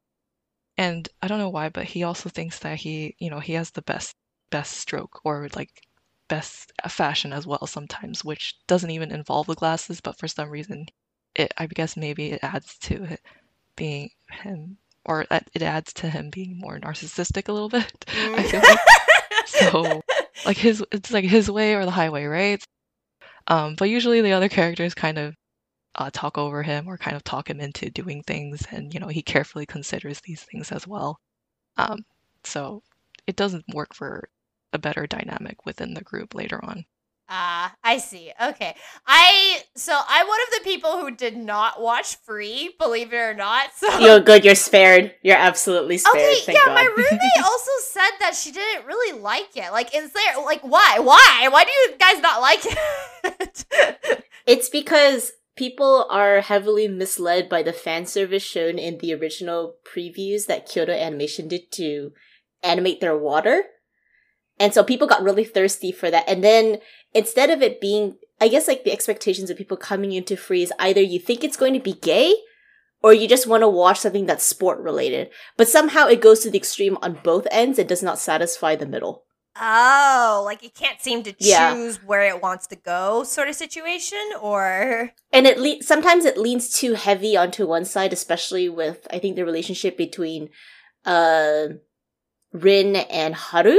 and 0.77 1.09
I 1.21 1.29
don't 1.29 1.39
know 1.39 1.51
why, 1.51 1.69
but 1.69 1.85
he 1.85 2.05
also 2.05 2.29
thinks 2.29 2.61
that 2.61 2.79
he, 2.79 3.15
you 3.19 3.31
know, 3.31 3.41
he 3.41 3.53
has 3.55 3.71
the 3.71 3.83
best 3.83 4.15
best 4.51 4.73
stroke 4.79 5.21
or 5.25 5.49
like 5.55 5.71
best 6.31 6.73
fashion 6.89 7.35
as 7.35 7.47
well 7.47 7.67
sometimes, 7.67 8.25
which 8.25 8.57
doesn't 8.67 8.91
even 8.91 9.11
involve 9.11 9.47
the 9.47 9.55
glasses, 9.55 10.01
but 10.01 10.19
for 10.19 10.29
some 10.29 10.49
reason 10.49 10.87
it 11.35 11.53
I 11.59 11.67
guess 11.67 11.97
maybe 11.97 12.31
it 12.33 12.41
adds 12.43 12.79
to 12.79 13.05
it 13.05 13.21
being 13.77 14.11
him 14.31 14.79
or 15.05 15.27
it 15.31 15.63
adds 15.63 15.93
to 15.95 16.09
him 16.09 16.31
being 16.31 16.59
more 16.59 16.79
narcissistic 16.79 17.49
a 17.49 17.53
little 17.53 17.69
bit. 17.69 18.05
I 18.09 18.43
feel 18.45 18.61
like 18.61 18.79
so 19.47 20.03
like 20.47 20.57
his 20.57 20.85
it's 20.93 21.11
like 21.11 21.25
his 21.25 21.51
way 21.51 21.75
or 21.75 21.85
the 21.85 21.91
highway, 21.91 22.25
right? 22.25 22.63
Um, 23.47 23.75
but 23.77 23.91
usually 23.91 24.21
the 24.21 24.33
other 24.33 24.49
characters 24.49 24.95
kind 24.95 25.19
of 25.19 25.35
uh, 25.97 26.11
talk 26.13 26.39
over 26.39 26.63
him 26.63 26.87
or 26.87 26.97
kind 26.97 27.17
of 27.17 27.25
talk 27.25 27.51
him 27.51 27.61
into 27.61 27.91
doing 27.91 28.23
things, 28.23 28.67
and 28.71 28.95
you 28.95 29.01
know 29.01 29.09
he 29.09 29.23
carefully 29.23 29.67
considers 29.67 30.21
these 30.21 30.43
things 30.43 30.71
as 30.73 30.87
well. 30.87 31.19
Um, 31.77 32.05
so 32.45 32.83
it 33.27 33.37
doesn't 33.37 33.65
work 33.75 33.95
for 33.95 34.29
a 34.73 34.79
better 34.79 35.07
dynamic 35.07 35.65
within 35.67 35.95
the 35.95 36.03
group 36.03 36.35
later 36.35 36.63
on. 36.65 36.85
Ah, 37.33 37.73
I 37.85 37.99
see. 37.99 38.33
Okay. 38.43 38.75
I 39.07 39.63
so 39.77 39.97
I'm 40.09 40.27
one 40.27 40.41
of 40.49 40.59
the 40.59 40.65
people 40.65 40.99
who 40.99 41.13
did 41.15 41.37
not 41.37 41.81
watch 41.81 42.17
Free, 42.17 42.75
believe 42.77 43.13
it 43.13 43.17
or 43.17 43.35
not. 43.35 43.69
So 43.77 43.99
You're 44.01 44.19
good. 44.19 44.45
You're 44.45 44.57
spared. 44.57 45.15
You're 45.23 45.37
absolutely 45.37 45.99
spared. 45.99 46.17
Okay, 46.17 46.41
thank 46.45 46.59
yeah, 46.59 46.67
God. 46.67 46.75
my 46.75 46.83
roommate 46.97 47.45
also 47.45 47.71
said 47.83 48.11
that 48.19 48.35
she 48.35 48.51
didn't 48.51 48.85
really 48.85 49.21
like 49.21 49.57
it. 49.57 49.71
Like, 49.71 49.95
is 49.95 50.13
there 50.13 50.45
like 50.45 50.63
why? 50.63 50.99
Why? 50.99 51.49
Why 51.51 51.63
do 51.63 51.71
you 51.71 51.97
guys 51.99 52.21
not 52.21 52.41
like 52.41 52.61
it? 52.65 54.25
It's 54.47 54.69
because 54.69 55.31
people 55.55 56.07
are 56.11 56.41
heavily 56.41 56.89
misled 56.89 57.49
by 57.49 57.63
the 57.63 57.73
fan 57.73 58.05
service 58.07 58.43
shown 58.43 58.79
in 58.79 58.99
the 58.99 59.15
original 59.15 59.77
previews 59.85 60.47
that 60.47 60.67
Kyoto 60.67 60.93
Animation 60.93 61.47
did 61.47 61.71
to 61.73 62.11
animate 62.63 63.01
their 63.01 63.17
water. 63.17 63.65
And 64.61 64.73
so 64.73 64.85
people 64.85 65.09
got 65.09 65.23
really 65.25 65.45
thirsty 65.45 65.91
for 65.91 66.11
that. 66.11 66.29
And 66.29 66.45
then 66.45 66.79
instead 67.15 67.51
of 67.51 67.63
it 67.63 67.81
being, 67.81 68.19
I 68.41 68.47
guess 68.49 68.69
like 68.69 68.85
the 68.85 68.93
expectations 68.93 69.51
of 69.51 69.57
people 69.57 69.77
coming 69.77 70.13
into 70.13 70.37
free 70.37 70.63
is 70.63 70.73
either 70.79 71.01
you 71.01 71.19
think 71.19 71.43
it's 71.43 71.57
going 71.57 71.73
to 71.75 71.81
be 71.81 71.95
gay 71.95 72.35
or 73.03 73.15
you 73.15 73.27
just 73.27 73.47
want 73.47 73.63
to 73.63 73.69
watch 73.69 73.99
something 74.01 74.27
that's 74.27 74.45
sport 74.45 74.79
related. 74.79 75.31
But 75.57 75.67
somehow 75.69 76.07
it 76.07 76.21
goes 76.21 76.41
to 76.41 76.51
the 76.51 76.59
extreme 76.59 76.99
on 77.03 77.19
both 77.25 77.47
ends. 77.51 77.79
It 77.79 77.89
does 77.89 78.03
not 78.03 78.19
satisfy 78.19 78.77
the 78.77 78.87
middle. 78.87 79.25
oh, 79.61 80.43
like 80.45 80.63
it 80.63 80.75
can't 80.75 81.01
seem 81.01 81.23
to 81.25 81.33
choose 81.33 81.49
Yeah. 81.49 81.95
where 82.07 82.23
it 82.23 82.41
wants 82.41 82.67
to 82.69 82.77
go, 82.77 83.25
sort 83.25 83.49
of 83.49 83.55
situation, 83.57 84.21
or 84.41 85.11
and 85.33 85.47
it 85.47 85.59
le- 85.59 85.83
sometimes 85.83 86.25
it 86.25 86.39
leans 86.39 86.71
too 86.73 86.95
heavy 86.95 87.37
onto 87.37 87.67
one 87.67 87.85
side 87.85 88.13
especially 88.13 88.69
with 88.69 89.07
i 89.11 89.19
think 89.19 89.35
the 89.37 89.45
relationship 89.45 89.97
between 89.97 90.51
uh 91.05 91.67
rin 92.53 92.97
and 92.97 93.35
haru 93.35 93.79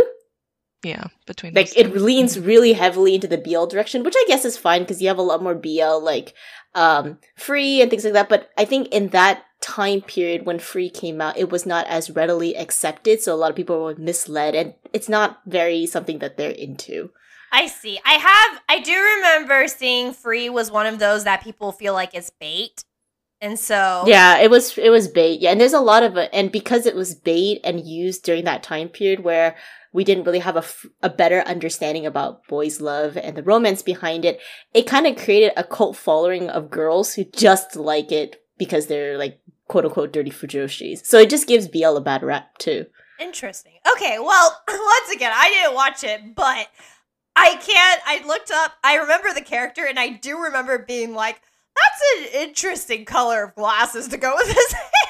Yeah, 0.83 1.07
between 1.25 1.53
like 1.53 1.77
it 1.77 1.91
two. 1.93 1.99
leans 1.99 2.39
really 2.39 2.73
heavily 2.73 3.13
into 3.15 3.27
the 3.27 3.37
bl 3.37 3.65
direction 3.65 4.03
which 4.03 4.15
i 4.17 4.25
guess 4.27 4.45
is 4.45 4.57
fine 4.57 4.81
because 4.81 5.01
you 5.01 5.07
have 5.07 5.19
a 5.19 5.21
lot 5.21 5.43
more 5.43 5.53
bl 5.53 6.03
like 6.03 6.33
um 6.73 7.19
free 7.35 7.81
and 7.81 7.89
things 7.89 8.03
like 8.03 8.13
that 8.13 8.29
but 8.29 8.49
i 8.57 8.65
think 8.65 8.87
in 8.87 9.09
that 9.09 9.43
time 9.61 10.01
period 10.01 10.43
when 10.45 10.57
free 10.57 10.89
came 10.89 11.21
out 11.21 11.37
it 11.37 11.51
was 11.51 11.67
not 11.67 11.85
as 11.85 12.09
readily 12.09 12.57
accepted 12.57 13.21
so 13.21 13.31
a 13.31 13.37
lot 13.37 13.51
of 13.51 13.55
people 13.55 13.83
were 13.83 13.95
misled 13.95 14.55
and 14.55 14.73
it's 14.91 15.07
not 15.07 15.39
very 15.45 15.85
something 15.85 16.17
that 16.17 16.35
they're 16.37 16.49
into 16.49 17.11
I 17.51 17.67
see. 17.67 17.99
I 18.05 18.13
have. 18.13 18.61
I 18.69 18.79
do 18.79 18.93
remember 18.93 19.67
seeing 19.67 20.13
Free 20.13 20.49
was 20.49 20.71
one 20.71 20.85
of 20.85 20.99
those 20.99 21.25
that 21.25 21.43
people 21.43 21.73
feel 21.73 21.93
like 21.93 22.15
is 22.15 22.31
bait, 22.39 22.85
and 23.41 23.59
so 23.59 24.05
Yeah, 24.07 24.37
it 24.37 24.49
was 24.49 24.77
it 24.77 24.89
was 24.89 25.09
bait. 25.09 25.41
Yeah, 25.41 25.51
and 25.51 25.59
there's 25.59 25.73
a 25.73 25.81
lot 25.81 26.03
of 26.03 26.15
it, 26.15 26.29
and 26.31 26.49
because 26.49 26.85
it 26.85 26.95
was 26.95 27.13
bait 27.13 27.59
and 27.65 27.85
used 27.85 28.23
during 28.23 28.45
that 28.45 28.63
time 28.63 28.87
period 28.87 29.25
where 29.25 29.57
we 29.93 30.03
didn't 30.03 30.23
really 30.23 30.39
have 30.39 30.55
a, 30.55 30.59
f- 30.59 30.85
a 31.01 31.09
better 31.09 31.41
understanding 31.41 32.05
about 32.05 32.47
boys' 32.47 32.81
love 32.81 33.17
and 33.17 33.35
the 33.35 33.43
romance 33.43 33.81
behind 33.81 34.25
it, 34.25 34.39
it 34.73 34.87
kind 34.87 35.07
of 35.07 35.17
created 35.17 35.51
a 35.57 35.63
cult 35.63 35.97
following 35.97 36.49
of 36.49 36.69
girls 36.69 37.13
who 37.13 37.25
just 37.25 37.75
like 37.75 38.11
it 38.11 38.41
because 38.57 38.87
they're 38.87 39.17
like 39.17 39.39
quote 39.67 39.85
unquote 39.85 40.13
dirty 40.13 40.31
fujoshis. 40.31 41.05
So 41.05 41.17
it 41.19 41.29
just 41.29 41.47
gives 41.47 41.67
BL 41.67 41.97
a 41.97 42.01
bad 42.01 42.23
rap 42.23 42.57
too. 42.57 42.85
Interesting. 43.19 43.73
Okay, 43.93 44.17
well, 44.19 44.61
once 44.67 45.15
again, 45.15 45.31
I 45.35 45.49
didn't 45.49 45.75
watch 45.75 46.03
it, 46.03 46.35
but 46.35 46.67
I 47.35 47.55
can't. 47.55 48.01
I 48.05 48.25
looked 48.25 48.51
up, 48.51 48.73
I 48.83 48.95
remember 48.95 49.33
the 49.33 49.41
character, 49.41 49.85
and 49.85 49.99
I 49.99 50.09
do 50.09 50.39
remember 50.39 50.77
being 50.79 51.13
like, 51.13 51.41
that's 51.75 52.33
an 52.35 52.41
interesting 52.41 53.05
color 53.05 53.43
of 53.45 53.55
glasses 53.55 54.07
to 54.09 54.17
go 54.17 54.33
with 54.35 54.47
his 54.47 54.71
hair. 54.73 54.89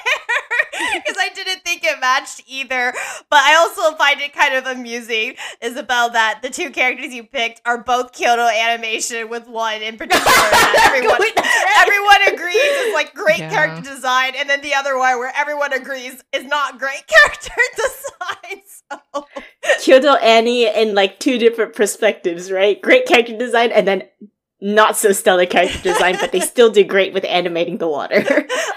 Because 0.94 1.18
I 1.20 1.30
didn't 1.34 1.64
think 1.64 1.84
it 1.84 2.00
matched 2.00 2.44
either. 2.48 2.94
But 3.30 3.40
I 3.40 3.56
also 3.56 3.96
find 3.98 4.20
it 4.22 4.34
kind 4.34 4.54
of 4.56 4.66
amusing, 4.66 5.36
Isabel, 5.62 6.10
that 6.12 6.40
the 6.42 6.50
two 6.50 6.70
characters 6.72 7.14
you 7.14 7.24
picked 7.24 7.62
are 7.66 7.84
both 7.84 8.12
Kyoto 8.14 8.48
animation, 8.48 9.30
with 9.30 9.48
one 9.48 9.82
in 9.82 9.98
particular 9.98 10.24
that 10.26 10.92
everyone, 10.94 11.18
Wait, 11.20 11.36
that's 11.36 11.48
right. 11.48 11.76
everyone 11.88 12.34
agrees 12.34 12.88
is 12.88 12.94
like 12.94 13.14
great 13.14 13.40
Yeah. 13.40 13.50
character 13.50 13.82
design, 13.90 14.34
and 14.38 14.50
then 14.50 14.62
the 14.62 14.74
other 14.74 14.98
one 14.98 15.18
where 15.20 15.34
everyone 15.36 15.74
agrees 15.74 16.24
is 16.34 16.44
not 16.46 16.80
great 16.80 17.04
character 17.08 17.52
design. 17.76 18.62
So 19.14 19.28
Kyoto 19.80 20.16
Annie 20.16 20.68
in 20.68 20.94
like 20.96 21.20
two 21.20 21.38
different 21.38 21.74
perspectives, 21.76 22.52
right? 22.52 22.82
Great 22.82 23.06
character 23.06 23.38
design 23.38 23.72
and 23.72 23.88
then 23.88 24.04
not 24.60 24.96
so 24.98 25.12
stellar 25.12 25.46
character 25.46 25.80
design, 25.82 26.18
but 26.20 26.32
they 26.32 26.40
still 26.40 26.70
do 26.70 26.84
great 26.84 27.14
with 27.14 27.26
animating 27.26 27.78
the 27.80 27.88
water. 27.88 28.24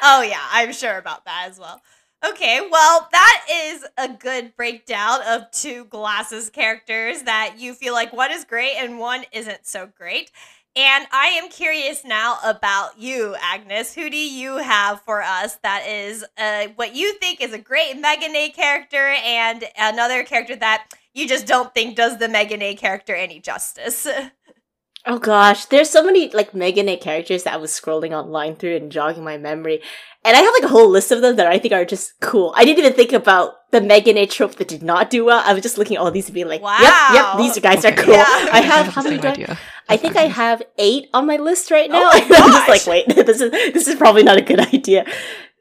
oh 0.03 0.23
yeah, 0.23 0.41
I'm 0.53 0.73
sure 0.73 0.97
about 0.97 1.25
that 1.27 1.49
as 1.51 1.59
well. 1.59 1.83
Okay, 2.27 2.67
well, 2.71 3.09
that 3.13 3.47
is 3.53 3.85
a 3.99 4.09
good 4.09 4.57
breakdown 4.57 5.21
of 5.29 5.51
two 5.51 5.85
glasses 5.87 6.49
characters 6.49 7.23
that 7.23 7.57
you 7.59 7.75
feel 7.75 7.93
like 7.93 8.15
one 8.15 8.33
is 8.33 8.45
great 8.45 8.77
and 8.77 8.99
one 8.99 9.25
isn't 9.31 9.67
so 9.67 9.91
great. 9.99 10.31
And 10.75 11.07
I 11.13 11.27
am 11.27 11.51
curious 11.51 12.03
now 12.03 12.39
about 12.43 12.99
you, 12.99 13.37
Agnes. 13.43 13.95
Who 13.95 14.09
do 14.09 14.17
you 14.17 14.57
have 14.57 15.03
for 15.03 15.23
us 15.23 15.57
that 15.63 15.87
is 15.87 16.25
uh, 16.39 16.69
what 16.77 16.95
you 16.97 17.13
think 17.19 17.43
is 17.43 17.53
a 17.53 17.59
great 17.59 18.03
Megane 18.03 18.55
character 18.55 19.15
and 19.23 19.65
another 19.77 20.25
character 20.25 20.57
that 20.57 20.87
you 21.13 21.29
just 21.29 21.47
don't 21.47 21.75
think 21.75 21.95
does 21.95 22.19
the 22.19 22.29
Megane 22.29 22.79
character 22.79 23.15
any 23.15 23.39
justice? 23.39 24.09
Oh 25.07 25.19
gosh, 25.19 25.67
there's 25.67 25.91
so 25.91 26.03
many 26.03 26.31
like 26.31 26.53
Megane 26.53 27.01
characters 27.01 27.43
that 27.43 27.55
I 27.55 27.59
was 27.59 27.71
scrolling 27.71 28.13
online 28.13 28.57
through 28.57 28.77
and 28.77 28.91
jogging 28.91 29.25
my 29.25 29.37
memory. 29.37 29.83
And 30.25 30.35
I 30.35 30.41
have 30.41 30.55
like 30.55 30.63
a 30.65 30.73
whole 30.73 30.89
list 30.89 31.13
of 31.13 31.21
them 31.21 31.37
that 31.37 31.47
I 31.47 31.59
think 31.59 31.75
are 31.75 31.85
just 31.85 32.19
cool. 32.21 32.55
I 32.57 32.65
didn't 32.65 32.79
even 32.79 32.95
think 32.95 33.13
about 33.13 33.71
the 33.71 33.81
Megane 33.81 34.31
trope 34.31 34.55
that 34.55 34.69
did 34.69 34.83
not 34.83 35.11
do 35.11 35.27
well. 35.27 35.43
I 35.45 35.53
was 35.53 35.63
just 35.63 35.77
looking 35.77 35.97
at 35.97 36.01
all 36.01 36.11
these 36.11 36.27
and 36.27 36.35
being 36.35 36.49
like, 36.49 36.63
Wow. 36.63 36.79
yep, 36.81 37.15
yep, 37.15 37.37
these 37.37 37.59
guys 37.63 37.85
are 37.85 37.93
cool. 37.93 38.15
Yeah. 38.15 38.49
I 38.51 38.63
have 38.63 38.87
how 38.87 39.03
many 39.03 39.21
same 39.21 39.35
do 39.35 39.45
I. 39.47 39.59
I 39.91 39.97
think 39.99 40.17
I 40.17 40.23
have 40.23 40.63
eight 40.79 41.09
on 41.13 41.27
my 41.27 41.37
list 41.37 41.71
right 41.71 41.91
now. 41.91 42.11
Oh 42.11 42.27
my 42.29 42.37
I'm 42.39 42.53
just 42.53 42.69
like, 42.69 42.87
wait, 42.87 43.07
this 43.27 43.43
is 43.43 43.51
this 43.51 43.87
is 43.87 43.97
probably 43.97 44.23
not 44.23 44.39
a 44.39 44.43
good 44.43 44.61
idea. 44.61 45.05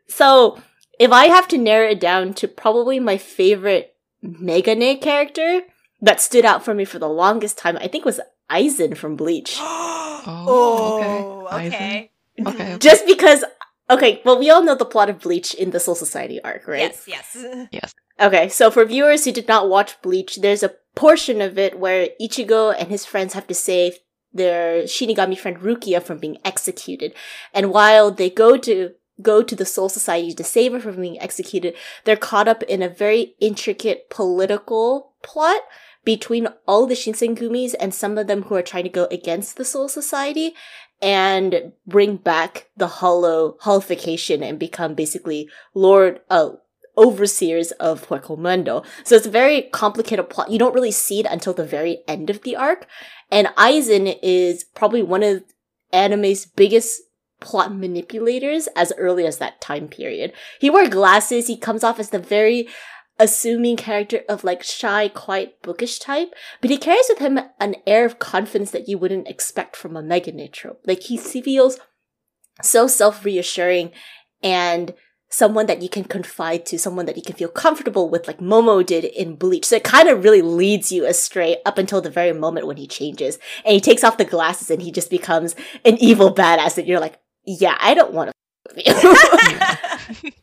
So 0.07 0.61
if 0.99 1.11
I 1.11 1.25
have 1.25 1.49
to 1.49 1.57
narrow 1.57 1.89
it 1.89 1.99
down 1.99 2.33
to 2.35 2.47
probably 2.47 3.01
my 3.01 3.17
favorite 3.17 3.95
Megane 4.23 5.01
character 5.01 5.63
that 6.01 6.21
stood 6.21 6.45
out 6.45 6.63
for 6.63 6.73
me 6.73 6.85
for 6.85 6.99
the 6.99 7.09
longest 7.09 7.57
time, 7.57 7.77
I 7.77 7.87
think 7.89 8.05
was 8.05 8.21
Aizen 8.49 8.95
from 8.97 9.15
Bleach. 9.15 9.59
Oh, 10.25 11.47
oh, 11.51 11.57
okay. 11.57 11.67
okay. 11.67 12.11
Okay, 12.39 12.49
okay. 12.49 12.77
Just 12.79 13.05
because 13.05 13.43
okay, 13.89 14.21
well 14.23 14.39
we 14.39 14.49
all 14.49 14.63
know 14.63 14.73
the 14.73 14.85
plot 14.85 15.09
of 15.09 15.19
Bleach 15.19 15.53
in 15.53 15.71
the 15.71 15.81
Soul 15.81 15.95
Society 15.95 16.41
arc, 16.43 16.65
right? 16.65 16.95
Yes, 17.05 17.35
yes. 17.35 17.45
Yes. 17.73 17.93
Okay, 18.21 18.47
so 18.47 18.71
for 18.71 18.85
viewers 18.85 19.25
who 19.25 19.33
did 19.33 19.49
not 19.49 19.67
watch 19.67 20.01
Bleach, 20.01 20.37
there's 20.37 20.63
a 20.63 20.75
portion 20.95 21.41
of 21.41 21.57
it 21.57 21.77
where 21.77 22.09
Ichigo 22.21 22.73
and 22.77 22.87
his 22.87 23.05
friends 23.05 23.33
have 23.33 23.47
to 23.47 23.53
save 23.53 23.97
their 24.33 24.83
Shinigami 24.83 25.37
friend 25.37 25.57
Rukia 25.57 26.01
from 26.01 26.19
being 26.19 26.37
executed. 26.45 27.13
And 27.53 27.71
while 27.71 28.11
they 28.11 28.29
go 28.29 28.57
to 28.57 28.91
go 29.21 29.43
to 29.43 29.55
the 29.55 29.65
Soul 29.65 29.89
Society 29.89 30.33
to 30.33 30.43
save 30.43 30.73
her 30.73 30.79
from 30.79 30.99
being 30.99 31.19
executed, 31.19 31.75
they're 32.03 32.15
caught 32.15 32.47
up 32.47 32.63
in 32.63 32.81
a 32.81 32.89
very 32.89 33.35
intricate 33.39 34.09
political 34.09 35.13
plot 35.21 35.61
between 36.03 36.47
all 36.67 36.85
the 36.85 36.95
Shinsengumis 36.95 37.75
and 37.79 37.93
some 37.93 38.17
of 38.17 38.27
them 38.27 38.43
who 38.43 38.55
are 38.55 38.61
trying 38.61 38.83
to 38.83 38.89
go 38.89 39.07
against 39.09 39.57
the 39.57 39.65
Soul 39.65 39.87
Society 39.87 40.53
and 41.01 41.73
bring 41.85 42.17
back 42.17 42.69
the 42.77 42.87
hollow 42.87 43.57
holification 43.61 44.41
and 44.41 44.57
become 44.57 44.93
basically 44.93 45.49
lord 45.73 46.21
uh 46.29 46.51
overseers 46.97 47.71
of 47.73 48.07
Hueco 48.07 48.37
Mundo. 48.37 48.83
So 49.03 49.15
it's 49.15 49.25
a 49.25 49.31
very 49.31 49.63
complicated 49.63 50.29
plot. 50.29 50.51
You 50.51 50.59
don't 50.59 50.75
really 50.75 50.91
see 50.91 51.19
it 51.19 51.25
until 51.25 51.53
the 51.53 51.65
very 51.65 52.03
end 52.07 52.29
of 52.29 52.43
the 52.43 52.55
arc. 52.55 52.87
And 53.31 53.47
Aizen 53.57 54.19
is 54.21 54.63
probably 54.63 55.01
one 55.01 55.23
of 55.23 55.43
anime's 55.91 56.45
biggest 56.45 57.01
plot 57.39 57.75
manipulators 57.75 58.67
as 58.75 58.93
early 58.97 59.25
as 59.25 59.37
that 59.37 59.59
time 59.59 59.87
period. 59.87 60.33
He 60.59 60.69
wore 60.69 60.87
glasses. 60.87 61.47
He 61.47 61.57
comes 61.57 61.83
off 61.83 61.99
as 61.99 62.11
the 62.11 62.19
very 62.19 62.69
assuming 63.19 63.77
character 63.77 64.21
of 64.27 64.43
like 64.43 64.63
shy, 64.63 65.07
quiet, 65.07 65.61
bookish 65.61 65.99
type, 65.99 66.33
but 66.61 66.69
he 66.69 66.77
carries 66.77 67.05
with 67.09 67.19
him 67.19 67.39
an 67.59 67.75
air 67.85 68.05
of 68.05 68.19
confidence 68.19 68.71
that 68.71 68.87
you 68.87 68.97
wouldn't 68.97 69.27
expect 69.27 69.75
from 69.75 69.95
a 69.95 70.01
Megane 70.01 70.51
trope. 70.51 70.81
Like 70.85 71.03
he 71.03 71.17
feels 71.17 71.79
so 72.61 72.87
self-reassuring 72.87 73.91
and 74.41 74.93
someone 75.29 75.65
that 75.65 75.81
you 75.81 75.89
can 75.89 76.03
confide 76.03 76.63
to, 76.63 76.77
someone 76.77 77.07
that 77.07 77.17
you 77.17 77.23
can 77.23 77.35
feel 77.35 77.49
comfortable 77.49 78.07
with, 78.07 78.27
like 78.27 78.39
Momo 78.39 78.85
did 78.85 79.03
in 79.03 79.35
Bleach. 79.35 79.65
So 79.65 79.77
it 79.77 79.83
kind 79.83 80.07
of 80.07 80.23
really 80.23 80.43
leads 80.43 80.91
you 80.91 81.05
astray 81.05 81.57
up 81.65 81.79
until 81.79 82.01
the 82.01 82.09
very 82.09 82.33
moment 82.33 82.67
when 82.67 82.77
he 82.77 82.87
changes 82.87 83.39
and 83.65 83.73
he 83.73 83.81
takes 83.81 84.03
off 84.03 84.19
the 84.19 84.25
glasses 84.25 84.69
and 84.69 84.81
he 84.81 84.91
just 84.91 85.09
becomes 85.09 85.55
an 85.85 85.97
evil 85.97 86.33
badass 86.33 86.77
and 86.77 86.87
you're 86.87 86.99
like, 86.99 87.19
yeah, 87.45 87.77
I 87.79 87.93
don't 87.95 88.13
want 88.13 88.31
to 88.31 88.33
with 88.75 90.23
you. 90.23 90.31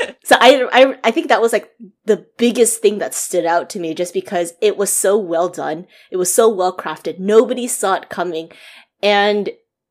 so 0.24 0.36
I, 0.40 0.68
I 0.72 0.98
I 1.04 1.10
think 1.10 1.28
that 1.28 1.40
was 1.40 1.52
like 1.52 1.70
the 2.04 2.26
biggest 2.38 2.80
thing 2.80 2.98
that 2.98 3.14
stood 3.14 3.44
out 3.44 3.70
to 3.70 3.80
me 3.80 3.94
just 3.94 4.14
because 4.14 4.54
it 4.60 4.76
was 4.76 4.94
so 4.94 5.16
well 5.16 5.48
done. 5.48 5.86
It 6.10 6.16
was 6.16 6.32
so 6.32 6.48
well 6.48 6.76
crafted. 6.76 7.18
Nobody 7.18 7.66
saw 7.66 7.94
it 7.94 8.08
coming. 8.08 8.50
And 9.02 9.50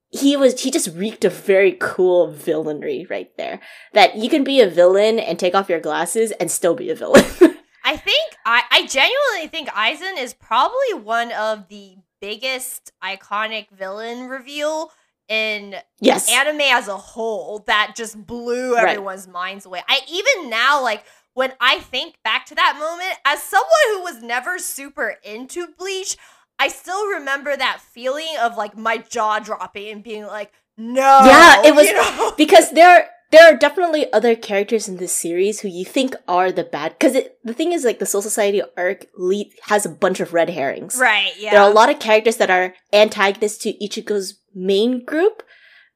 he 0.09 0.35
was 0.35 0.61
he 0.61 0.71
just 0.71 0.95
reeked 0.95 1.25
of 1.25 1.33
very 1.33 1.77
cool 1.79 2.33
villainry 2.33 3.09
right 3.09 3.35
there. 3.37 3.59
That 3.93 4.17
you 4.17 4.29
can 4.29 4.43
be 4.43 4.61
a 4.61 4.69
villain 4.69 5.19
and 5.19 5.39
take 5.39 5.55
off 5.55 5.69
your 5.69 5.79
glasses 5.79 6.31
and 6.31 6.51
still 6.51 6.75
be 6.75 6.89
a 6.89 6.95
villain. 6.95 7.23
I 7.83 7.97
think 7.97 8.35
I, 8.45 8.63
I 8.69 8.85
genuinely 8.85 9.47
think 9.47 9.69
Aizen 9.69 10.21
is 10.21 10.33
probably 10.33 10.93
one 11.01 11.31
of 11.31 11.67
the 11.67 11.95
biggest 12.21 12.91
iconic 13.03 13.69
villain 13.71 14.27
reveal 14.27 14.91
in 15.29 15.75
yes. 15.99 16.29
anime 16.31 16.61
as 16.61 16.87
a 16.87 16.97
whole 16.97 17.63
that 17.67 17.93
just 17.95 18.25
blew 18.25 18.75
Right. 18.75 18.89
everyone's 18.89 19.27
minds 19.27 19.65
away. 19.65 19.81
I 19.87 19.99
even 20.09 20.49
now 20.49 20.81
like 20.81 21.03
when 21.33 21.53
I 21.61 21.79
think 21.79 22.15
back 22.23 22.45
to 22.47 22.55
that 22.55 22.77
moment 22.77 23.17
as 23.25 23.41
someone 23.41 23.69
who 23.91 24.01
was 24.03 24.21
never 24.21 24.59
super 24.59 25.15
into 25.23 25.67
Bleach, 25.77 26.17
I 26.59 26.67
still 26.67 27.07
remember 27.07 27.55
that 27.55 27.79
feeling 27.81 28.27
of 28.41 28.57
like 28.57 28.77
my 28.77 28.97
jaw 28.97 29.39
dropping 29.39 29.87
and 29.89 30.03
being 30.03 30.25
like, 30.27 30.51
"No." 30.77 31.21
Yeah, 31.25 31.65
it 31.65 31.73
was- 31.75 31.87
you 31.87 31.93
know? 31.93 32.33
because 32.37 32.71
there 32.71 33.09
there 33.31 33.45
are 33.51 33.55
definitely 33.55 34.11
other 34.11 34.35
characters 34.35 34.89
in 34.89 34.97
this 34.97 35.13
series 35.15 35.61
who 35.61 35.69
you 35.69 35.85
think 35.85 36.13
are 36.27 36.51
the 36.51 36.65
bad 36.65 36.99
because 36.99 37.13
the 37.45 37.53
thing 37.53 37.71
is 37.71 37.85
like 37.85 37.99
the 37.99 38.05
Soul 38.05 38.21
Society 38.21 38.61
arc 38.75 39.05
lead 39.17 39.53
has 39.63 39.85
a 39.85 39.89
bunch 39.89 40.19
of 40.19 40.33
red 40.33 40.49
herrings. 40.49 40.97
right, 40.99 41.31
yeah. 41.39 41.51
There 41.51 41.61
are 41.61 41.71
a 41.71 41.73
lot 41.73 41.89
of 41.89 41.99
characters 41.99 42.35
that 42.37 42.49
are 42.51 42.73
antagonists 42.91 43.59
to 43.59 43.71
Ichigo's 43.81 44.33
main 44.53 45.03
group 45.03 45.43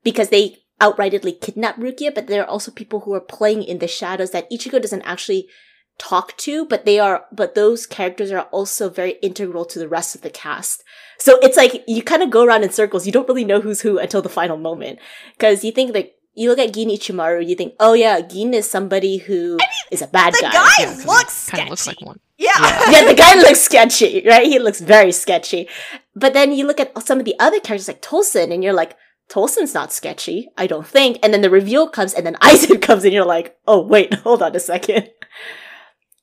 because 0.03 0.29
they 0.29 0.57
outrightedly 0.81 1.39
kidnap 1.39 1.77
Rukia, 1.77 2.13
but 2.13 2.27
there 2.27 2.43
are 2.43 2.49
also 2.49 2.71
people 2.71 3.01
who 3.01 3.13
are 3.13 3.21
playing 3.21 3.63
in 3.63 3.79
the 3.79 3.87
shadows 3.87 4.31
that 4.31 4.49
Ichigo 4.51 4.81
doesn't 4.81 5.01
actually 5.03 5.47
talk 5.97 6.35
to, 6.37 6.65
but 6.65 6.85
they 6.85 6.99
are, 6.99 7.25
but 7.31 7.55
those 7.55 7.85
characters 7.85 8.31
are 8.31 8.43
also 8.51 8.89
very 8.89 9.13
integral 9.21 9.65
to 9.65 9.79
the 9.79 9.87
rest 9.87 10.15
of 10.15 10.21
the 10.21 10.29
cast. 10.29 10.83
So 11.17 11.39
it's 11.41 11.55
like 11.55 11.83
you 11.87 12.03
kind 12.03 12.21
of 12.21 12.29
go 12.29 12.43
around 12.43 12.63
in 12.63 12.71
circles. 12.71 13.05
You 13.05 13.13
don't 13.13 13.27
really 13.27 13.45
know 13.45 13.61
who's 13.61 13.81
who 13.81 13.97
until 13.97 14.21
the 14.21 14.29
final 14.29 14.57
moment. 14.57 14.99
Cause 15.39 15.63
you 15.63 15.71
think 15.71 15.93
like, 15.93 16.13
you 16.36 16.50
look 16.50 16.60
at 16.60 16.74
Gin 16.74 16.89
Ichimaru, 16.89 17.48
you 17.48 17.56
think, 17.56 17.74
oh 17.80 17.93
yeah, 17.93 18.21
Gin 18.21 18.54
is 18.54 18.69
somebody 18.69 19.17
who 19.17 19.58
is 19.91 20.02
a 20.02 20.08
bad 20.08 20.34
guy. 20.34 20.39
the 20.39 20.43
guy. 20.48 20.52
guy 20.54 20.71
Yeah, 20.80 20.86
'cause 20.86 21.02
he 21.04 21.08
looks 21.08 21.50
kinda 21.50 21.69
looks 21.69 21.88
like 21.88 22.02
one. 22.02 22.19
yeah. 22.38 22.52
Yeah. 22.60 22.91
yeah, 22.91 23.04
the 23.08 23.13
guy 23.15 23.36
looks 23.36 23.62
sketchy, 23.62 24.24
right? 24.28 24.45
He 24.45 24.60
looks 24.60 24.82
very 24.82 25.12
sketchy. 25.12 25.67
But 26.15 26.34
then 26.34 26.52
you 26.52 26.65
look 26.67 26.80
at 26.80 26.91
some 27.06 27.19
of 27.19 27.26
the 27.26 27.36
other 27.39 27.60
characters 27.60 27.88
like 27.88 28.02
Tosen 28.02 28.52
and 28.52 28.63
you're 28.63 28.74
like, 28.74 28.95
Tosen's 29.30 29.74
not 29.74 29.91
sketchy, 29.91 30.50
I 30.58 30.67
don't 30.67 30.86
think. 30.86 31.17
And 31.24 31.34
then 31.34 31.41
the 31.41 31.50
reveal 31.50 31.88
comes 31.89 32.13
and 32.13 32.26
then 32.26 32.36
Aizen 32.41 32.82
comes 32.82 33.04
and 33.06 33.13
you're 33.13 33.26
like, 33.26 33.58
oh 33.67 33.82
wait, 33.82 34.13
hold 34.26 34.41
on 34.43 34.56
a 34.56 34.60
second. 34.60 35.10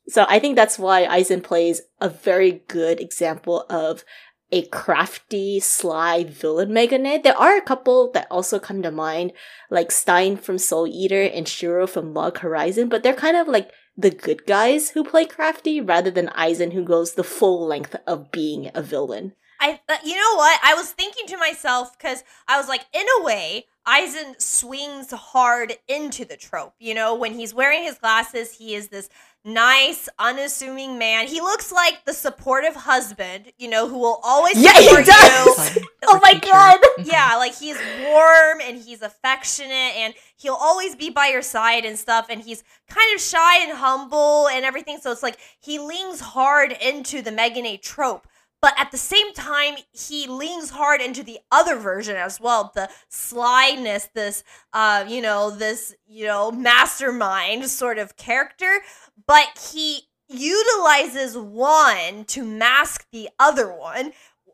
So 0.08 0.26
I 0.28 0.38
think 0.40 0.56
that's 0.56 0.78
why 0.78 1.06
Aizen 1.06 1.42
plays 1.42 1.80
a 2.00 2.08
very 2.08 2.62
good 2.68 3.00
example 3.00 3.64
of 3.70 4.04
a 4.52 4.66
crafty, 4.66 5.58
sly 5.58 6.24
villain 6.24 6.68
Megane. 6.68 7.22
There 7.22 7.36
are 7.36 7.56
a 7.56 7.62
couple 7.62 8.12
that 8.12 8.28
also 8.30 8.58
come 8.58 8.82
to 8.82 8.90
mind, 8.90 9.32
like 9.70 9.90
Stein 9.90 10.36
from 10.36 10.58
Soul 10.58 10.86
Eater 10.86 11.22
and 11.22 11.48
Shiro 11.48 11.86
from 11.86 12.12
Log 12.12 12.38
Horizon, 12.38 12.90
but 12.90 13.02
they're 13.02 13.14
kind 13.14 13.36
of 13.36 13.48
like 13.48 13.70
the 13.96 14.10
good 14.10 14.46
guys 14.46 14.90
who 14.90 15.04
play 15.04 15.24
crafty 15.24 15.80
rather 15.80 16.10
than 16.10 16.28
Aizen 16.28 16.72
who 16.74 16.84
goes 16.84 17.14
the 17.14 17.24
full 17.24 17.66
length 17.66 17.96
of 18.06 18.30
being 18.30 18.70
a 18.74 18.82
villain. 18.82 19.32
I, 19.58 19.80
uh, 19.88 19.96
you 20.04 20.16
know 20.16 20.36
what? 20.36 20.60
I 20.62 20.74
was 20.74 20.90
thinking 20.90 21.26
to 21.28 21.36
myself 21.36 21.96
because 21.96 22.24
I 22.48 22.58
was 22.58 22.68
like, 22.68 22.84
in 22.92 23.06
a 23.20 23.24
way, 23.24 23.66
Aizen 23.86 24.40
swings 24.40 25.12
hard 25.12 25.74
into 25.88 26.24
the 26.24 26.36
trope. 26.36 26.74
You 26.80 26.94
know, 26.94 27.14
when 27.14 27.34
he's 27.34 27.54
wearing 27.54 27.84
his 27.84 27.98
glasses, 27.98 28.52
he 28.52 28.74
is 28.74 28.88
this 28.88 29.08
nice, 29.44 30.08
unassuming 30.18 30.98
man. 30.98 31.26
He 31.26 31.40
looks 31.40 31.72
like 31.72 32.04
the 32.04 32.12
supportive 32.12 32.74
husband, 32.76 33.52
you 33.58 33.68
know, 33.68 33.88
who 33.88 33.98
will 33.98 34.20
always 34.22 34.56
Yeah, 34.62 34.72
he 34.74 34.84
support 34.88 35.06
does! 35.06 35.76
you. 35.76 35.82
Oh 36.04 36.18
my 36.22 36.32
teacher. 36.32 36.50
God! 36.52 36.80
Mhm. 36.98 37.06
Yeah, 37.12 37.36
like 37.36 37.54
he's 37.56 37.76
warm 38.04 38.60
and 38.60 38.76
he's 38.82 39.02
affectionate 39.02 39.70
and 39.96 40.14
he'll 40.36 40.54
always 40.60 40.96
be 40.96 41.10
by 41.10 41.28
your 41.28 41.42
side 41.42 41.84
and 41.84 41.96
stuff. 41.98 42.26
And 42.28 42.42
he's 42.42 42.64
kind 42.88 43.14
of 43.14 43.20
shy 43.20 43.62
and 43.62 43.78
humble 43.78 44.48
and 44.48 44.64
everything. 44.64 44.98
So 45.00 45.12
it's 45.12 45.22
like 45.22 45.38
he 45.60 45.78
leans 45.78 46.20
hard 46.20 46.72
into 46.72 47.22
the 47.22 47.30
Megane 47.30 47.80
trope. 47.80 48.26
But 48.62 48.74
at 48.78 48.92
the 48.92 48.96
same 48.96 49.34
time, 49.34 49.74
he 49.90 50.28
leans 50.28 50.70
hard 50.70 51.02
into 51.02 51.24
the 51.24 51.40
other 51.50 51.76
version 51.76 52.16
as 52.16 52.40
well. 52.40 52.70
The 52.74 52.88
slyness, 53.08 54.08
this, 54.14 54.44
uh, 54.72 55.04
you 55.08 55.20
know, 55.20 55.50
this, 55.50 55.94
you 56.06 56.26
know, 56.26 56.52
mastermind 56.52 57.68
sort 57.68 57.98
of 57.98 58.16
character. 58.16 58.80
But 59.26 59.68
he 59.72 60.02
utilizes 60.28 61.36
one 61.36 62.24
to 62.26 62.44
mask 62.44 63.06
the 63.10 63.28
other 63.38 63.70
one 63.70 64.12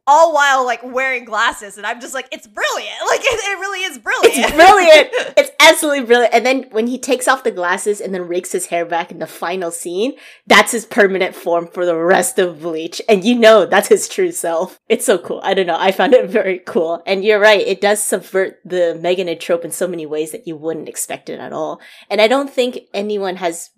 all 0.09 0.33
while 0.35 0.65
like 0.65 0.81
wearing 0.83 1.25
glasses 1.25 1.77
and 1.77 1.87
i'm 1.87 2.01
just 2.01 2.15
like 2.15 2.27
it's 2.33 2.47
brilliant 2.47 2.97
like 3.11 3.21
it, 3.21 3.27
it 3.27 3.59
really 3.61 3.85
is 3.85 3.99
brilliant 3.99 4.35
It's 4.39 4.53
brilliant. 4.53 5.09
it's 5.37 5.51
absolutely 5.61 6.05
brilliant. 6.07 6.35
And 6.35 6.45
then 6.47 6.65
when 6.71 6.87
he 6.87 6.99
takes 6.99 7.29
off 7.29 7.45
the 7.45 7.51
glasses 7.51 8.01
and 8.01 8.13
then 8.15 8.23
rakes 8.27 8.53
his 8.53 8.67
hair 8.67 8.85
back 8.85 9.11
in 9.13 9.19
the 9.19 9.27
final 9.27 9.71
scene, 9.71 10.15
that's 10.47 10.73
his 10.73 10.87
permanent 10.87 11.35
form 11.35 11.67
for 11.69 11.85
the 11.87 11.95
rest 11.97 12.39
of 12.39 12.61
Bleach. 12.63 13.01
And 13.09 13.23
you 13.25 13.35
know 13.39 13.67
that's 13.67 13.89
his 13.89 14.09
true 14.09 14.33
self. 14.33 14.79
It's 14.89 15.05
so 15.05 15.19
cool. 15.19 15.41
I 15.45 15.53
don't 15.55 15.67
know. 15.67 15.77
I 15.79 15.93
found 15.93 16.15
it 16.15 16.29
very 16.31 16.59
cool. 16.61 17.03
And 17.07 17.25
you're 17.25 17.39
right. 17.41 17.61
It 17.67 17.81
does 17.81 18.03
subvert 18.03 18.59
the 18.65 18.99
Megane 19.01 19.39
trope 19.39 19.65
in 19.65 19.71
so 19.71 19.87
many 19.87 20.07
ways 20.07 20.33
that 20.33 20.47
you 20.47 20.57
wouldn't 20.57 20.89
expect 20.89 21.29
it 21.29 21.39
at 21.39 21.53
all. 21.53 21.81
And 22.11 22.21
I 22.21 22.29
don't 22.29 22.51
think 22.51 22.79
anyone 22.95 23.37
has 23.37 23.71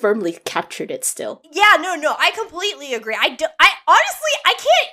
firmly 0.00 0.38
captured 0.46 0.90
it 0.90 1.04
still. 1.04 1.42
yeah 1.52 1.76
no 1.78 1.94
no 1.94 2.16
i 2.18 2.30
completely 2.30 2.94
agree 2.94 3.14
i 3.20 3.28
do 3.28 3.44
i 3.60 3.68
honestly 3.86 4.34
i 4.46 4.54
can't 4.54 4.88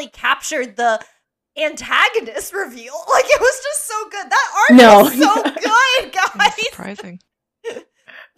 anyone 0.00 0.10
captured 0.12 0.76
the 0.76 1.00
antagonist 1.60 2.52
reveal. 2.54 2.94
Like 3.10 3.24
it 3.26 3.40
was 3.40 3.60
just 3.62 3.86
so 3.86 4.08
good. 4.10 4.30
That 4.30 4.50
art 4.70 4.78
No. 4.78 5.02
was 5.04 5.18
so 5.18 5.42
good, 5.42 5.54
It's 6.04 6.16
guys. 6.34 6.66
surprising. 6.70 7.20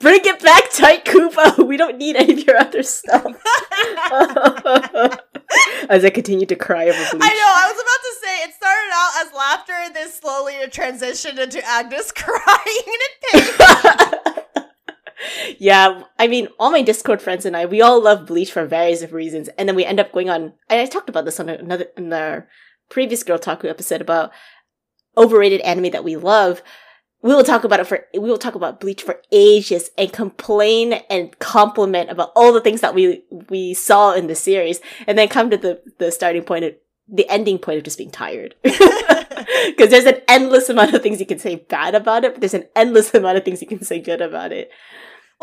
Bring 0.01 0.21
it 0.25 0.43
back, 0.43 0.65
Tite 0.73 1.05
Kubo. 1.05 1.63
We 1.63 1.77
don't 1.77 1.97
need 1.99 2.17
any 2.17 2.33
of 2.33 2.45
your 2.47 2.57
other 2.57 2.83
stuff. 2.83 3.25
As 5.89 6.05
I 6.05 6.11
continued 6.13 6.49
to 6.49 6.57
cry 6.57 6.89
over 6.89 6.99
bleach. 7.13 7.23
I 7.23 7.29
know. 7.29 7.53
I 7.55 7.71
was 7.71 7.81
about 7.81 8.03
to 8.03 8.15
say 8.21 8.43
it 8.43 8.55
started 8.55 8.91
out 8.93 9.27
as 9.27 9.33
laughter, 9.33 9.73
and 9.75 9.95
then 9.95 10.11
slowly 10.11 10.55
it 10.55 10.73
transitioned 10.73 11.39
into 11.39 11.65
Agnes 11.65 12.11
crying 12.11 12.87
in 12.87 13.41
pain. 13.41 14.32
Yeah, 15.59 16.03
I 16.19 16.27
mean, 16.27 16.49
all 16.59 16.71
my 16.71 16.83
Discord 16.83 17.23
friends 17.23 17.45
and 17.45 17.57
I, 17.57 17.67
we 17.67 17.81
all 17.81 18.03
love 18.03 18.27
Bleach 18.27 18.53
for 18.53 18.67
various 18.67 19.11
reasons, 19.11 19.49
and 19.59 19.69
then 19.69 19.77
we 19.77 19.85
end 19.85 20.01
up 20.01 20.13
going 20.13 20.31
on. 20.31 20.53
And 20.69 20.81
I 20.81 20.87
talked 20.87 21.09
about 21.09 21.25
this 21.25 21.41
on 21.41 21.49
another 21.49 21.87
in 21.97 22.13
our 22.13 22.49
previous 22.89 23.23
Girl 23.23 23.39
Taku 23.39 23.69
episode 23.69 24.01
about 24.01 24.33
overrated 25.17 25.61
anime 25.61 25.91
that 25.93 26.05
we 26.05 26.17
love. 26.17 26.63
We 27.23 27.35
will 27.35 27.45
talk 27.45 27.63
about 27.63 27.81
it 27.81 27.87
for 27.87 28.07
we 28.13 28.21
will 28.21 28.39
talk 28.39 28.57
about 28.57 28.81
Bleach 28.81 29.03
for 29.03 29.23
ages 29.31 29.91
and 29.97 30.13
complain 30.13 30.95
and 31.09 31.39
compliment 31.39 32.11
about 32.11 32.33
all 32.35 32.53
the 32.53 32.61
things 32.61 32.81
that 32.81 32.95
we 32.95 33.23
we 33.49 33.75
saw 33.75 34.13
in 34.13 34.27
the 34.27 34.35
series, 34.35 34.81
and 35.07 35.17
then 35.17 35.29
come 35.29 35.51
to 35.51 35.57
the 35.57 35.81
the 35.99 36.11
starting 36.11 36.43
point 36.43 36.65
of 36.65 36.75
the 37.09 37.29
ending 37.29 37.59
point 37.59 37.79
of 37.79 37.85
just 37.85 37.99
being 37.99 38.11
tired. 38.11 38.55
Because 39.67 39.91
there's 39.91 40.05
an 40.05 40.21
endless 40.29 40.69
amount 40.69 40.95
of 40.95 41.03
things 41.03 41.21
you 41.21 41.27
can 41.27 41.39
say 41.39 41.57
bad 41.57 41.95
about 41.95 42.25
it, 42.25 42.35
but 42.35 42.41
there's 42.41 42.55
an 42.55 42.69
endless 42.75 43.15
amount 43.15 43.39
of 43.39 43.45
things 43.45 43.61
you 43.61 43.69
can 43.69 43.83
say 43.83 44.01
good 44.01 44.21
about 44.21 44.53
it. 44.53 44.71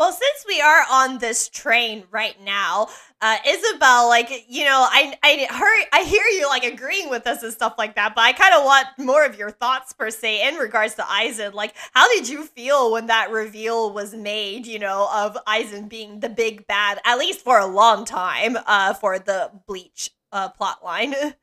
Well, 0.00 0.12
since 0.12 0.46
we 0.48 0.62
are 0.62 0.86
on 0.90 1.18
this 1.18 1.50
train 1.50 2.04
right 2.10 2.34
now, 2.42 2.88
uh, 3.20 3.36
Isabel, 3.46 4.08
like 4.08 4.46
you 4.48 4.64
know, 4.64 4.86
I 4.90 5.14
I 5.22 5.46
heard 5.50 5.84
I 5.92 6.04
hear 6.04 6.24
you 6.24 6.48
like 6.48 6.64
agreeing 6.64 7.10
with 7.10 7.26
us 7.26 7.42
and 7.42 7.52
stuff 7.52 7.74
like 7.76 7.96
that, 7.96 8.14
but 8.14 8.22
I 8.22 8.32
kind 8.32 8.54
of 8.54 8.64
want 8.64 8.86
more 8.96 9.26
of 9.26 9.36
your 9.36 9.50
thoughts 9.50 9.92
per 9.92 10.08
se 10.08 10.48
in 10.48 10.54
regards 10.54 10.94
to 10.94 11.02
Aizen. 11.02 11.52
Like, 11.52 11.74
how 11.92 12.08
did 12.08 12.30
you 12.30 12.44
feel 12.44 12.92
when 12.92 13.08
that 13.08 13.30
reveal 13.30 13.92
was 13.92 14.14
made? 14.14 14.66
You 14.66 14.78
know, 14.78 15.06
of 15.12 15.36
Aizen 15.46 15.86
being 15.86 16.20
the 16.20 16.30
big 16.30 16.66
bad, 16.66 16.98
at 17.04 17.18
least 17.18 17.40
for 17.40 17.58
a 17.58 17.66
long 17.66 18.06
time, 18.06 18.56
uh, 18.64 18.94
for 18.94 19.18
the 19.18 19.50
Bleach 19.66 20.12
uh 20.32 20.48
plot 20.48 20.82
line. 20.82 21.14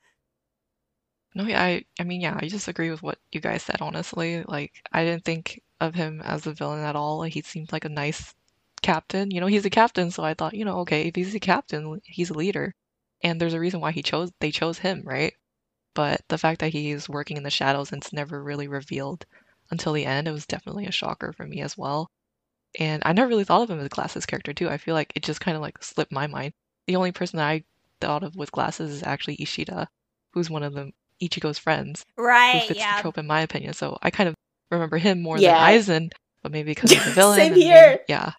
No, 1.35 1.43
yeah, 1.43 1.61
I, 1.61 1.85
I 1.99 2.03
mean, 2.03 2.21
yeah, 2.21 2.35
I 2.41 2.47
just 2.47 2.67
agree 2.67 2.89
with 2.89 3.03
what 3.03 3.19
you 3.31 3.39
guys 3.39 3.61
said, 3.61 3.79
honestly. 3.79 4.43
Like, 4.47 4.73
I 4.91 5.03
didn't 5.03 5.23
think 5.23 5.61
of 5.79 5.93
him 5.93 6.19
as 6.21 6.47
a 6.47 6.53
villain 6.53 6.83
at 6.83 6.95
all. 6.95 7.21
He 7.21 7.41
seemed 7.43 7.71
like 7.71 7.85
a 7.85 7.89
nice 7.89 8.33
captain. 8.81 9.31
You 9.31 9.41
know, 9.41 9.47
he's 9.47 9.65
a 9.65 9.69
captain, 9.69 10.11
so 10.11 10.23
I 10.23 10.33
thought, 10.33 10.53
you 10.53 10.65
know, 10.65 10.79
okay, 10.79 11.03
if 11.07 11.15
he's 11.15 11.35
a 11.35 11.39
captain, 11.39 11.99
he's 12.05 12.29
a 12.29 12.33
leader. 12.37 12.73
And 13.23 13.41
there's 13.41 13.53
a 13.55 13.59
reason 13.59 13.79
why 13.79 13.91
he 13.91 14.03
chose 14.03 14.31
they 14.39 14.51
chose 14.51 14.77
him, 14.77 15.01
right? 15.05 15.33
But 15.95 16.21
the 16.27 16.37
fact 16.37 16.59
that 16.61 16.69
he's 16.73 17.09
working 17.09 17.37
in 17.37 17.43
the 17.43 17.49
shadows 17.49 17.91
and 17.91 18.01
it's 18.01 18.13
never 18.13 18.43
really 18.43 18.67
revealed 18.67 19.25
until 19.71 19.93
the 19.93 20.05
end, 20.05 20.27
it 20.27 20.31
was 20.31 20.45
definitely 20.45 20.85
a 20.85 20.91
shocker 20.91 21.33
for 21.33 21.45
me 21.45 21.61
as 21.61 21.75
well. 21.77 22.07
And 22.79 23.01
I 23.05 23.13
never 23.13 23.27
really 23.27 23.43
thought 23.43 23.63
of 23.63 23.69
him 23.71 23.79
as 23.79 23.85
a 23.87 23.89
glasses 23.89 24.25
character 24.27 24.53
too. 24.53 24.69
I 24.69 24.77
feel 24.77 24.93
like 24.93 25.11
it 25.15 25.23
just 25.23 25.41
kind 25.41 25.55
of 25.55 25.61
like 25.61 25.83
slipped 25.83 26.11
my 26.11 26.27
mind. 26.27 26.53
The 26.85 26.95
only 26.95 27.11
person 27.11 27.37
that 27.37 27.47
I 27.47 27.63
thought 27.99 28.23
of 28.23 28.35
with 28.35 28.51
glasses 28.51 28.91
is 28.91 29.01
actually 29.03 29.37
Ishida, 29.41 29.87
who's 30.33 30.49
one 30.51 30.61
of 30.63 30.73
the 30.73 30.91
Ichigo's 31.19 31.57
friends 31.57 32.05
Right. 32.15 32.61
who 32.61 32.67
fits 32.67 32.79
Yeah. 32.79 32.97
the 32.97 33.01
trope 33.01 33.17
in 33.17 33.25
my 33.25 33.41
opinion. 33.41 33.73
So 33.73 33.97
I 34.03 34.11
kind 34.11 34.29
of 34.29 34.35
remember 34.69 34.97
him 34.99 35.21
more 35.23 35.39
Yeah. 35.39 35.57
than 35.71 35.79
Aizen, 35.81 36.09
but 36.43 36.51
maybe 36.51 36.71
because 36.71 36.91
he's 36.91 37.07
a 37.07 37.09
villain. 37.15 37.37
Same 37.39 37.55
here. 37.55 37.73
maybe- 37.91 38.03
yeah. 38.09 38.33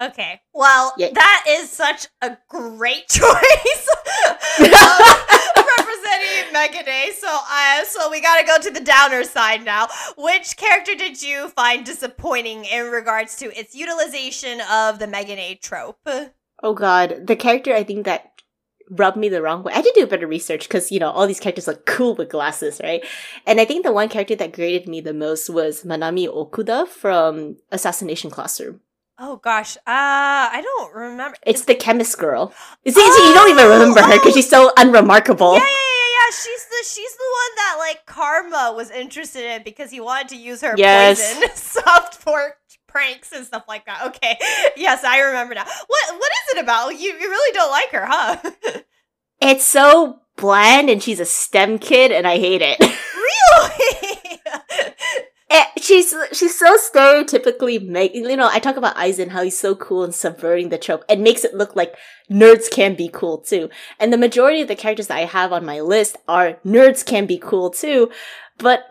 Okay. 0.00 0.40
Well, 0.54 0.94
Yeah. 0.96 1.08
that 1.12 1.44
is 1.48 1.70
such 1.70 2.06
a 2.22 2.36
great 2.48 3.08
choice. 3.08 3.88
um, 4.60 5.18
representing 5.56 6.54
Megane. 6.54 7.12
So, 7.14 7.28
uh, 7.28 7.84
so 7.84 8.10
we 8.10 8.20
got 8.20 8.40
to 8.40 8.46
go 8.46 8.58
to 8.58 8.70
the 8.70 8.80
downer 8.84 9.24
side 9.24 9.64
now. 9.64 9.88
Which 10.16 10.56
character 10.56 10.94
did 10.94 11.22
you 11.22 11.48
find 11.48 11.84
disappointing 11.84 12.64
in 12.64 12.86
regards 12.90 13.36
to 13.36 13.46
its 13.58 13.74
utilization 13.74 14.60
of 14.70 14.98
the 14.98 15.06
Megane 15.06 15.60
trope? 15.60 15.98
Oh 16.62 16.74
god, 16.74 17.26
the 17.26 17.36
character 17.36 17.74
I 17.74 17.84
think 17.84 18.04
that 18.04 18.32
rubbed 18.90 19.16
me 19.18 19.28
the 19.28 19.42
wrong 19.42 19.62
way. 19.62 19.72
I 19.74 19.82
did 19.82 19.94
do 19.94 20.02
a 20.04 20.06
bit 20.06 20.22
of 20.22 20.30
research 20.30 20.66
because 20.68 20.90
you 20.90 20.98
know 20.98 21.10
all 21.10 21.26
these 21.26 21.40
characters 21.40 21.66
look 21.66 21.86
cool 21.86 22.14
with 22.14 22.30
glasses, 22.30 22.80
right? 22.82 23.04
And 23.46 23.60
I 23.60 23.64
think 23.64 23.84
the 23.84 23.92
one 23.92 24.08
character 24.08 24.34
that 24.36 24.52
grated 24.52 24.88
me 24.88 25.00
the 25.00 25.12
most 25.14 25.50
was 25.50 25.82
Manami 25.84 26.26
Okuda 26.28 26.88
from 26.88 27.56
Assassination 27.70 28.30
Classroom. 28.30 28.80
Oh 29.20 29.36
gosh, 29.36 29.76
uh, 29.78 29.80
I 29.86 30.60
don't 30.62 30.94
remember. 30.94 31.36
It's 31.44 31.64
the 31.64 31.74
chemist 31.74 32.16
girl. 32.18 32.52
You 32.84 32.92
see, 32.92 33.00
see, 33.00 33.28
you 33.28 33.34
don't 33.34 33.50
even 33.50 33.68
remember 33.68 34.00
her 34.00 34.12
because 34.18 34.34
she's 34.34 34.48
so 34.48 34.70
unremarkable. 34.76 35.54
Yeah, 35.54 35.58
yeah, 35.58 35.64
yeah, 35.64 35.66
yeah. 35.66 36.30
She's 36.30 36.64
the 36.66 36.84
she's 36.88 37.16
the 37.16 37.24
one 37.32 37.56
that 37.56 37.76
like 37.78 38.06
Karma 38.06 38.72
was 38.76 38.90
interested 38.90 39.44
in 39.44 39.62
because 39.64 39.90
he 39.90 40.00
wanted 40.00 40.28
to 40.28 40.36
use 40.36 40.60
her 40.60 40.74
Yes. 40.76 41.34
poison 41.34 41.50
soft 41.56 42.14
for 42.16 42.54
pranks 42.86 43.32
and 43.32 43.44
stuff 43.44 43.64
like 43.66 43.86
that. 43.86 44.06
Okay, 44.06 44.38
yes, 44.76 45.02
I 45.04 45.18
remember 45.20 45.54
now. 45.54 45.64
What 45.64 46.18
what 46.18 46.30
is 46.50 46.56
it 46.56 46.62
about? 46.62 46.90
You 46.90 47.12
you 47.14 47.28
really 47.28 47.52
don't 47.54 47.70
like 47.70 47.90
her, 47.90 48.06
huh? 48.06 48.36
It's 49.40 49.64
so 49.64 50.20
bland, 50.36 50.90
and 50.90 51.00
she's 51.00 51.20
a 51.20 51.24
STEM 51.24 51.78
kid, 51.78 52.10
and 52.10 52.26
I 52.26 52.38
hate 52.38 52.60
it. 52.60 52.80
really? 52.80 54.40
Eh, 55.50 55.64
she's 55.80 56.14
she's 56.32 56.58
so 56.58 56.76
stereotypically 56.76 57.82
make 57.86 58.14
you 58.14 58.36
know 58.36 58.50
I 58.52 58.58
talk 58.58 58.76
about 58.76 58.96
Aizen 58.96 59.28
how 59.30 59.42
he's 59.42 59.58
so 59.58 59.74
cool 59.74 60.04
and 60.04 60.14
subverting 60.14 60.68
the 60.68 60.76
trope 60.76 61.04
and 61.08 61.22
makes 61.22 61.42
it 61.42 61.54
look 61.54 61.74
like 61.74 61.94
nerds 62.30 62.70
can 62.70 62.94
be 62.94 63.08
cool 63.08 63.38
too. 63.38 63.70
And 63.98 64.12
the 64.12 64.18
majority 64.18 64.60
of 64.60 64.68
the 64.68 64.76
characters 64.76 65.06
that 65.06 65.16
I 65.16 65.24
have 65.24 65.52
on 65.52 65.64
my 65.64 65.80
list 65.80 66.18
are 66.28 66.58
nerds 66.66 67.04
can 67.04 67.24
be 67.24 67.38
cool 67.38 67.70
too, 67.70 68.10
but 68.58 68.90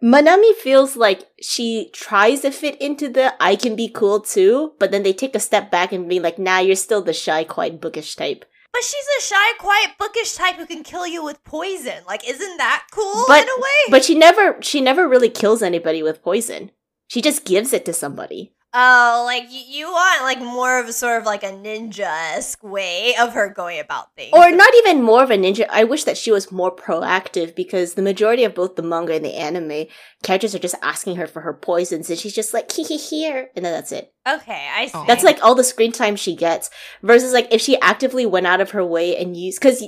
Manami 0.00 0.54
feels 0.54 0.96
like 0.96 1.28
she 1.40 1.90
tries 1.92 2.42
to 2.42 2.52
fit 2.52 2.80
into 2.80 3.08
the 3.08 3.34
I 3.42 3.56
can 3.56 3.74
be 3.74 3.88
cool 3.88 4.20
too, 4.20 4.74
but 4.78 4.92
then 4.92 5.02
they 5.02 5.12
take 5.12 5.34
a 5.34 5.40
step 5.40 5.68
back 5.68 5.92
and 5.92 6.08
be 6.08 6.20
like, 6.20 6.38
"Nah, 6.38 6.60
you're 6.60 6.76
still 6.76 7.02
the 7.02 7.12
shy, 7.12 7.42
quiet, 7.42 7.80
bookish 7.80 8.14
type." 8.14 8.44
But 8.72 8.82
she's 8.84 9.06
a 9.18 9.22
shy, 9.22 9.52
quiet, 9.58 9.90
bookish 9.98 10.34
type 10.34 10.56
who 10.56 10.66
can 10.66 10.82
kill 10.82 11.06
you 11.06 11.24
with 11.24 11.42
poison. 11.44 12.02
Like, 12.06 12.28
isn't 12.28 12.56
that 12.58 12.86
cool 12.92 13.24
But- 13.26 13.42
in 13.42 13.48
a 13.48 13.60
way? 13.60 13.90
But 13.90 14.04
she 14.04 14.14
never 14.14 14.56
she 14.62 14.80
never 14.80 15.08
really 15.08 15.30
kills 15.30 15.62
anybody 15.62 16.02
with 16.02 16.22
poison. 16.22 16.70
She 17.08 17.20
just 17.22 17.44
gives 17.44 17.72
it 17.72 17.84
to 17.86 17.92
somebody. 17.92 18.52
Oh, 18.74 19.22
like 19.24 19.50
you, 19.50 19.60
you 19.66 19.86
want 19.86 20.22
like 20.22 20.40
more 20.40 20.78
of 20.78 20.88
a 20.88 20.92
sort 20.92 21.18
of 21.18 21.24
like 21.24 21.42
a 21.42 21.52
ninja 21.52 22.34
esque 22.36 22.62
way 22.62 23.14
of 23.18 23.32
her 23.32 23.48
going 23.48 23.80
about 23.80 24.14
things. 24.14 24.32
Or 24.34 24.50
not 24.50 24.74
even 24.76 25.02
more 25.02 25.22
of 25.22 25.30
a 25.30 25.38
ninja. 25.38 25.66
I 25.70 25.84
wish 25.84 26.04
that 26.04 26.18
she 26.18 26.30
was 26.30 26.52
more 26.52 26.74
proactive 26.74 27.54
because 27.54 27.94
the 27.94 28.02
majority 28.02 28.44
of 28.44 28.54
both 28.54 28.76
the 28.76 28.82
manga 28.82 29.14
and 29.14 29.24
the 29.24 29.34
anime 29.34 29.86
characters 30.22 30.54
are 30.54 30.58
just 30.58 30.74
asking 30.82 31.16
her 31.16 31.26
for 31.26 31.40
her 31.40 31.54
poisons 31.54 32.10
and 32.10 32.18
she's 32.18 32.34
just 32.34 32.52
like, 32.52 32.70
hee 32.70 32.84
hee 32.84 32.98
here. 32.98 33.48
And 33.56 33.64
then 33.64 33.72
that's 33.72 33.90
it. 33.90 34.12
Okay, 34.28 34.68
I 34.70 34.86
see. 34.86 35.04
That's 35.06 35.24
like 35.24 35.42
all 35.42 35.54
the 35.54 35.64
screen 35.64 35.92
time 35.92 36.16
she 36.16 36.36
gets. 36.36 36.68
Versus 37.02 37.32
like 37.32 37.48
if 37.50 37.62
she 37.62 37.80
actively 37.80 38.26
went 38.26 38.46
out 38.46 38.60
of 38.60 38.72
her 38.72 38.84
way 38.84 39.16
and 39.16 39.34
used, 39.34 39.62
cause 39.62 39.82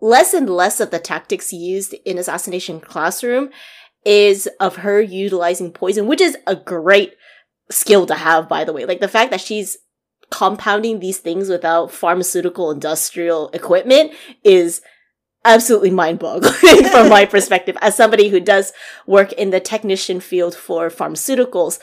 less 0.00 0.32
and 0.32 0.48
less 0.48 0.80
of 0.80 0.90
the 0.90 0.98
tactics 0.98 1.52
used 1.52 1.94
in 2.06 2.16
Assassination 2.16 2.80
Classroom 2.80 3.50
is 4.04 4.48
of 4.60 4.76
her 4.76 5.00
utilizing 5.00 5.72
poison, 5.72 6.06
which 6.06 6.22
is 6.22 6.38
a 6.46 6.56
great 6.56 7.14
skill 7.70 8.06
to 8.06 8.14
have, 8.14 8.48
by 8.48 8.64
the 8.64 8.72
way. 8.72 8.84
Like 8.84 9.00
the 9.00 9.08
fact 9.08 9.30
that 9.30 9.40
she's 9.40 9.78
compounding 10.30 11.00
these 11.00 11.18
things 11.18 11.48
without 11.48 11.90
pharmaceutical 11.90 12.70
industrial 12.70 13.50
equipment 13.50 14.12
is 14.42 14.82
absolutely 15.44 15.90
mind-boggling 15.90 16.84
from 16.90 17.08
my 17.08 17.24
perspective 17.30 17.76
as 17.80 17.94
somebody 17.94 18.28
who 18.28 18.40
does 18.40 18.72
work 19.06 19.32
in 19.34 19.50
the 19.50 19.60
technician 19.60 20.20
field 20.20 20.54
for 20.54 20.88
pharmaceuticals 20.88 21.78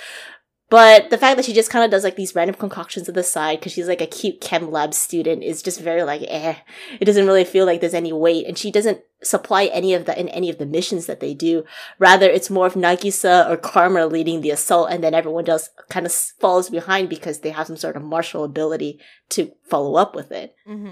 but 0.72 1.10
the 1.10 1.18
fact 1.18 1.36
that 1.36 1.46
she 1.46 1.52
just 1.52 1.70
kind 1.70 1.84
of 1.84 1.92
does 1.92 2.06
like 2.06 2.16
these 2.16 2.34
random 2.34 2.56
concoctions 2.56 3.06
to 3.06 3.12
the 3.12 3.24
side 3.24 3.60
because 3.60 3.74
she's 3.74 3.90
like 3.90 4.00
a 4.00 4.08
cute 4.08 4.40
chem 4.40 4.72
lab 4.72 4.94
student 4.94 5.44
is 5.44 5.62
just 5.62 5.82
very 5.82 6.04
like 6.04 6.24
eh. 6.30 6.56
It 6.98 7.04
doesn't 7.04 7.28
really 7.28 7.44
feel 7.44 7.66
like 7.66 7.82
there's 7.82 7.94
any 7.94 8.14
weight 8.14 8.48
and 8.48 8.58
she 8.58 8.72
doesn't 8.72 9.02
supply 9.22 9.66
any 9.66 9.94
of 9.94 10.06
that 10.06 10.18
in 10.18 10.30
any 10.30 10.50
of 10.50 10.60
the 10.60 10.66
missions 10.66 11.08
that 11.08 11.20
they 11.20 11.34
do. 11.34 11.66
Rather 12.00 12.30
it's 12.30 12.50
more 12.50 12.68
of 12.68 12.76
nagisa 12.76 13.50
or 13.50 13.58
karma 13.58 14.06
leading 14.06 14.40
the 14.40 14.52
assault 14.52 14.90
and 14.90 15.04
then 15.04 15.14
everyone 15.14 15.50
else 15.50 15.70
kind 15.90 16.06
of 16.06 16.14
follows 16.14 16.70
behind 16.70 17.10
because 17.10 17.40
they 17.40 17.50
have 17.50 17.68
some 17.68 17.76
sort 17.76 17.98
of 17.98 18.02
martial 18.02 18.46
ability 18.46 18.98
to 19.28 19.52
follow 19.68 19.96
up 19.96 20.16
with 20.16 20.32
it. 20.32 20.56
Hmm 20.66 20.92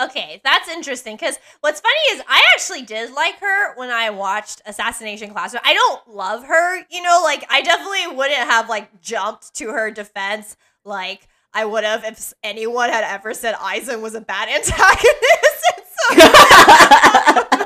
Okay, 0.00 0.40
that's 0.44 0.68
interesting 0.68 1.16
because 1.16 1.38
what's 1.60 1.80
funny 1.80 1.96
is 2.12 2.22
I 2.28 2.42
actually 2.54 2.82
did 2.82 3.12
like 3.12 3.40
her 3.40 3.74
when 3.76 3.90
I 3.90 4.10
watched 4.10 4.62
Assassination 4.64 5.30
Classroom. 5.30 5.62
I 5.64 5.74
don't 5.74 6.14
love 6.14 6.44
her, 6.44 6.78
you 6.88 7.02
know, 7.02 7.20
like 7.24 7.44
I 7.50 7.62
definitely 7.62 8.16
wouldn't 8.16 8.38
have 8.38 8.68
like 8.68 9.00
jumped 9.00 9.54
to 9.56 9.70
her 9.70 9.90
defense 9.90 10.56
like 10.84 11.26
I 11.52 11.64
would 11.64 11.82
have 11.82 12.04
if 12.04 12.32
anyone 12.44 12.90
had 12.90 13.02
ever 13.04 13.34
said 13.34 13.54
Aizen 13.56 14.00
was 14.00 14.14
a 14.14 14.20
bad 14.20 14.48
antagonist. 14.54 15.14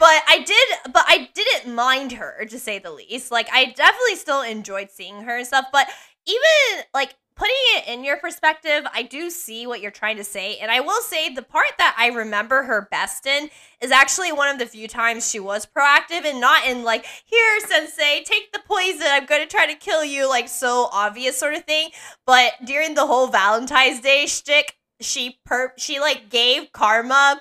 But 0.00 0.22
I 0.26 0.38
did, 0.38 0.92
but 0.94 1.04
I 1.06 1.28
didn't 1.34 1.74
mind 1.74 2.12
her 2.12 2.46
to 2.46 2.58
say 2.58 2.78
the 2.78 2.90
least. 2.90 3.30
Like 3.30 3.48
I 3.52 3.66
definitely 3.66 4.16
still 4.16 4.40
enjoyed 4.40 4.90
seeing 4.90 5.20
her 5.24 5.36
and 5.36 5.46
stuff. 5.46 5.66
But 5.70 5.88
even 6.26 6.84
like 6.94 7.16
putting 7.40 7.54
it 7.76 7.88
in 7.88 8.04
your 8.04 8.18
perspective, 8.18 8.84
I 8.92 9.02
do 9.02 9.30
see 9.30 9.66
what 9.66 9.80
you're 9.80 9.90
trying 9.90 10.18
to 10.18 10.24
say. 10.24 10.58
And 10.58 10.70
I 10.70 10.80
will 10.80 11.00
say 11.00 11.32
the 11.32 11.40
part 11.40 11.70
that 11.78 11.96
I 11.96 12.08
remember 12.08 12.64
her 12.64 12.86
best 12.90 13.24
in 13.24 13.48
is 13.80 13.90
actually 13.90 14.30
one 14.30 14.50
of 14.50 14.58
the 14.58 14.66
few 14.66 14.86
times 14.86 15.30
she 15.30 15.40
was 15.40 15.64
proactive 15.64 16.26
and 16.26 16.38
not 16.38 16.66
in 16.66 16.84
like, 16.84 17.06
here, 17.24 17.60
sensei, 17.60 18.22
take 18.26 18.52
the 18.52 18.60
poison. 18.68 19.06
I'm 19.06 19.24
going 19.24 19.40
to 19.40 19.48
try 19.48 19.64
to 19.64 19.74
kill 19.74 20.04
you, 20.04 20.28
like 20.28 20.50
so 20.50 20.90
obvious 20.92 21.38
sort 21.38 21.54
of 21.54 21.64
thing. 21.64 21.88
But 22.26 22.52
during 22.66 22.94
the 22.94 23.06
whole 23.06 23.28
Valentine's 23.28 24.02
Day 24.02 24.26
shtick, 24.26 24.76
she 25.00 25.38
per 25.46 25.72
she 25.78 25.98
like 25.98 26.28
gave 26.28 26.72
Karma 26.72 27.40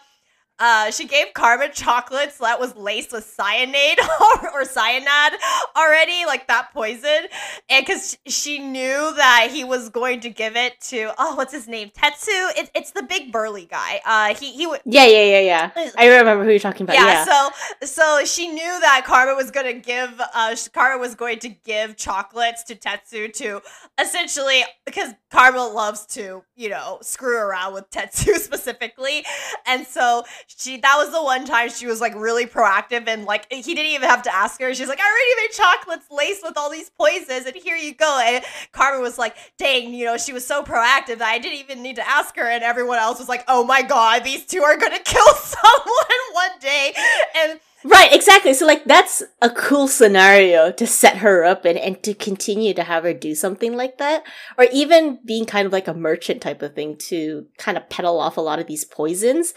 uh, 0.60 0.92
she 0.92 1.06
gave 1.06 1.34
Karma 1.34 1.70
chocolates 1.70 2.38
that 2.38 2.60
was 2.60 2.76
laced 2.76 3.12
with 3.12 3.24
cyanide 3.24 4.00
or, 4.22 4.62
or 4.62 4.66
cyanide 4.66 5.34
already, 5.76 6.26
like 6.26 6.48
that 6.48 6.74
poison. 6.74 7.28
And 7.70 7.86
because 7.86 8.18
she 8.26 8.60
knew 8.60 9.14
that 9.16 9.50
he 9.52 9.64
was 9.64 9.90
going 9.90 10.20
to 10.22 10.30
give 10.30 10.56
it 10.56 10.80
to, 10.82 11.14
oh, 11.18 11.36
what's 11.36 11.54
his 11.54 11.68
name? 11.68 11.90
Tetsu? 11.90 12.52
It, 12.58 12.70
it's 12.76 12.92
the 12.92 13.04
big 13.04 13.32
burly 13.32 13.66
guy. 13.66 14.02
Uh, 14.06 14.36
he, 14.36 14.52
he 14.52 14.68
would. 14.68 14.82
Yeah, 14.86 15.06
yeah, 15.06 15.40
yeah, 15.40 15.72
yeah. 15.76 15.92
I 15.98 16.08
remember 16.08 16.44
who 16.44 16.50
you're 16.50 16.60
talking 16.60 16.84
about. 16.84 16.96
Yeah, 16.96 17.26
yeah. 17.26 17.26
so 17.26 17.86
so 17.86 18.26
she 18.26 18.48
knew 18.48 18.80
that 18.82 19.04
Karma 19.06 19.36
was 19.36 19.52
going 19.52 19.66
to 19.66 19.80
give, 19.80 20.20
uh, 20.34 20.56
Karma 20.74 21.00
was 21.00 21.16
going 21.16 21.40
to 21.40 21.50
give 21.50 21.96
chocolates 21.96 22.64
to 22.64 22.76
Tetsu 22.76 23.32
to 23.34 23.62
essentially, 24.00 24.64
because 24.86 25.14
Karma 25.30 25.66
loves 25.68 26.06
to, 26.08 26.44
you 26.56 26.70
know, 26.70 27.00
screw 27.02 27.38
around 27.38 27.74
with 27.74 27.90
Tetsu 27.90 28.36
specifically. 28.38 29.26
And 29.66 29.86
so 29.86 30.24
she 30.58 30.78
that 30.78 30.96
was 30.98 31.12
the 31.12 31.24
one 31.24 31.46
time 31.46 31.70
she 31.70 31.86
was 31.86 32.02
like 32.02 32.16
really 32.16 32.46
proactive 32.46 33.08
and 33.08 33.26
like 33.26 33.46
he 33.52 33.62
didn't 33.62 33.92
even 33.92 34.10
have 34.10 34.24
to 34.24 34.34
ask 34.34 34.60
her. 34.60 34.74
She's 34.74 34.88
like, 34.88 35.00
I 35.00 35.04
already 35.04 35.48
made 35.48 35.54
chocolates 35.54 36.12
laced 36.12 36.44
with 36.44 36.58
all 36.58 36.72
these 36.72 36.90
poisons, 36.90 37.46
and 37.46 37.56
here 37.56 37.76
you 37.76 37.94
go. 37.94 38.20
And 38.24 38.44
Karma 38.72 39.02
was 39.02 39.18
like, 39.18 39.36
dang, 39.58 39.94
you 39.94 40.06
know, 40.06 40.18
she 40.18 40.34
was 40.34 40.46
so 40.46 40.64
proactive 40.64 41.20
that 41.20 41.30
I 41.30 41.38
didn't 41.38 41.60
even 41.60 41.84
need 41.84 41.98
to 41.98 42.08
ask 42.08 42.36
her. 42.36 42.50
And 42.50 42.64
everyone 42.64 42.98
else 42.98 43.20
was 43.20 43.30
like, 43.30 43.44
oh 43.48 43.64
my 43.64 43.84
god, 43.84 44.24
these 44.24 44.46
two 44.46 44.64
are 44.64 44.76
gonna 44.76 45.00
kill 45.06 45.34
someone 45.36 46.34
one 46.34 46.60
day. 46.60 46.94
And 47.38 47.60
Right, 47.86 48.12
exactly. 48.12 48.54
So 48.54 48.66
like 48.66 48.84
that's 48.84 49.24
a 49.42 49.50
cool 49.50 49.88
scenario 49.88 50.70
to 50.72 50.86
set 50.86 51.18
her 51.18 51.46
up 51.46 51.64
and, 51.64 51.78
and 51.78 52.02
to 52.04 52.14
continue 52.14 52.74
to 52.74 52.84
have 52.84 53.04
her 53.04 53.14
do 53.14 53.34
something 53.36 53.78
like 53.78 54.00
that. 54.00 54.24
Or 54.58 54.66
even 54.74 55.20
being 55.24 55.46
kind 55.46 55.66
of 55.66 55.72
like 55.72 55.88
a 55.88 55.94
merchant 55.94 56.42
type 56.42 56.62
of 56.62 56.76
thing 56.76 56.98
to 57.08 57.46
kind 57.58 57.78
of 57.78 57.88
peddle 57.90 58.20
off 58.20 58.36
a 58.36 58.42
lot 58.42 58.60
of 58.60 58.68
these 58.68 58.84
poisons 58.84 59.54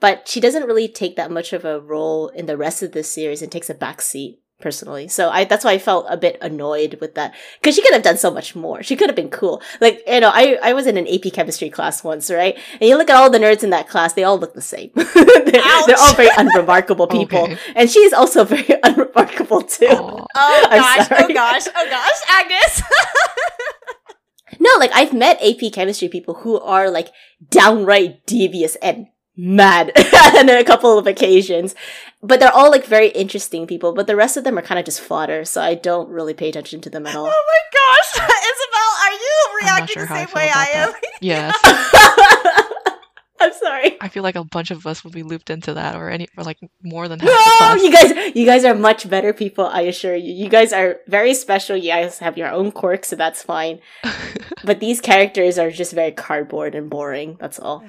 but 0.00 0.28
she 0.28 0.40
doesn't 0.40 0.66
really 0.66 0.88
take 0.88 1.16
that 1.16 1.30
much 1.30 1.52
of 1.52 1.64
a 1.64 1.80
role 1.80 2.28
in 2.28 2.46
the 2.46 2.56
rest 2.56 2.82
of 2.82 2.92
the 2.92 3.02
series 3.02 3.42
and 3.42 3.50
takes 3.50 3.70
a 3.70 3.74
back 3.74 4.00
seat 4.00 4.40
personally. 4.60 5.06
So 5.08 5.28
I 5.28 5.44
that's 5.44 5.64
why 5.64 5.72
I 5.72 5.78
felt 5.78 6.06
a 6.08 6.16
bit 6.16 6.38
annoyed 6.40 6.98
with 7.00 7.14
that 7.14 7.34
because 7.60 7.74
she 7.74 7.82
could 7.82 7.92
have 7.92 8.02
done 8.02 8.16
so 8.16 8.30
much 8.30 8.56
more. 8.56 8.82
She 8.82 8.96
could 8.96 9.08
have 9.08 9.16
been 9.16 9.30
cool. 9.30 9.62
Like 9.80 10.02
you 10.06 10.20
know, 10.20 10.30
I 10.32 10.58
I 10.62 10.72
was 10.72 10.86
in 10.86 10.96
an 10.96 11.06
AP 11.06 11.32
chemistry 11.32 11.70
class 11.70 12.02
once, 12.02 12.30
right? 12.30 12.58
And 12.72 12.88
you 12.88 12.96
look 12.96 13.10
at 13.10 13.16
all 13.16 13.30
the 13.30 13.38
nerds 13.38 13.62
in 13.62 13.70
that 13.70 13.88
class; 13.88 14.14
they 14.14 14.24
all 14.24 14.38
look 14.38 14.54
the 14.54 14.62
same. 14.62 14.90
they're, 14.94 15.44
they're, 15.44 15.98
all 15.98 16.14
very 16.14 16.30
unremarkable 16.38 17.06
people, 17.06 17.44
okay. 17.44 17.58
and 17.74 17.90
she's 17.90 18.12
also 18.12 18.44
very 18.56 18.78
unremarkable 18.82 19.62
too. 19.62 19.86
Oh, 19.90 20.26
oh 20.34 20.66
gosh! 20.70 21.08
Oh 21.10 21.32
gosh! 21.32 21.66
Oh 21.74 21.90
gosh! 21.90 22.20
Agnes. 22.30 22.82
no, 24.58 24.70
like 24.78 24.90
I've 24.94 25.12
met 25.12 25.42
AP 25.42 25.72
chemistry 25.72 26.08
people 26.08 26.34
who 26.34 26.58
are 26.60 26.90
like 26.90 27.08
downright 27.50 28.24
devious 28.26 28.76
and 28.76 29.08
mad 29.36 29.92
on 30.36 30.48
a 30.48 30.64
couple 30.64 30.98
of 30.98 31.06
occasions. 31.06 31.74
But 32.22 32.40
they're 32.40 32.52
all 32.52 32.70
like 32.70 32.86
very 32.86 33.08
interesting 33.08 33.66
people, 33.66 33.92
but 33.92 34.06
the 34.06 34.16
rest 34.16 34.36
of 34.36 34.44
them 34.44 34.58
are 34.58 34.62
kind 34.62 34.78
of 34.78 34.84
just 34.84 35.00
fodder, 35.00 35.44
so 35.44 35.60
I 35.60 35.74
don't 35.74 36.08
really 36.08 36.34
pay 36.34 36.48
attention 36.48 36.80
to 36.82 36.90
them 36.90 37.06
at 37.06 37.14
all. 37.14 37.26
Oh 37.26 37.44
my 37.46 37.62
gosh. 37.78 38.30
Isabel, 38.52 38.90
are 39.04 39.12
you 39.12 39.58
reacting 39.62 39.94
sure 39.94 40.06
the 40.06 40.14
same 40.14 40.28
I 40.34 40.38
way 40.38 40.50
I 40.52 40.64
am? 40.74 40.92
That. 40.92 41.02
Yes. 41.20 41.56
I'm 43.38 43.52
sorry. 43.52 43.96
I 44.00 44.08
feel 44.08 44.22
like 44.22 44.34
a 44.34 44.44
bunch 44.44 44.70
of 44.70 44.86
us 44.86 45.04
will 45.04 45.10
be 45.10 45.22
looped 45.22 45.50
into 45.50 45.74
that, 45.74 45.94
or 45.94 46.08
any, 46.08 46.26
or 46.38 46.44
like 46.44 46.58
more 46.82 47.06
than 47.06 47.20
half. 47.20 47.28
No, 47.60 47.74
you 47.74 47.92
guys, 47.92 48.34
you 48.34 48.46
guys 48.46 48.64
are 48.64 48.74
much 48.74 49.08
better 49.08 49.34
people. 49.34 49.66
I 49.66 49.82
assure 49.82 50.16
you. 50.16 50.32
You 50.32 50.48
guys 50.48 50.72
are 50.72 50.96
very 51.06 51.34
special. 51.34 51.76
You 51.76 51.90
guys 51.90 52.18
have 52.20 52.38
your 52.38 52.50
own 52.50 52.72
quirks, 52.72 53.08
so 53.08 53.16
that's 53.16 53.42
fine. 53.42 53.80
but 54.64 54.80
these 54.80 55.02
characters 55.02 55.58
are 55.58 55.70
just 55.70 55.92
very 55.92 56.12
cardboard 56.12 56.74
and 56.74 56.88
boring. 56.88 57.36
That's 57.38 57.58
all. 57.58 57.84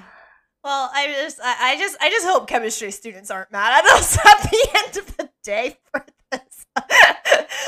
Well, 0.63 0.89
I 0.93 1.07
just, 1.21 1.39
I, 1.41 1.71
I 1.71 1.77
just, 1.77 1.97
I 2.01 2.09
just 2.09 2.25
hope 2.25 2.47
chemistry 2.47 2.91
students 2.91 3.31
aren't 3.31 3.51
mad 3.51 3.83
at 3.83 3.91
us 3.91 4.17
at 4.25 4.51
the 4.51 4.69
end 4.85 4.97
of 4.97 5.17
the 5.17 5.29
day 5.43 5.77
for 5.91 6.05
this. 6.31 6.65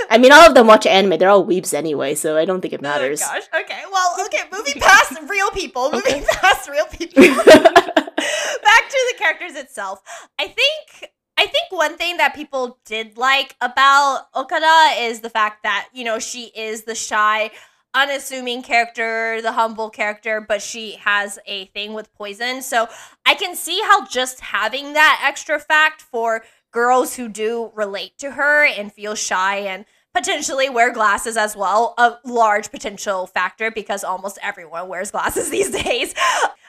I 0.10 0.17
mean, 0.17 0.32
all 0.32 0.47
of 0.47 0.56
them 0.56 0.67
watch 0.67 0.86
anime. 0.86 1.17
They're 1.17 1.30
all 1.30 1.45
weebs 1.45 1.73
anyway, 1.73 2.15
so 2.15 2.38
I 2.38 2.45
don't 2.45 2.62
think 2.62 2.73
it 2.73 2.82
oh 2.82 2.84
matters. 2.84 3.21
Oh 3.23 3.28
gosh. 3.28 3.62
Okay. 3.62 3.82
Well, 3.91 4.15
okay. 4.25 4.43
Moving 4.52 4.82
past 4.82 5.17
real 5.30 5.52
people. 5.52 5.91
Moving 5.91 6.23
past 6.32 6.69
real 6.69 6.86
people. 6.86 7.23
Back 7.23 8.89
to 8.89 9.13
the 9.13 9.15
characters 9.17 9.56
itself. 9.56 10.02
I 10.39 10.47
think 10.47 11.12
I 11.39 11.45
think 11.45 11.71
one 11.71 11.95
thing 11.95 12.17
that 12.17 12.36
people 12.36 12.80
did 12.86 13.17
like 13.17 13.56
about 13.62 14.25
Okada 14.36 15.02
is 15.04 15.21
the 15.21 15.30
fact 15.30 15.63
that, 15.63 15.88
you 15.93 16.04
know, 16.04 16.19
she 16.19 16.52
is 16.54 16.84
the 16.84 16.95
shy, 16.95 17.52
unassuming 17.93 18.62
character, 18.62 19.41
the 19.41 19.54
humble 19.54 19.89
character, 19.89 20.39
but 20.41 20.62
she 20.62 20.93
has 20.97 21.39
a 21.45 21.65
thing 21.67 21.93
with 21.93 22.13
poison. 22.13 22.62
So 22.62 22.88
I 23.25 23.36
can 23.36 23.56
see 23.56 23.82
how 23.84 24.06
just 24.06 24.39
having 24.39 24.93
that 24.93 25.21
extra 25.23 25.60
fact 25.60 26.02
for 26.02 26.43
girls 26.71 27.15
who 27.15 27.28
do 27.28 27.71
relate 27.73 28.17
to 28.19 28.32
her 28.32 28.65
and 28.65 28.93
feel 28.93 29.15
shy 29.15 29.58
and 29.58 29.86
potentially 30.13 30.69
wear 30.69 30.91
glasses 30.91 31.38
as 31.38 31.56
well, 31.56 31.93
a 31.97 32.17
large 32.25 32.71
potential 32.71 33.28
factor 33.28 33.71
because 33.71 34.04
almost 34.04 34.39
everyone 34.41 34.88
wears 34.88 35.12
glasses 35.12 35.49
these 35.52 35.69
days. 35.69 36.13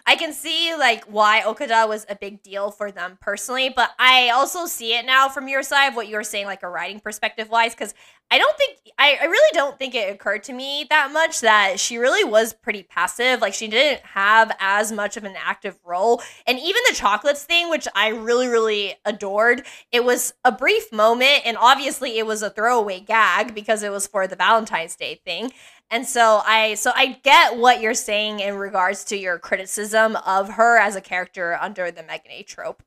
I 0.07 0.17
can 0.17 0.33
see 0.33 0.75
like 0.77 1.05
why 1.05 1.43
Okada 1.43 1.87
was 1.87 2.07
a 2.09 2.17
big 2.17 2.43
deal 2.43 2.71
for 2.71 2.91
them 2.91 3.19
personally, 3.21 3.73
but 3.75 3.91
I 3.99 4.31
also 4.31 4.67
see 4.67 4.95
it 4.95 5.07
now 5.07 5.29
from 5.29 5.49
your 5.49 5.63
side, 5.63 5.89
of 5.89 5.97
what 5.97 6.09
you 6.09 6.17
were 6.17 6.25
saying, 6.25 6.47
like 6.47 6.63
a 6.63 6.69
writing 6.69 7.01
perspective 7.01 7.49
wise, 7.49 7.75
because 7.75 7.95
I 8.33 8.39
don't 8.39 8.57
think 8.57 8.79
I, 8.97 9.19
I 9.21 9.25
really 9.25 9.51
don't 9.55 9.79
think 9.79 9.95
it 9.95 10.13
occurred 10.15 10.45
to 10.45 10.53
me 10.53 10.87
that 10.89 11.11
much 11.13 11.41
that 11.41 11.81
she 11.81 11.97
really 11.97 12.23
was 12.23 12.53
pretty 12.53 12.85
passive. 12.85 13.41
Like 13.41 13.55
she 13.55 13.67
didn't 13.67 14.03
have 14.05 14.55
as 14.61 14.93
much 14.93 15.17
of 15.17 15.25
an 15.25 15.35
active 15.37 15.79
role. 15.85 16.23
And 16.47 16.59
even 16.59 16.83
the 16.89 16.95
chocolates 16.95 17.43
thing, 17.43 17.71
which 17.71 17.89
I 17.95 18.09
really, 18.09 18.47
really 18.47 18.95
adored, 19.05 19.67
it 19.91 20.05
was 20.05 20.35
a 20.45 20.53
brief 20.53 20.93
moment 20.93 21.43
and 21.45 21.57
obviously 21.59 22.19
it 22.19 22.27
was 22.27 22.43
a 22.43 22.51
throwaway 22.51 23.01
gag 23.01 23.55
because 23.55 23.83
it 23.83 23.91
was 23.91 24.07
for 24.07 24.27
the 24.27 24.37
Valentine's 24.37 24.95
Day 24.95 25.21
thing. 25.25 25.51
And 25.91 26.07
so 26.07 26.43
I 26.47 26.75
so 26.75 26.93
I 26.95 27.19
get 27.25 27.57
what 27.57 27.81
you're 27.81 27.95
saying 27.95 28.39
in 28.39 28.55
regards 28.55 29.03
to 29.07 29.17
your 29.17 29.41
criticism 29.41 30.15
of 30.25 30.51
her 30.51 30.79
as 30.79 30.95
a 30.95 31.01
character 31.01 31.59
under 31.61 31.91
the 31.91 32.03
Megane 32.03 32.47
trope. 32.47 32.85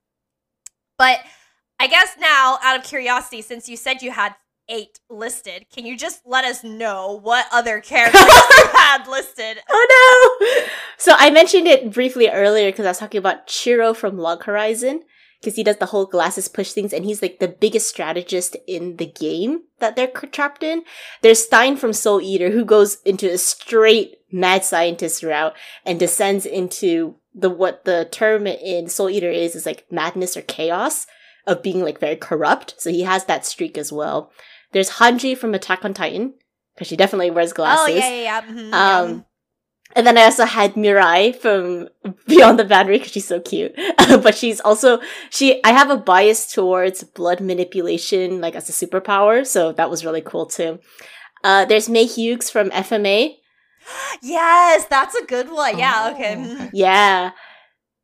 But 0.97 1.19
I 1.79 1.87
guess 1.87 2.15
now, 2.17 2.59
out 2.61 2.77
of 2.77 2.85
curiosity, 2.85 3.41
since 3.41 3.67
you 3.67 3.75
said 3.75 4.01
you 4.01 4.11
had 4.11 4.35
eight 4.69 4.99
listed, 5.09 5.65
can 5.73 5.85
you 5.85 5.97
just 5.97 6.21
let 6.25 6.45
us 6.45 6.63
know 6.63 7.19
what 7.21 7.45
other 7.51 7.79
characters 7.81 8.21
you 8.21 8.69
had 8.73 9.07
listed? 9.07 9.57
Oh 9.69 10.39
no! 10.49 10.65
So 10.97 11.13
I 11.17 11.29
mentioned 11.29 11.67
it 11.67 11.93
briefly 11.93 12.29
earlier 12.29 12.71
because 12.71 12.85
I 12.85 12.89
was 12.89 12.99
talking 12.99 13.19
about 13.19 13.47
Shiroe 13.47 13.95
from 13.95 14.17
Log 14.17 14.43
Horizon 14.43 15.03
because 15.43 15.57
he 15.57 15.63
does 15.63 15.77
the 15.77 15.87
whole 15.87 16.05
glasses 16.05 16.47
push 16.47 16.71
things 16.71 16.93
and 16.93 17.03
he's 17.03 17.21
like 17.21 17.39
the 17.39 17.47
biggest 17.49 17.89
strategist 17.89 18.55
in 18.65 18.95
the 18.95 19.05
game 19.05 19.63
that 19.79 19.95
they're 19.95 20.07
trapped 20.07 20.63
in. 20.63 20.83
There's 21.21 21.43
Stein 21.43 21.75
from 21.75 21.91
Soul 21.91 22.21
Eater 22.21 22.51
who 22.51 22.63
goes 22.63 23.01
into 23.01 23.29
a 23.29 23.37
straight 23.37 24.15
mad 24.31 24.63
scientist 24.63 25.21
route 25.21 25.53
and 25.85 25.99
descends 25.99 26.45
into 26.45 27.15
the 27.35 27.49
what 27.49 27.83
the 27.83 28.07
term 28.09 28.47
in 28.47 28.87
Soul 28.87 29.09
Eater 29.09 29.29
is 29.29 29.55
is 29.55 29.65
like 29.65 29.85
madness 29.91 30.37
or 30.37 30.41
chaos 30.41 31.07
of 31.45 31.61
being 31.61 31.81
like 31.81 31.99
very 31.99 32.15
corrupt. 32.15 32.75
So 32.77 32.89
he 32.89 33.03
has 33.03 33.25
that 33.25 33.45
streak 33.45 33.77
as 33.77 33.91
well. 33.91 34.31
There's 34.73 34.91
Hanji 34.91 35.37
from 35.37 35.53
Attack 35.53 35.85
on 35.85 35.93
Titan 35.93 36.33
because 36.75 36.87
she 36.87 36.97
definitely 36.97 37.31
wears 37.31 37.53
glasses. 37.53 37.95
Oh 37.95 37.97
yeah, 37.97 38.09
yeah, 38.09 38.21
yeah. 38.21 38.41
Mm-hmm, 38.41 38.73
um, 38.73 39.09
yeah. 39.09 39.19
And 39.95 40.07
then 40.07 40.17
I 40.17 40.23
also 40.23 40.45
had 40.45 40.73
Mirai 40.73 41.35
from 41.35 41.87
Beyond 42.27 42.57
the 42.57 42.65
Boundary 42.65 42.97
because 42.97 43.11
she's 43.11 43.27
so 43.27 43.39
cute. 43.39 43.75
but 43.97 44.35
she's 44.35 44.59
also 44.59 44.99
she 45.29 45.63
I 45.63 45.71
have 45.71 45.89
a 45.89 45.97
bias 45.97 46.51
towards 46.51 47.03
blood 47.03 47.39
manipulation 47.39 48.41
like 48.41 48.55
as 48.55 48.69
a 48.69 48.85
superpower, 48.85 49.45
so 49.45 49.71
that 49.73 49.89
was 49.89 50.03
really 50.03 50.21
cool 50.21 50.47
too. 50.47 50.79
Uh, 51.43 51.65
there's 51.65 51.89
Maes 51.89 52.15
Hughes 52.15 52.49
from 52.49 52.69
FMA. 52.71 53.35
Yes, 54.21 54.85
that's 54.85 55.13
a 55.13 55.25
good 55.25 55.51
one. 55.51 55.77
Yeah, 55.77 56.07
oh, 56.07 56.13
okay. 56.13 56.35
Mm-hmm. 56.35 56.67
Yeah. 56.71 57.31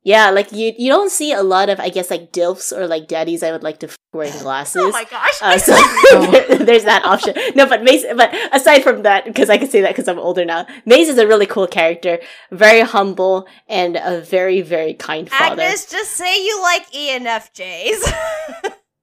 Yeah, 0.04 0.30
like 0.30 0.52
you 0.52 0.74
you 0.78 0.90
don't 0.92 1.12
see 1.12 1.32
a 1.32 1.44
lot 1.44 1.70
of 1.70 1.80
I 1.80 1.90
guess 1.90 2.10
like 2.12 2.32
dilfs 2.32 2.76
or 2.76 2.88
like 2.88 3.08
daddies 3.08 3.44
I 3.44 3.52
would 3.52 3.64
like 3.64 3.80
to 3.80 3.88
f- 3.88 3.96
wearing 4.14 4.38
glasses. 4.40 4.82
Oh 4.84 4.92
my 4.92 5.04
gosh! 5.06 5.40
Uh, 5.42 5.58
so 5.58 6.32
there, 6.32 6.58
there's 6.66 6.84
that 6.86 7.04
option. 7.06 7.36
No, 7.56 7.66
but 7.68 7.84
Maes. 7.84 8.06
But 8.16 8.34
aside 8.54 8.84
from 8.84 9.04
that, 9.04 9.26
because 9.26 9.50
I 9.50 9.58
can 9.58 9.70
say 9.70 9.82
that 9.82 9.90
because 9.90 10.08
I'm 10.08 10.20
older 10.20 10.46
now, 10.46 10.66
Maes 10.86 11.10
is 11.10 11.18
a 11.18 11.28
really 11.28 11.46
cool 11.46 11.68
character, 11.68 12.20
very 12.52 12.82
humble 12.82 13.48
and 13.68 13.96
a 13.96 14.22
very 14.22 14.62
very 14.62 14.94
kind 14.94 15.30
father. 15.30 15.62
Agnes, 15.62 15.90
just 15.90 16.12
say 16.12 16.44
you 16.44 16.62
like 16.62 16.90
ENFJs. 16.92 18.14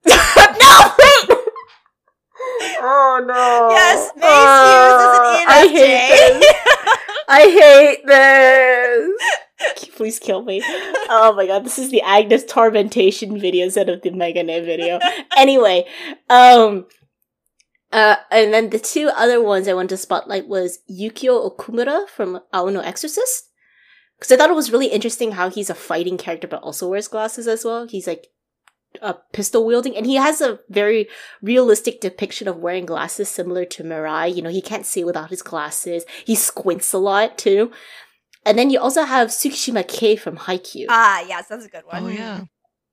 no, 0.07 0.93
wait. 0.99 1.39
Oh 2.79 3.25
no! 3.27 3.69
Yes, 3.71 4.13
Maes 4.17 4.25
uh, 4.25 4.67
Hughes 4.77 5.03
is 5.03 5.19
an 5.19 5.73
ENFJ. 5.73 6.43
I 7.29 7.41
hate 7.51 8.07
this. 8.07 9.46
Please 9.97 10.19
kill 10.19 10.43
me. 10.43 10.63
Oh 11.09 11.33
my 11.37 11.47
god, 11.47 11.65
this 11.65 11.79
is 11.79 11.91
the 11.91 12.03
Agnes 12.03 12.45
tormentation 12.45 13.41
video 13.41 13.65
instead 13.65 13.89
of 13.89 14.03
the 14.03 14.11
Megane 14.11 14.65
video. 14.65 14.99
Anyway, 15.37 15.87
um, 16.29 16.87
uh, 17.93 18.17
and 18.31 18.53
then 18.53 18.71
the 18.71 18.79
two 18.79 19.11
other 19.17 19.43
ones 19.43 19.69
I 19.69 19.75
wanted 19.75 19.91
to 19.91 19.97
spotlight 19.97 20.49
was 20.49 20.81
Yukio 20.91 21.51
Okumura 21.51 22.09
from 22.09 22.41
Ao 22.53 22.67
no 22.67 22.81
Exorcist. 22.81 23.51
Because 24.19 24.33
I 24.33 24.37
thought 24.37 24.51
it 24.51 24.57
was 24.57 24.73
really 24.73 24.87
interesting 24.87 25.33
how 25.33 25.51
he's 25.51 25.71
a 25.71 25.75
fighting 25.75 26.17
character 26.17 26.49
but 26.49 26.63
also 26.63 26.89
wears 26.89 27.09
glasses 27.09 27.47
as 27.47 27.65
well. 27.65 27.87
He's 27.87 28.07
like 28.07 28.29
a 29.03 29.15
pistol 29.33 29.67
wielding 29.67 29.95
and 29.97 30.07
he 30.07 30.15
has 30.15 30.41
a 30.41 30.61
very 30.71 31.09
realistic 31.43 32.01
depiction 32.01 32.49
of 32.49 32.57
wearing 32.57 32.87
glasses 32.87 33.29
similar 33.29 33.65
to 33.67 33.85
Mirai. 33.85 34.35
You 34.35 34.43
know, 34.43 34.51
he 34.51 34.63
can't 34.63 34.87
see 34.87 35.05
without 35.05 35.31
his 35.31 35.43
glasses. 35.43 36.05
He 36.25 36.35
squints 36.35 36.93
a 36.93 36.99
lot 36.99 37.37
too. 37.37 37.71
And 38.47 38.57
then 38.57 38.71
you 38.71 38.79
also 38.79 39.03
have 39.03 39.29
Tsukishima 39.29 39.87
Kei 39.87 40.15
from 40.17 40.37
Haikyuu. 40.37 40.87
Ah, 40.89 41.21
yes, 41.27 41.49
that's 41.49 41.67
a 41.67 41.69
good 41.69 41.85
one. 41.85 42.05
Oh 42.05 42.09
yeah. 42.09 42.45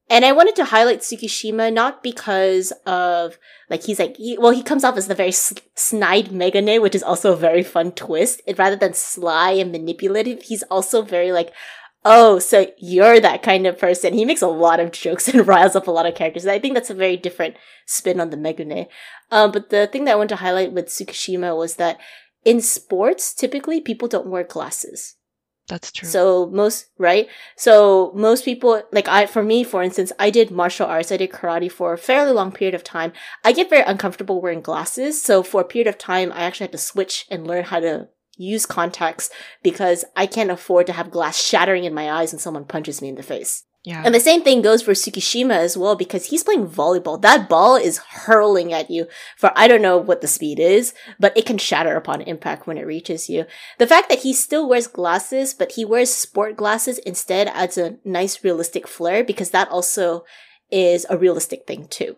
And 0.09 0.25
I 0.25 0.31
wanted 0.31 0.55
to 0.57 0.65
highlight 0.65 0.99
Tsukishima 0.99 1.71
not 1.71 2.03
because 2.03 2.73
of 2.85 3.37
like 3.69 3.83
he's 3.83 3.99
like 3.99 4.17
he, 4.17 4.37
well 4.37 4.51
he 4.51 4.63
comes 4.63 4.83
off 4.83 4.97
as 4.97 5.07
the 5.07 5.15
very 5.15 5.29
s- 5.29 5.53
snide 5.75 6.25
Megane, 6.27 6.81
which 6.81 6.95
is 6.95 7.03
also 7.03 7.33
a 7.33 7.37
very 7.37 7.63
fun 7.63 7.91
twist. 7.91 8.41
It, 8.47 8.57
rather 8.57 8.75
than 8.75 8.93
sly 8.93 9.51
and 9.51 9.71
manipulative, 9.71 10.41
he's 10.41 10.63
also 10.63 11.03
very 11.03 11.31
like, 11.31 11.53
oh, 12.03 12.39
so 12.39 12.67
you're 12.79 13.19
that 13.19 13.43
kind 13.43 13.65
of 13.65 13.77
person. 13.77 14.13
He 14.13 14.25
makes 14.25 14.41
a 14.41 14.47
lot 14.47 14.79
of 14.79 14.91
jokes 14.91 15.27
and 15.33 15.47
riles 15.47 15.75
up 15.75 15.87
a 15.87 15.91
lot 15.91 16.07
of 16.07 16.15
characters. 16.15 16.43
And 16.45 16.51
I 16.51 16.59
think 16.59 16.73
that's 16.73 16.89
a 16.89 16.95
very 16.95 17.15
different 17.15 17.55
spin 17.85 18.19
on 18.19 18.29
the 18.31 18.37
Megane. 18.37 18.87
Um, 19.31 19.51
but 19.51 19.69
the 19.69 19.87
thing 19.87 20.05
that 20.05 20.13
I 20.13 20.15
want 20.15 20.29
to 20.29 20.37
highlight 20.37 20.73
with 20.73 20.87
Tsukishima 20.87 21.55
was 21.55 21.75
that 21.75 21.99
in 22.43 22.59
sports, 22.59 23.33
typically 23.33 23.79
people 23.79 24.07
don't 24.07 24.27
wear 24.27 24.43
glasses. 24.43 25.15
That's 25.67 25.91
true. 25.91 26.09
So 26.09 26.47
most 26.47 26.87
right. 26.97 27.27
So 27.55 28.11
most 28.15 28.43
people 28.43 28.83
like 28.91 29.07
I 29.07 29.25
for 29.25 29.43
me 29.43 29.63
for 29.63 29.81
instance, 29.81 30.11
I 30.19 30.29
did 30.29 30.51
martial 30.51 30.87
arts. 30.87 31.11
I 31.11 31.17
did 31.17 31.31
karate 31.31 31.71
for 31.71 31.93
a 31.93 31.97
fairly 31.97 32.31
long 32.31 32.51
period 32.51 32.75
of 32.75 32.83
time. 32.83 33.13
I 33.43 33.53
get 33.53 33.69
very 33.69 33.83
uncomfortable 33.83 34.41
wearing 34.41 34.61
glasses. 34.61 35.21
So 35.21 35.41
for 35.41 35.61
a 35.61 35.65
period 35.65 35.87
of 35.87 35.97
time, 35.97 36.31
I 36.33 36.41
actually 36.41 36.65
had 36.65 36.73
to 36.73 36.77
switch 36.77 37.25
and 37.31 37.47
learn 37.47 37.65
how 37.65 37.79
to 37.79 38.09
use 38.35 38.65
contacts 38.65 39.29
because 39.61 40.03
I 40.15 40.25
can't 40.25 40.51
afford 40.51 40.87
to 40.87 40.93
have 40.93 41.11
glass 41.11 41.41
shattering 41.41 41.85
in 41.85 41.93
my 41.93 42.11
eyes 42.11 42.33
when 42.33 42.39
someone 42.39 42.65
punches 42.65 43.01
me 43.01 43.09
in 43.09 43.15
the 43.15 43.23
face. 43.23 43.63
Yeah. 43.83 44.01
And 44.05 44.15
the 44.15 44.19
same 44.21 44.43
thing 44.43 44.61
goes 44.61 44.81
for 44.81 44.93
Tsukishima 44.93 45.55
as 45.55 45.75
well 45.77 45.95
because 45.95 46.27
he's 46.27 46.43
playing 46.43 46.67
volleyball. 46.67 47.21
That 47.21 47.49
ball 47.49 47.75
is 47.75 47.97
hurling 47.97 48.71
at 48.71 48.89
you 48.89 49.07
for 49.35 49.51
I 49.55 49.67
don't 49.67 49.81
know 49.81 49.97
what 49.97 50.21
the 50.21 50.27
speed 50.27 50.57
is, 50.57 50.93
but 51.19 51.35
it 51.37 51.45
can 51.45 51.57
shatter 51.57 51.97
upon 51.97 52.21
impact 52.21 52.65
when 52.65 52.77
it 52.77 52.87
reaches 52.87 53.29
you. 53.29 53.45
The 53.79 53.87
fact 53.87 54.07
that 54.07 54.19
he 54.19 54.31
still 54.33 54.69
wears 54.69 54.87
glasses, 54.87 55.53
but 55.53 55.73
he 55.73 55.83
wears 55.83 56.13
sport 56.13 56.55
glasses 56.55 56.97
instead 56.99 57.49
adds 57.49 57.77
a 57.77 57.97
nice 58.05 58.41
realistic 58.41 58.87
flair 58.87 59.21
because 59.21 59.49
that 59.49 59.69
also 59.69 60.23
is 60.71 61.05
a 61.09 61.17
realistic 61.17 61.67
thing 61.67 61.87
too. 61.87 62.15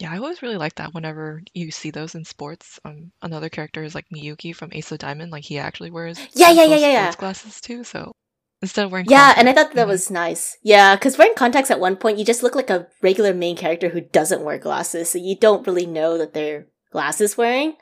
Yeah, 0.00 0.10
I 0.12 0.16
always 0.16 0.42
really 0.42 0.56
like 0.56 0.76
that 0.76 0.94
whenever 0.94 1.42
you 1.52 1.70
see 1.70 1.90
those 1.90 2.14
in 2.16 2.24
sports. 2.24 2.80
Um, 2.84 3.12
another 3.22 3.48
character 3.48 3.84
is 3.84 3.94
like 3.94 4.06
Miyuki 4.12 4.56
from 4.56 4.70
Ace 4.72 4.90
of 4.90 4.98
Diamond. 4.98 5.30
Like 5.30 5.44
he 5.44 5.58
actually 5.58 5.90
wears 5.90 6.18
Yeah, 6.34 6.50
yeah, 6.50 6.64
yeah, 6.64 6.76
yeah, 6.76 6.92
yeah. 6.92 7.10
sports 7.10 7.20
glasses 7.20 7.60
too. 7.60 7.84
So 7.84 8.12
instead 8.62 8.84
of 8.86 8.92
wearing 8.92 9.06
Yeah, 9.08 9.34
and 9.36 9.48
I 9.48 9.52
thought 9.52 9.72
that 9.74 9.86
Mhm. 9.86 9.90
was 9.90 10.10
nice. 10.10 10.56
Yeah, 10.62 10.94
because 10.96 11.18
wearing 11.18 11.34
contacts 11.34 11.70
at 11.70 11.80
one 11.80 11.96
point, 11.96 12.18
you 12.18 12.24
just 12.24 12.42
look 12.42 12.54
like 12.54 12.70
a 12.70 12.86
regular 13.02 13.34
main 13.34 13.56
character 13.56 13.88
who 13.90 14.00
doesn't 14.00 14.42
wear 14.44 14.58
glasses, 14.58 15.10
so 15.10 15.18
you 15.18 15.36
don't 15.36 15.66
really 15.66 15.86
know 15.86 16.16
that 16.18 16.34
they're 16.34 16.66
glasses 16.92 17.36
wearing. 17.36 17.74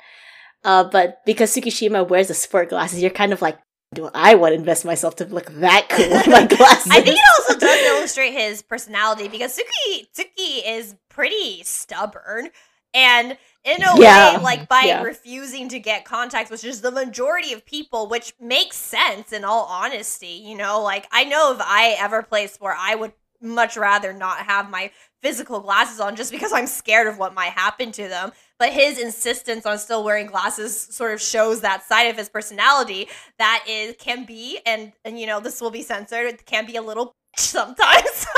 Uh, 0.64 0.84
but 0.84 1.18
because 1.26 1.54
Tsukishima 1.54 2.08
wears 2.08 2.28
the 2.28 2.34
sport 2.34 2.68
glasses, 2.68 3.00
you're 3.02 3.10
kind 3.10 3.32
of 3.32 3.42
like, 3.42 3.58
do 3.94 4.08
I 4.14 4.36
want 4.36 4.52
to 4.52 4.58
invest 4.58 4.84
myself 4.84 5.16
to 5.16 5.24
look 5.26 5.46
that 5.60 5.88
cool 5.90 6.08
with 6.08 6.26
my 6.28 6.46
glasses? 6.56 6.90
I 6.90 7.00
think 7.02 7.16
it 7.18 7.24
also 7.40 7.58
does 7.58 7.80
illustrate 7.82 8.32
his 8.32 8.62
personality 8.62 9.28
because 9.28 9.56
Suki 9.58 10.06
Suki 10.16 10.62
is 10.64 10.94
pretty 11.10 11.62
stubborn 11.64 12.48
and 12.94 13.36
in 13.64 13.82
a 13.82 14.00
Yeah. 14.00 14.36
way 14.38 14.42
like 14.42 14.68
by 14.68 14.82
Yeah. 14.86 15.02
refusing 15.02 15.68
to 15.68 15.78
get 15.78 16.04
contacts 16.04 16.50
which 16.50 16.64
is 16.64 16.80
the 16.80 16.90
majority 16.90 17.52
of 17.52 17.64
people 17.64 18.08
which 18.08 18.34
makes 18.40 18.76
sense 18.76 19.32
in 19.32 19.44
all 19.44 19.64
honesty 19.66 20.42
you 20.44 20.56
know 20.56 20.80
like 20.82 21.06
I 21.12 21.24
know 21.24 21.52
if 21.52 21.60
I 21.60 21.96
ever 21.98 22.22
play 22.22 22.46
sport 22.48 22.76
I 22.78 22.94
would 22.94 23.12
much 23.40 23.76
rather 23.76 24.12
not 24.12 24.38
have 24.38 24.70
my 24.70 24.90
physical 25.20 25.60
glasses 25.60 26.00
on 26.00 26.14
just 26.16 26.30
because 26.32 26.52
I'm 26.52 26.66
scared 26.66 27.06
of 27.08 27.18
what 27.18 27.34
might 27.34 27.50
happen 27.52 27.92
to 27.92 28.08
them 28.08 28.32
but 28.58 28.72
his 28.72 28.98
insistence 28.98 29.66
on 29.66 29.78
still 29.78 30.04
wearing 30.04 30.26
glasses 30.26 30.78
sort 30.80 31.12
of 31.12 31.20
shows 31.20 31.60
that 31.60 31.84
side 31.84 32.04
of 32.08 32.16
his 32.16 32.28
personality 32.28 33.08
that 33.38 33.64
is 33.68 33.94
can 33.98 34.24
be 34.24 34.58
and 34.66 34.92
and 35.04 35.18
you 35.20 35.26
know 35.26 35.40
this 35.40 35.60
will 35.60 35.70
be 35.70 35.82
censored 35.82 36.26
it 36.26 36.46
can 36.46 36.66
be 36.66 36.76
a 36.76 36.82
little 36.82 37.14
sometimes 37.36 38.10
so 38.10 38.28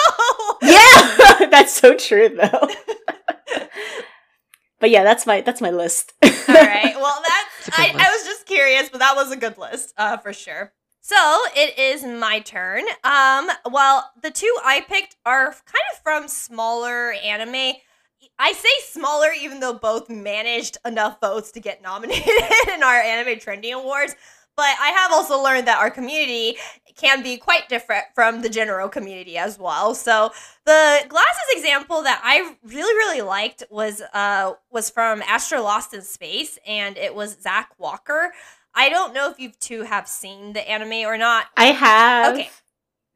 yeah, 0.63 1.47
that's 1.51 1.75
so 1.75 1.95
true 1.95 2.29
though. 2.31 2.69
But 4.85 4.91
yeah, 4.91 5.03
that's 5.03 5.25
my 5.27 5.41
that's 5.41 5.63
my 5.63 5.71
list. 5.71 6.13
all 6.23 6.29
right 6.29 6.95
well 6.97 7.23
It's 7.23 7.65
that's 7.67 7.79
a 7.79 7.81
I, 7.81 7.87
I 8.07 8.11
was 8.11 8.23
just 8.27 8.45
curious 8.45 8.91
but 8.91 8.99
that 8.99 9.17
was 9.17 9.33
a 9.33 9.37
good 9.37 9.57
list 9.57 9.95
uh 9.97 10.19
for 10.19 10.35
sure 10.35 10.75
so 11.01 11.17
it 11.57 11.79
is 11.79 12.05
my 12.05 12.41
turn 12.41 12.83
um 13.03 13.49
well 13.71 14.11
the 14.23 14.31
two 14.31 14.55
i 14.63 14.83
picked 14.87 15.17
are 15.25 15.47
kind 15.47 15.87
of 15.95 15.99
from 16.03 16.29
smaller 16.29 17.13
anime 17.13 17.77
I 18.39 18.53
say 18.53 18.69
smaller, 18.87 19.29
even 19.39 19.61
though 19.61 19.75
both 19.75 20.09
managed 20.11 20.77
enough 20.85 21.21
votes 21.21 21.53
to 21.53 21.61
get 21.61 21.83
nominated 21.83 22.27
in 22.75 22.83
our 22.83 22.97
anime 23.01 23.39
trending 23.39 23.75
awards. 23.75 24.17
But 24.57 24.77
I 24.81 24.91
have 24.91 25.13
also 25.13 25.43
learned 25.43 25.67
that 25.67 25.79
our 25.79 25.91
community 25.91 26.57
can 26.97 27.23
be 27.23 27.37
quite 27.37 27.69
different 27.69 28.05
from 28.15 28.43
the 28.43 28.49
general 28.49 28.89
community 28.89 29.37
as 29.37 29.59
well. 29.59 29.95
So 29.95 30.31
the 30.65 31.05
glasses 31.09 31.43
example 31.57 32.03
that 32.03 32.21
I 32.23 32.55
really 32.63 32.95
really 32.95 33.23
liked 33.23 33.65
was 33.71 34.01
uh 34.13 34.53
was 34.71 34.91
from 34.91 35.23
Astra 35.23 35.61
Lost 35.61 35.93
in 35.93 36.03
Space, 36.03 36.59
and 36.67 36.97
it 36.97 37.15
was 37.15 37.37
Zach 37.41 37.71
Walker. 37.79 38.33
I 38.75 38.89
don't 38.89 39.15
know 39.15 39.31
if 39.31 39.39
you 39.39 39.51
two 39.61 39.83
have 39.83 40.09
seen 40.09 40.53
the 40.53 40.69
anime 40.69 41.07
or 41.07 41.17
not. 41.19 41.47
I 41.57 41.67
have. 41.67 42.35
Okay. 42.35 42.51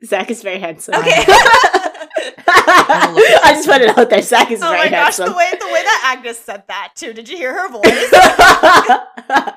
Zach 0.05 0.30
is 0.30 0.43
very 0.43 0.61
handsome. 0.61 0.95
Okay. 0.95 1.24
I 2.61 3.53
just 3.55 3.68
put 3.68 3.80
it 3.80 3.97
out 3.97 4.11
there. 4.11 4.22
Zach 4.22 4.51
is 4.51 4.62
oh 4.62 4.70
very 4.70 4.89
handsome. 4.89 4.91
Oh 4.91 4.91
my 4.91 4.91
gosh, 4.91 5.16
handsome. 5.16 5.28
the 5.28 5.36
way 5.36 5.51
the 5.59 5.66
way 5.66 5.82
that 5.82 6.16
Agnes 6.16 6.39
said 6.39 6.64
that 6.68 6.93
too. 6.95 7.12
Did 7.12 7.28
you 7.28 7.36
hear 7.36 7.53
her 7.53 7.68
voice? 7.72 9.53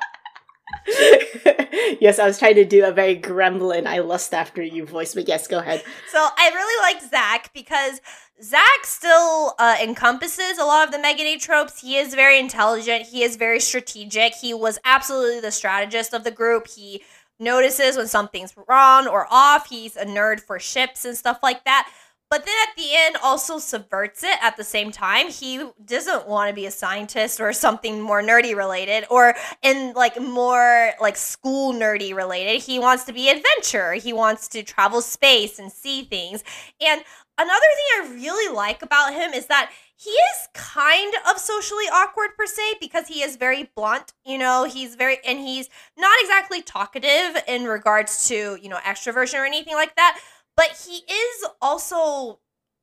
yes, 2.01 2.19
I 2.19 2.25
was 2.25 2.39
trying 2.39 2.55
to 2.55 2.65
do 2.65 2.85
a 2.85 2.91
very 2.91 3.15
gremlin 3.15 3.85
I 3.85 3.99
lust 3.99 4.33
after 4.33 4.61
you 4.61 4.85
voice, 4.85 5.13
but 5.13 5.27
yes, 5.27 5.47
go 5.47 5.59
ahead. 5.59 5.83
So 6.11 6.17
I 6.19 6.49
really 6.49 6.93
liked 6.93 7.09
Zach 7.09 7.51
because 7.53 8.01
Zach 8.41 8.83
still 8.85 9.53
uh, 9.59 9.77
encompasses 9.81 10.57
a 10.57 10.65
lot 10.65 10.87
of 10.87 10.91
the 10.91 10.97
Meganate 10.97 11.41
tropes. 11.41 11.81
He 11.81 11.97
is 11.97 12.15
very 12.15 12.39
intelligent. 12.39 13.07
He 13.07 13.23
is 13.23 13.35
very 13.35 13.59
strategic. 13.59 14.33
He 14.33 14.53
was 14.53 14.79
absolutely 14.83 15.41
the 15.41 15.51
strategist 15.51 16.13
of 16.13 16.23
the 16.23 16.31
group. 16.31 16.67
He 16.67 17.03
notices 17.39 17.97
when 17.97 18.07
something's 18.07 18.53
wrong 18.67 19.07
or 19.07 19.27
off. 19.29 19.67
He's 19.69 19.95
a 19.95 20.05
nerd 20.05 20.39
for 20.39 20.59
ships 20.59 21.05
and 21.05 21.15
stuff 21.15 21.39
like 21.43 21.65
that. 21.65 21.89
But 22.31 22.45
then 22.45 22.55
at 22.69 22.77
the 22.77 22.95
end, 22.95 23.17
also 23.21 23.59
subverts 23.59 24.23
it 24.23 24.41
at 24.41 24.55
the 24.55 24.63
same 24.63 24.89
time. 24.89 25.27
He 25.27 25.69
doesn't 25.83 26.29
want 26.29 26.47
to 26.47 26.55
be 26.55 26.65
a 26.65 26.71
scientist 26.71 27.41
or 27.41 27.51
something 27.51 27.99
more 27.99 28.23
nerdy 28.23 28.55
related 28.55 29.03
or 29.09 29.35
in 29.61 29.91
like 29.97 30.19
more 30.19 30.91
like 31.01 31.17
school 31.17 31.73
nerdy 31.73 32.15
related. 32.15 32.61
He 32.61 32.79
wants 32.79 33.03
to 33.03 33.13
be 33.13 33.29
adventure. 33.29 33.95
He 33.95 34.13
wants 34.13 34.47
to 34.47 34.63
travel 34.63 35.01
space 35.01 35.59
and 35.59 35.69
see 35.69 36.03
things. 36.03 36.41
And 36.79 37.03
another 37.37 37.59
thing 37.59 37.85
I 37.95 38.13
really 38.13 38.55
like 38.55 38.81
about 38.81 39.13
him 39.13 39.33
is 39.33 39.47
that 39.47 39.69
he 39.97 40.09
is 40.09 40.47
kind 40.53 41.13
of 41.29 41.37
socially 41.37 41.85
awkward 41.91 42.29
per 42.37 42.45
se 42.45 42.75
because 42.79 43.07
he 43.07 43.21
is 43.21 43.35
very 43.35 43.69
blunt, 43.75 44.13
you 44.25 44.37
know, 44.37 44.63
he's 44.63 44.95
very 44.95 45.17
and 45.25 45.37
he's 45.37 45.69
not 45.97 46.17
exactly 46.21 46.61
talkative 46.61 47.43
in 47.47 47.65
regards 47.65 48.27
to, 48.29 48.57
you 48.59 48.69
know, 48.69 48.77
extroversion 48.77 49.39
or 49.39 49.45
anything 49.45 49.75
like 49.75 49.95
that, 49.97 50.19
but 50.61 50.85
he 50.87 50.97
is 51.11 51.45
also 51.59 52.37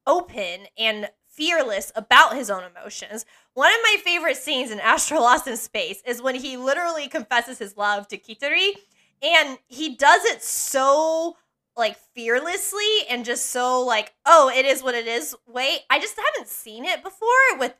open 0.04 0.66
and 0.76 1.08
fearless 1.28 1.92
about 1.94 2.34
his 2.34 2.50
own 2.50 2.64
emotions. 2.64 3.24
One 3.54 3.70
of 3.70 3.78
my 3.84 3.96
favorite 4.02 4.36
scenes 4.36 4.72
in 4.72 4.80
Astra 4.80 5.20
Lost 5.20 5.46
in 5.46 5.56
Space 5.56 6.02
is 6.04 6.20
when 6.20 6.34
he 6.34 6.56
literally 6.56 7.06
confesses 7.06 7.60
his 7.60 7.76
love 7.76 8.08
to 8.08 8.18
Quitterie 8.18 8.72
and 9.22 9.58
he 9.68 9.94
does 9.94 10.24
it 10.24 10.42
so 10.42 11.36
like 11.76 11.96
fearlessly 12.16 13.06
and 13.08 13.24
just 13.24 13.46
so 13.46 13.80
like 13.84 14.12
oh 14.26 14.50
it 14.52 14.66
is 14.66 14.82
what 14.82 14.96
it 14.96 15.06
is 15.06 15.36
wait 15.46 15.80
i 15.90 16.00
just 16.00 16.16
haven't 16.16 16.48
seen 16.48 16.84
it 16.84 17.04
before 17.04 17.28
with 17.58 17.74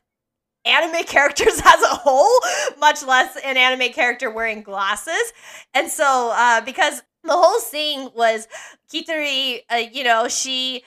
anime 0.65 1.05
characters 1.07 1.61
as 1.65 1.83
a 1.83 1.89
whole 1.89 2.41
much 2.79 3.05
less 3.05 3.37
an 3.45 3.57
anime 3.57 3.93
character 3.93 4.31
wearing 4.31 4.63
glasses 4.63 5.33
and 5.75 5.91
so 5.91 6.33
uh 6.35 6.61
because 6.61 7.03
the 7.29 7.37
whole 7.37 7.61
thing 7.61 8.11
was 8.15 8.49
Quitterie 8.93 9.61
uh, 9.71 9.77
you 9.77 10.05
know 10.05 10.29
she 10.29 10.83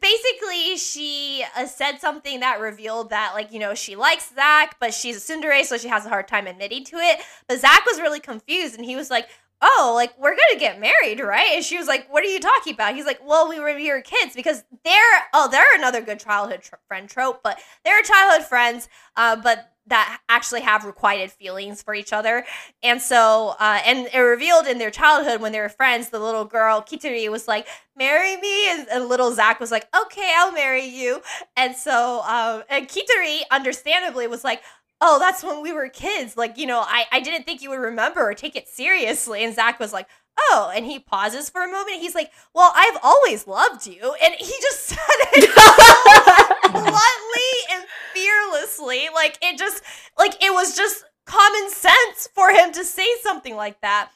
basically 0.00 0.76
she 0.76 1.44
uh, 1.56 1.66
said 1.66 1.98
something 1.98 2.40
that 2.40 2.60
revealed 2.60 3.10
that 3.10 3.32
like 3.34 3.52
you 3.52 3.58
know 3.58 3.74
she 3.74 3.96
likes 3.96 4.32
zach 4.34 4.76
but 4.80 4.94
she's 4.94 5.16
a 5.16 5.32
tsundere 5.32 5.62
so 5.64 5.76
she 5.76 5.88
has 5.88 6.06
a 6.06 6.08
hard 6.08 6.28
time 6.28 6.46
admitting 6.46 6.84
to 6.84 6.96
it. 6.96 7.20
But 7.48 7.60
zach 7.60 7.84
was 7.86 8.00
really 8.00 8.20
confused 8.20 8.76
and 8.76 8.84
he 8.84 8.96
was 8.96 9.10
like 9.10 9.28
oh, 9.64 9.92
like 9.94 10.12
we're 10.18 10.36
gonna 10.36 10.60
get 10.60 10.78
married, 10.78 11.20
right? 11.20 11.52
And 11.54 11.64
she 11.64 11.78
was 11.78 11.86
like, 11.88 12.12
what 12.12 12.22
are 12.22 12.28
you 12.28 12.40
talking 12.40 12.74
about? 12.74 12.94
He's 12.94 13.06
like, 13.06 13.20
well, 13.26 13.48
we 13.48 13.58
were 13.58 13.74
we 13.74 13.90
were 13.90 14.02
kids 14.02 14.34
because 14.34 14.62
they're 14.84 15.22
oh 15.32 15.48
they're 15.50 15.74
another 15.74 16.02
good 16.02 16.20
childhood 16.20 16.62
tr- 16.62 16.74
friend 16.86 17.08
trope, 17.08 17.42
but 17.42 17.58
they're 17.84 18.02
childhood 18.02 18.46
friends, 18.46 18.88
uh, 19.16 19.36
but 19.36 19.70
that 19.86 20.20
actually 20.28 20.62
have 20.62 20.84
requited 20.84 21.30
feelings 21.30 21.82
for 21.82 21.94
each 21.94 22.12
other. 22.12 22.44
And 22.82 23.00
so, 23.02 23.54
uh, 23.60 23.80
and 23.84 24.08
it 24.12 24.18
revealed 24.18 24.66
in 24.66 24.78
their 24.78 24.90
childhood 24.90 25.40
when 25.40 25.52
they 25.52 25.60
were 25.60 25.68
friends, 25.68 26.08
the 26.08 26.18
little 26.18 26.46
girl, 26.46 26.80
Quitterie, 26.80 27.28
was 27.30 27.46
like, 27.46 27.66
marry 27.96 28.36
me. 28.38 28.70
And, 28.70 28.88
and 28.88 29.08
little 29.08 29.30
Zach 29.32 29.60
was 29.60 29.70
like, 29.70 29.86
okay, 29.94 30.32
I'll 30.38 30.52
marry 30.52 30.86
you. 30.86 31.20
And 31.56 31.76
so, 31.76 32.22
um, 32.22 32.62
and 32.70 32.88
Quitterie, 32.88 33.40
understandably, 33.50 34.26
was 34.26 34.42
like, 34.42 34.62
oh, 35.00 35.18
that's 35.18 35.42
when 35.42 35.62
we 35.62 35.72
were 35.72 35.88
kids. 35.88 36.36
Like, 36.36 36.56
you 36.56 36.66
know, 36.66 36.80
I, 36.80 37.04
I 37.12 37.20
didn't 37.20 37.44
think 37.44 37.62
you 37.62 37.70
would 37.70 37.80
remember 37.80 38.28
or 38.28 38.34
take 38.34 38.56
it 38.56 38.68
seriously. 38.68 39.44
And 39.44 39.54
Zach 39.54 39.78
was 39.78 39.92
like, 39.92 40.08
oh, 40.38 40.72
and 40.74 40.84
he 40.84 40.98
pauses 40.98 41.50
for 41.50 41.62
a 41.62 41.70
moment. 41.70 42.00
He's 42.00 42.14
like, 42.14 42.30
well, 42.54 42.72
I've 42.74 42.98
always 43.02 43.46
loved 43.46 43.86
you. 43.86 44.14
And 44.22 44.34
he 44.34 44.46
just 44.62 44.84
said 44.84 44.98
it 45.32 45.50
so 45.50 46.70
bluntly 46.72 47.50
and 47.72 47.84
fearlessly. 48.12 49.08
Like, 49.14 49.38
it 49.42 49.58
just, 49.58 49.82
like, 50.18 50.42
it 50.42 50.52
was 50.52 50.76
just 50.76 51.04
common 51.26 51.70
sense 51.70 52.28
for 52.34 52.50
him 52.50 52.72
to 52.72 52.84
say 52.84 53.06
something 53.22 53.56
like 53.56 53.80
that. 53.80 54.10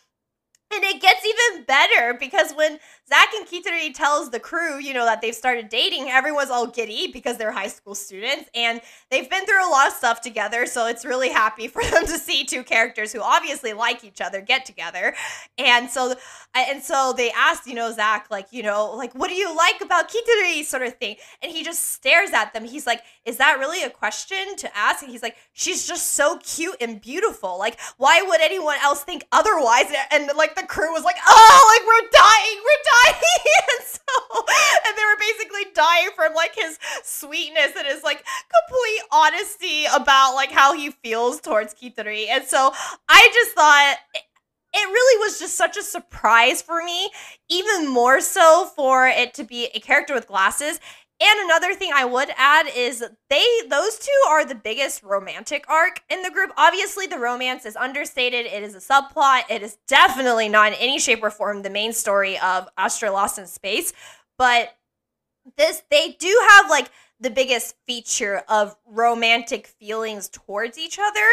And 0.72 0.84
it 0.84 1.00
gets 1.00 1.24
even 1.24 1.64
better 1.64 2.14
because 2.18 2.52
when 2.52 2.78
Zach 3.08 3.28
and 3.34 3.46
Quitterie 3.46 3.94
tells 3.94 4.30
the 4.30 4.38
crew, 4.38 4.78
you 4.78 4.92
know, 4.92 5.06
that 5.06 5.22
they've 5.22 5.34
started 5.34 5.70
dating, 5.70 6.10
everyone's 6.10 6.50
all 6.50 6.66
giddy 6.66 7.10
because 7.10 7.38
they're 7.38 7.52
high 7.52 7.68
school 7.68 7.94
students 7.94 8.50
and 8.54 8.82
they've 9.10 9.30
been 9.30 9.46
through 9.46 9.66
a 9.66 9.70
lot 9.70 9.86
of 9.86 9.94
stuff 9.94 10.20
together. 10.20 10.66
So 10.66 10.86
it's 10.86 11.06
really 11.06 11.30
happy 11.30 11.68
for 11.68 11.82
them 11.90 12.04
to 12.04 12.18
see 12.18 12.44
two 12.44 12.62
characters 12.62 13.10
who 13.12 13.22
obviously 13.22 13.72
like 13.72 14.04
each 14.04 14.20
other 14.20 14.42
get 14.42 14.66
together. 14.66 15.14
And 15.56 15.88
so, 15.88 16.14
and 16.54 16.82
so 16.82 17.14
they 17.16 17.30
asked, 17.30 17.66
you 17.66 17.74
know, 17.74 17.90
Zach, 17.92 18.26
like, 18.30 18.48
you 18.50 18.62
know, 18.62 18.92
like, 18.94 19.14
what 19.14 19.28
do 19.28 19.34
you 19.34 19.56
like 19.56 19.80
about 19.80 20.10
Quitterie 20.10 20.64
sort 20.64 20.82
of 20.82 20.94
thing? 20.98 21.16
And 21.42 21.50
he 21.50 21.64
just 21.64 21.92
stares 21.92 22.30
at 22.32 22.52
them. 22.52 22.64
He's 22.64 22.86
like, 22.86 23.02
is 23.24 23.38
that 23.38 23.58
really 23.58 23.82
a 23.84 23.90
question 23.90 24.56
to 24.56 24.76
ask? 24.76 25.02
And 25.02 25.10
he's 25.10 25.22
like, 25.22 25.36
she's 25.54 25.86
just 25.88 26.12
so 26.12 26.38
cute 26.42 26.76
and 26.80 27.00
beautiful. 27.00 27.58
Like, 27.58 27.78
why 27.96 28.20
would 28.20 28.42
anyone 28.42 28.76
else 28.82 29.02
think 29.02 29.24
otherwise? 29.32 29.86
And 30.10 30.30
like 30.36 30.56
the 30.56 30.66
crew 30.66 30.92
was 30.92 31.04
like, 31.04 31.16
oh, 31.26 31.78
like 31.78 31.86
we're 31.86 32.10
dying, 32.10 32.58
we're 32.58 32.84
dying. 32.84 32.97
And 33.06 33.86
so 33.86 33.98
and 34.86 34.96
they 34.96 35.02
were 35.04 35.18
basically 35.18 35.72
dying 35.74 36.08
from 36.14 36.34
like 36.34 36.54
his 36.54 36.78
sweetness 37.02 37.72
and 37.76 37.86
his 37.86 38.02
like 38.02 38.24
complete 38.68 39.02
honesty 39.12 39.84
about 39.94 40.34
like 40.34 40.50
how 40.50 40.74
he 40.74 40.90
feels 40.90 41.40
towards 41.40 41.74
Quitterie. 41.74 42.28
And 42.28 42.44
so 42.44 42.72
I 43.08 43.30
just 43.32 43.52
thought 43.54 43.96
it 44.74 44.88
really 44.88 45.26
was 45.26 45.38
just 45.38 45.56
such 45.56 45.76
a 45.76 45.82
surprise 45.82 46.62
for 46.62 46.82
me, 46.84 47.10
even 47.48 47.88
more 47.88 48.20
so 48.20 48.70
for 48.76 49.06
it 49.06 49.34
to 49.34 49.44
be 49.44 49.66
a 49.74 49.80
character 49.80 50.14
with 50.14 50.28
glasses. 50.28 50.78
And 51.20 51.40
another 51.40 51.74
thing 51.74 51.90
I 51.92 52.04
would 52.04 52.30
add 52.36 52.66
is 52.74 53.04
they 53.28 53.44
those 53.68 53.98
two 53.98 54.28
are 54.28 54.44
the 54.44 54.54
biggest 54.54 55.02
romantic 55.02 55.68
arc 55.68 56.00
in 56.08 56.22
the 56.22 56.30
group. 56.30 56.52
Obviously, 56.56 57.06
the 57.06 57.18
romance 57.18 57.66
is 57.66 57.74
understated. 57.74 58.46
It 58.46 58.62
is 58.62 58.76
a 58.76 58.78
subplot. 58.78 59.42
It 59.50 59.62
is 59.62 59.78
definitely 59.88 60.48
not 60.48 60.72
in 60.72 60.78
any 60.78 61.00
shape 61.00 61.22
or 61.22 61.30
form 61.30 61.62
the 61.62 61.70
main 61.70 61.92
story 61.92 62.38
of 62.38 62.68
Astra 62.76 63.10
Lost 63.10 63.36
in 63.38 63.48
Space. 63.48 63.92
But 64.36 64.76
this 65.56 65.82
they 65.90 66.16
do 66.20 66.40
have 66.50 66.70
like 66.70 66.88
the 67.18 67.30
biggest 67.30 67.74
feature 67.84 68.44
of 68.48 68.76
romantic 68.86 69.66
feelings 69.66 70.28
towards 70.28 70.78
each 70.78 71.00
other. 71.00 71.26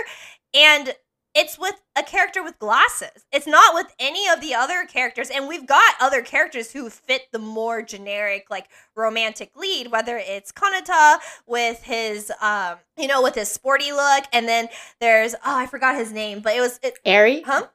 And 0.56 0.96
it's 1.36 1.60
with 1.60 1.76
a 1.98 2.04
character 2.04 2.42
with 2.42 2.58
glasses. 2.60 3.26
It's 3.32 3.46
not 3.46 3.74
with 3.74 3.94
any 4.00 4.28
of 4.30 4.40
the 4.40 4.54
other 4.56 4.86
characters. 4.86 5.30
And 5.30 5.48
we've 5.48 5.68
got 5.68 5.96
other 6.00 6.22
characters 6.22 6.72
who 6.72 6.90
fit 6.90 7.24
the 7.32 7.40
more 7.40 7.82
generic, 7.82 8.48
like 8.50 8.68
romantic 8.96 9.52
lead, 9.56 9.92
whether 9.92 10.18
it's 10.18 10.52
Kanata 10.54 11.18
with 11.46 11.84
his, 11.84 12.32
um, 12.42 12.78
you 12.98 13.08
know, 13.08 13.22
with 13.22 13.36
his 13.36 13.50
sporty 13.50 13.92
look. 13.92 14.24
And 14.32 14.48
then 14.48 14.70
there's, 15.02 15.36
oh, 15.36 15.40
I 15.58 15.66
forgot 15.66 15.96
his 15.96 16.14
name, 16.14 16.40
but 16.40 16.56
it 16.56 16.62
was, 16.62 16.80
it, 16.82 16.98
Eri? 17.06 17.42
huh? 17.42 17.68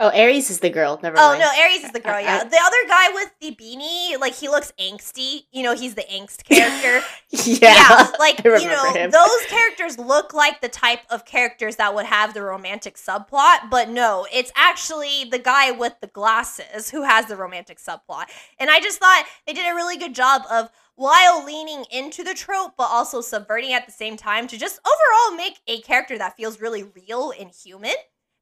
Oh, 0.00 0.10
Aries 0.10 0.48
is 0.50 0.60
the 0.60 0.70
girl. 0.70 1.00
Never 1.02 1.16
Oh 1.18 1.30
mind. 1.30 1.40
no, 1.40 1.50
Aries 1.56 1.82
is 1.82 1.90
the 1.90 1.98
girl. 2.00 2.20
Yeah, 2.20 2.42
I- 2.42 2.44
the 2.44 2.60
other 2.62 2.76
guy 2.88 3.08
with 3.14 3.30
the 3.40 3.50
beanie, 3.56 4.18
like 4.20 4.34
he 4.34 4.48
looks 4.48 4.72
angsty. 4.78 5.46
You 5.50 5.64
know, 5.64 5.74
he's 5.74 5.94
the 5.96 6.02
angst 6.04 6.44
character. 6.48 7.04
yeah. 7.30 8.10
like 8.18 8.40
I 8.46 8.58
you 8.58 8.68
know, 8.68 8.92
him. 8.92 9.10
those 9.10 9.44
characters 9.48 9.98
look 9.98 10.32
like 10.32 10.60
the 10.60 10.68
type 10.68 11.00
of 11.10 11.24
characters 11.24 11.76
that 11.76 11.94
would 11.94 12.06
have 12.06 12.32
the 12.32 12.42
romantic 12.42 12.96
subplot, 12.96 13.70
but 13.70 13.88
no, 13.88 14.26
it's 14.32 14.52
actually 14.54 15.24
the 15.30 15.38
guy 15.38 15.72
with 15.72 15.94
the 16.00 16.06
glasses 16.06 16.90
who 16.90 17.02
has 17.02 17.26
the 17.26 17.36
romantic 17.36 17.78
subplot. 17.78 18.26
And 18.60 18.70
I 18.70 18.80
just 18.80 18.98
thought 19.00 19.24
they 19.46 19.52
did 19.52 19.68
a 19.70 19.74
really 19.74 19.96
good 19.96 20.14
job 20.14 20.42
of 20.50 20.70
while 20.94 21.44
leaning 21.44 21.84
into 21.92 22.22
the 22.24 22.34
trope 22.34 22.72
but 22.76 22.88
also 22.90 23.20
subverting 23.20 23.72
at 23.72 23.86
the 23.86 23.92
same 23.92 24.16
time 24.16 24.46
to 24.48 24.58
just 24.58 24.80
overall 24.84 25.36
make 25.36 25.58
a 25.68 25.80
character 25.80 26.18
that 26.18 26.36
feels 26.36 26.60
really 26.60 26.82
real 26.84 27.32
and 27.38 27.50
human. 27.50 27.94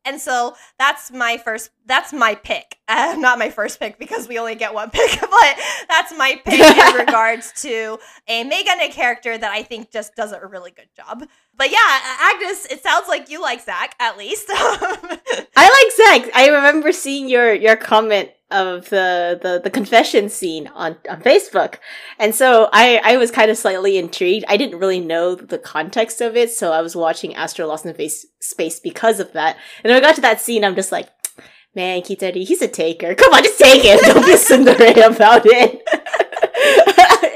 And 0.06 0.20
so 0.20 0.54
that's 0.78 1.10
my 1.10 1.36
first, 1.36 1.70
that's 1.84 2.12
my 2.12 2.34
pick. 2.34 2.78
Uh, 2.88 3.16
not 3.18 3.36
my 3.36 3.50
first 3.50 3.80
pick 3.80 3.98
because 3.98 4.28
we 4.28 4.38
only 4.38 4.54
get 4.54 4.72
one 4.72 4.88
pick, 4.92 5.20
but 5.20 5.56
that's 5.88 6.16
my 6.16 6.40
pick 6.44 6.60
in 6.60 6.94
regards 7.06 7.50
to 7.60 7.98
a 8.28 8.44
Megane 8.44 8.92
character 8.92 9.36
that 9.36 9.50
I 9.50 9.64
think 9.64 9.90
just 9.90 10.14
does 10.14 10.30
a 10.30 10.46
really 10.46 10.70
good 10.70 10.86
job. 10.96 11.24
But 11.56 11.70
yeah, 11.70 12.00
Agnes, 12.20 12.66
it 12.66 12.82
sounds 12.82 13.08
like 13.08 13.30
you 13.30 13.40
like 13.40 13.62
Zach 13.62 13.94
at 13.98 14.18
least. 14.18 14.46
I 14.50 15.48
like 15.56 16.24
Zach. 16.24 16.36
I 16.36 16.48
remember 16.48 16.92
seeing 16.92 17.28
your 17.28 17.54
your 17.54 17.76
comment 17.76 18.30
of 18.50 18.90
the 18.90 19.38
the, 19.42 19.60
the 19.64 19.70
confession 19.70 20.28
scene 20.28 20.66
on 20.68 20.96
on 21.08 21.22
Facebook, 21.22 21.76
and 22.18 22.34
so 22.34 22.68
I 22.72 23.00
I 23.02 23.16
was 23.16 23.30
kind 23.30 23.50
of 23.50 23.56
slightly 23.56 23.96
intrigued. 23.96 24.44
I 24.48 24.58
didn't 24.58 24.78
really 24.78 25.00
know 25.00 25.34
the 25.34 25.58
context 25.58 26.20
of 26.20 26.36
it, 26.36 26.50
so 26.50 26.72
I 26.72 26.82
was 26.82 26.94
watching 26.94 27.34
Astra 27.34 27.66
Lost 27.66 27.86
in 27.86 27.94
Space 27.94 28.26
space 28.40 28.78
because 28.78 29.18
of 29.18 29.32
that. 29.32 29.56
And 29.82 29.90
when 29.90 29.96
I 29.96 30.06
got 30.06 30.14
to 30.16 30.20
that 30.22 30.40
scene, 30.40 30.64
I'm 30.64 30.76
just 30.76 30.92
like. 30.92 31.08
Man, 31.74 32.00
Quitterie, 32.00 32.46
he's 32.46 32.62
a 32.62 32.68
taker. 32.68 33.14
Come 33.14 33.34
on, 33.34 33.42
just 33.42 33.58
take 33.58 33.82
it. 33.84 34.00
Don't 34.00 34.24
be 34.24 34.34
Cinderella 34.38 35.14
about 35.14 35.42
it. 35.44 35.82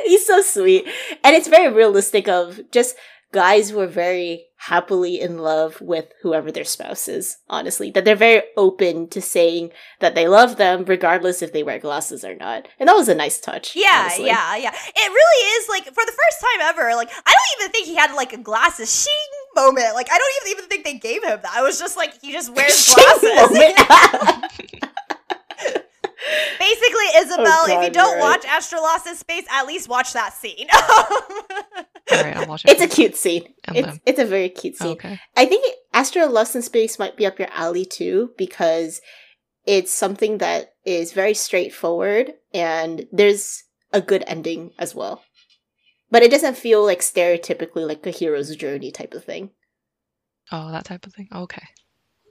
he's 0.06 0.26
so 0.26 0.40
sweet. 0.40 0.86
And 1.22 1.36
it's 1.36 1.46
very 1.46 1.70
realistic 1.70 2.26
of 2.26 2.58
just 2.70 2.96
guys 3.32 3.70
who 3.70 3.80
are 3.80 3.86
very 3.86 4.46
happily 4.56 5.20
in 5.20 5.38
love 5.38 5.80
with 5.80 6.06
whoever 6.22 6.50
their 6.52 6.64
spouse 6.64 7.08
is, 7.08 7.38
honestly. 7.48 7.90
That 7.90 8.04
they're 8.04 8.16
very 8.16 8.42
open 8.56 9.08
to 9.10 9.20
saying 9.22 9.70
that 10.00 10.14
they 10.14 10.28
love 10.28 10.56
them 10.56 10.84
regardless 10.84 11.40
if 11.42 11.52
they 11.52 11.62
wear 11.62 11.78
glasses 11.78 12.24
or 12.24 12.34
not. 12.34 12.68
And 12.78 12.88
that 12.88 12.96
was 12.96 13.08
a 13.08 13.14
nice 13.14 13.40
touch. 13.40 13.74
yeah, 13.76 14.02
honestly. 14.02 14.26
yeah, 14.26 14.56
yeah. 14.56 14.72
It 14.74 15.08
really 15.10 15.46
is 15.58 15.68
like 15.68 15.84
for 15.84 16.04
the 16.04 16.12
first 16.12 16.40
time 16.40 16.60
ever. 16.62 16.94
Like 16.94 17.10
I 17.10 17.32
don't 17.32 17.60
even 17.62 17.72
think 17.72 17.86
he 17.86 17.96
had 17.96 18.14
like 18.14 18.32
a 18.32 18.38
glasses 18.38 19.02
shing 19.02 19.12
moment. 19.54 19.94
Like 19.94 20.08
I 20.10 20.18
don't 20.18 20.32
even 20.42 20.58
even 20.58 20.68
think 20.68 20.84
they 20.84 20.98
gave 20.98 21.22
him 21.24 21.40
that. 21.42 21.52
I 21.54 21.62
was 21.62 21.78
just 21.78 21.96
like 21.96 22.20
he 22.20 22.32
just 22.32 22.54
wears 22.54 22.94
glasses. 22.94 23.50
Basically, 26.58 27.06
Isabel, 27.16 27.46
oh 27.46 27.64
if 27.66 27.70
you 27.82 27.86
Oh, 27.86 27.88
don't 27.90 28.10
you're 28.18 28.20
watch 28.20 28.44
Astra 28.44 28.78
in 29.06 29.16
Space, 29.16 29.44
at 29.50 29.66
least 29.66 29.88
watch 29.88 30.12
that 30.12 30.34
scene. 30.34 30.66
Um, 30.70 31.84
Right, 32.24 32.36
I'll 32.36 32.46
watch 32.46 32.64
it. 32.64 32.70
it's 32.70 32.82
a 32.82 32.88
cute 32.88 33.16
scene. 33.16 33.52
It's, 33.68 33.98
it's 34.06 34.18
a 34.18 34.24
very 34.24 34.48
cute 34.48 34.76
scene. 34.76 34.92
okay. 34.92 35.18
I 35.36 35.46
think 35.46 35.74
Astra 35.92 36.26
Lost 36.26 36.56
in 36.56 36.62
Space 36.62 36.98
might 36.98 37.16
be 37.16 37.26
up 37.26 37.38
your 37.38 37.48
alley 37.52 37.84
too 37.84 38.32
because 38.36 39.00
it's 39.66 39.92
something 39.92 40.38
that 40.38 40.74
is 40.84 41.12
very 41.12 41.34
straightforward 41.34 42.32
and 42.54 43.06
there's 43.12 43.64
a 43.92 44.00
good 44.00 44.24
ending 44.26 44.72
as 44.78 44.94
well. 44.94 45.22
But 46.10 46.22
it 46.22 46.30
doesn't 46.30 46.56
feel 46.56 46.84
like 46.84 47.00
stereotypically 47.00 47.86
like 47.86 48.04
a 48.06 48.10
hero's 48.10 48.54
journey 48.56 48.90
type 48.90 49.14
of 49.14 49.24
thing. 49.24 49.50
Oh, 50.50 50.72
that 50.72 50.84
type 50.84 51.06
of 51.06 51.14
thing. 51.14 51.28
Okay. 51.32 51.62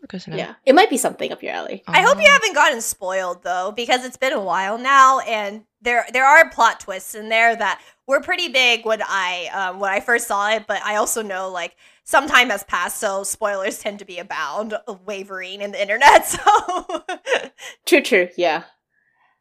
Good 0.07 0.21
to 0.21 0.29
know. 0.31 0.37
Yeah. 0.37 0.53
It 0.65 0.73
might 0.75 0.89
be 0.89 0.97
something 0.97 1.31
up 1.31 1.43
your 1.43 1.51
alley. 1.53 1.83
I 1.87 2.01
hope 2.01 2.17
you 2.17 2.27
Oh. 2.27 2.31
haven't 2.31 2.53
gotten 2.55 2.81
spoiled 2.81 3.43
though, 3.43 3.71
because 3.75 4.05
it's 4.05 4.17
been 4.17 4.33
a 4.33 4.39
while 4.41 4.77
now, 4.77 5.19
and 5.19 5.63
there 5.81 6.05
there 6.13 6.25
are 6.25 6.49
plot 6.49 6.79
twists 6.79 7.15
in 7.15 7.29
there 7.29 7.55
that 7.55 7.81
were 8.07 8.19
pretty 8.21 8.47
big 8.47 8.85
when 8.85 9.01
I 9.03 9.49
um, 9.53 9.79
when 9.79 9.91
I 9.91 9.99
first 9.99 10.27
saw 10.27 10.49
it. 10.51 10.65
But 10.67 10.81
I 10.83 10.95
also 10.95 11.21
know 11.21 11.49
like 11.49 11.75
some 12.05 12.27
time 12.27 12.49
has 12.49 12.63
passed, 12.63 12.97
so 12.99 13.23
spoilers 13.23 13.77
tend 13.79 13.99
to 13.99 14.05
be 14.05 14.17
abound, 14.19 14.73
wavering 15.05 15.61
in 15.61 15.71
the 15.71 15.81
internet. 15.81 16.25
So 16.39 17.03
True, 17.85 18.01
true. 18.01 18.29
Yeah. 18.37 18.63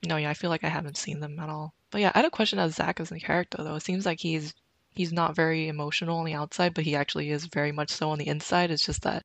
No, 0.06 0.16
yeah, 0.16 0.30
I 0.30 0.34
feel 0.34 0.50
like 0.50 0.64
I 0.64 0.68
haven't 0.68 0.96
seen 0.96 1.20
them 1.20 1.38
at 1.38 1.48
all. 1.48 1.74
But 1.90 2.00
yeah, 2.00 2.12
I 2.14 2.18
had 2.18 2.24
a 2.26 2.30
question 2.30 2.59
about 2.59 2.72
Zach 2.72 3.00
as 3.00 3.11
a 3.12 3.18
character 3.18 3.62
though. 3.62 3.76
It 3.76 3.82
seems 3.82 4.04
like 4.06 4.20
he's 4.20 4.54
he's 4.90 5.12
not 5.12 5.34
very 5.36 5.68
emotional 5.68 6.18
on 6.18 6.24
the 6.24 6.34
outside, 6.34 6.74
but 6.74 6.84
he 6.84 6.94
actually 6.96 7.30
is 7.30 7.46
very 7.46 7.72
much 7.72 7.90
so 7.90 8.11
on 8.11 8.18
the 8.18 8.26
inside. 8.28 8.70
It's 8.70 8.84
just 8.84 9.02
that 9.02 9.24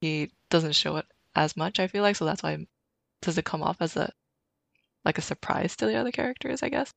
he 0.00 0.30
doesn't 0.50 0.74
show 0.74 0.96
it 0.96 1.06
as 1.34 1.56
much, 1.56 1.80
I 1.80 1.86
feel 1.86 2.02
like. 2.02 2.16
So 2.16 2.24
that's 2.24 2.42
why 2.42 2.66
does 3.22 3.38
it 3.38 3.44
come 3.44 3.62
off 3.62 3.78
as 3.80 3.96
a 3.96 4.12
like 5.04 5.18
a 5.18 5.22
surprise 5.22 5.76
to 5.76 5.86
the 5.86 5.96
other 5.96 6.10
characters, 6.12 6.62
I 6.62 6.68
guess? 6.68 6.92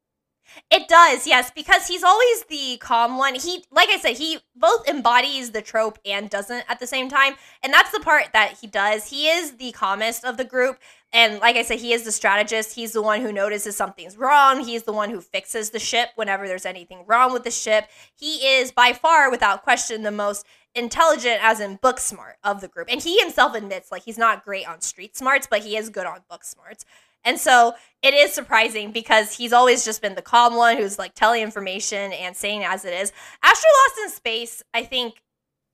It 0.69 0.87
does, 0.87 1.27
yes, 1.27 1.51
because 1.51 1.87
he's 1.87 2.03
always 2.03 2.43
the 2.45 2.77
calm 2.77 3.17
one. 3.17 3.35
He, 3.35 3.63
like 3.71 3.89
I 3.89 3.97
said, 3.97 4.17
he 4.17 4.39
both 4.55 4.87
embodies 4.87 5.51
the 5.51 5.61
trope 5.61 5.99
and 6.05 6.29
doesn't 6.29 6.65
at 6.67 6.79
the 6.79 6.87
same 6.87 7.09
time. 7.09 7.35
And 7.63 7.71
that's 7.71 7.91
the 7.91 7.99
part 7.99 8.33
that 8.33 8.57
he 8.59 8.67
does. 8.67 9.07
He 9.09 9.29
is 9.29 9.57
the 9.57 9.71
calmest 9.71 10.25
of 10.25 10.37
the 10.37 10.43
group. 10.43 10.79
And 11.13 11.39
like 11.39 11.55
I 11.55 11.63
said, 11.63 11.79
he 11.79 11.93
is 11.93 12.03
the 12.03 12.11
strategist. 12.11 12.75
He's 12.75 12.93
the 12.93 13.01
one 13.01 13.21
who 13.21 13.31
notices 13.31 13.75
something's 13.75 14.17
wrong. 14.17 14.63
He's 14.63 14.83
the 14.83 14.93
one 14.93 15.09
who 15.09 15.21
fixes 15.21 15.69
the 15.69 15.79
ship 15.79 16.09
whenever 16.15 16.47
there's 16.47 16.65
anything 16.65 17.03
wrong 17.05 17.33
with 17.33 17.43
the 17.43 17.51
ship. 17.51 17.87
He 18.15 18.47
is 18.47 18.71
by 18.71 18.93
far, 18.93 19.29
without 19.29 19.63
question, 19.63 20.03
the 20.03 20.11
most 20.11 20.45
intelligent, 20.75 21.39
as 21.43 21.59
in 21.59 21.75
book 21.77 21.99
smart, 21.99 22.37
of 22.43 22.61
the 22.61 22.67
group. 22.67 22.87
And 22.89 23.01
he 23.01 23.19
himself 23.19 23.55
admits, 23.55 23.91
like, 23.91 24.03
he's 24.03 24.17
not 24.17 24.45
great 24.45 24.67
on 24.67 24.81
street 24.81 25.15
smarts, 25.15 25.47
but 25.49 25.61
he 25.61 25.75
is 25.77 25.89
good 25.89 26.05
on 26.05 26.21
book 26.29 26.43
smarts. 26.43 26.85
And 27.23 27.39
so 27.39 27.73
it 28.01 28.13
is 28.13 28.33
surprising 28.33 28.91
because 28.91 29.37
he's 29.37 29.53
always 29.53 29.85
just 29.85 30.01
been 30.01 30.15
the 30.15 30.21
calm 30.21 30.55
one 30.55 30.77
who's 30.77 30.97
like 30.97 31.13
telling 31.13 31.41
information 31.41 32.13
and 32.13 32.35
saying 32.35 32.63
as 32.63 32.85
it 32.85 32.93
is. 32.93 33.11
Astra 33.43 33.69
Lost 33.87 33.99
in 34.03 34.09
Space, 34.09 34.63
I 34.73 34.83
think, 34.83 35.21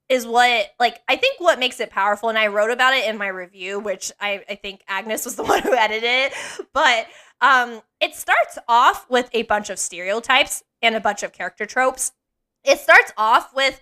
is 0.10 0.26
what 0.26 0.68
like 0.80 1.02
I 1.08 1.16
think 1.18 1.40
what 1.40 1.60
makes 1.60 1.80
it 1.80 1.90
powerful. 1.90 2.30
And 2.30 2.38
I 2.38 2.48
wrote 2.48 2.72
about 2.72 2.94
it 2.94 3.08
in 3.08 3.18
my 3.18 3.28
review, 3.28 3.80
which 3.80 4.12
I, 4.20 4.44
I 4.50 4.56
think 4.56 4.82
Agnes 4.88 5.26
was 5.26 5.36
the 5.36 5.44
one 5.46 5.62
who 5.62 5.74
edited 5.74 6.04
it. 6.04 6.34
But 6.74 7.08
um 7.42 7.82
it 8.02 8.16
starts 8.16 8.58
off 8.68 9.10
with 9.10 9.30
a 9.34 9.44
bunch 9.44 9.70
of 9.70 9.80
stereotypes 9.80 10.64
and 10.82 10.96
a 10.96 11.00
bunch 11.00 11.24
of 11.24 11.34
character 11.34 11.66
tropes. 11.66 12.12
It 12.64 12.80
starts 12.80 13.12
off 13.18 13.54
with 13.56 13.82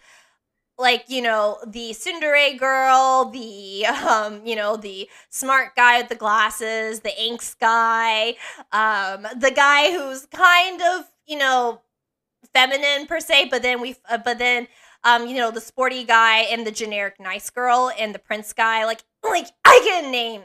like 0.78 1.06
you 1.08 1.22
know 1.22 1.58
the 1.66 1.92
Tsundere 1.92 2.58
girl, 2.58 3.26
the 3.26 3.86
um, 3.86 4.46
you 4.46 4.56
know 4.56 4.76
the 4.78 5.10
smart 5.30 5.76
guy 5.76 6.00
with 6.00 6.10
the 6.10 6.16
glasses, 6.16 7.02
the 7.02 7.14
angst 7.20 7.60
guy, 7.60 8.36
um, 8.72 9.28
the 9.40 9.52
guy 9.56 9.92
who's 9.92 10.26
kind 10.28 10.82
of 10.82 11.06
you 11.26 11.38
know 11.38 11.82
feminine 12.54 13.08
per 13.08 13.20
se, 13.20 13.50
but 13.50 13.62
then 13.62 13.82
we 13.82 13.96
uh, 14.10 14.18
but 14.18 14.38
then 14.38 14.68
um, 15.04 15.28
you 15.28 15.36
know 15.36 15.52
the 15.52 15.62
sporty 15.62 16.04
guy 16.04 16.40
and 16.40 16.66
the 16.66 16.72
generic 16.72 17.20
nice 17.20 17.50
girl 17.50 17.92
and 17.98 18.14
the 18.14 18.20
prince 18.20 18.54
guy. 18.54 18.86
Like 18.86 19.04
like 19.24 19.48
I 19.64 19.82
can 19.84 20.12
name 20.12 20.42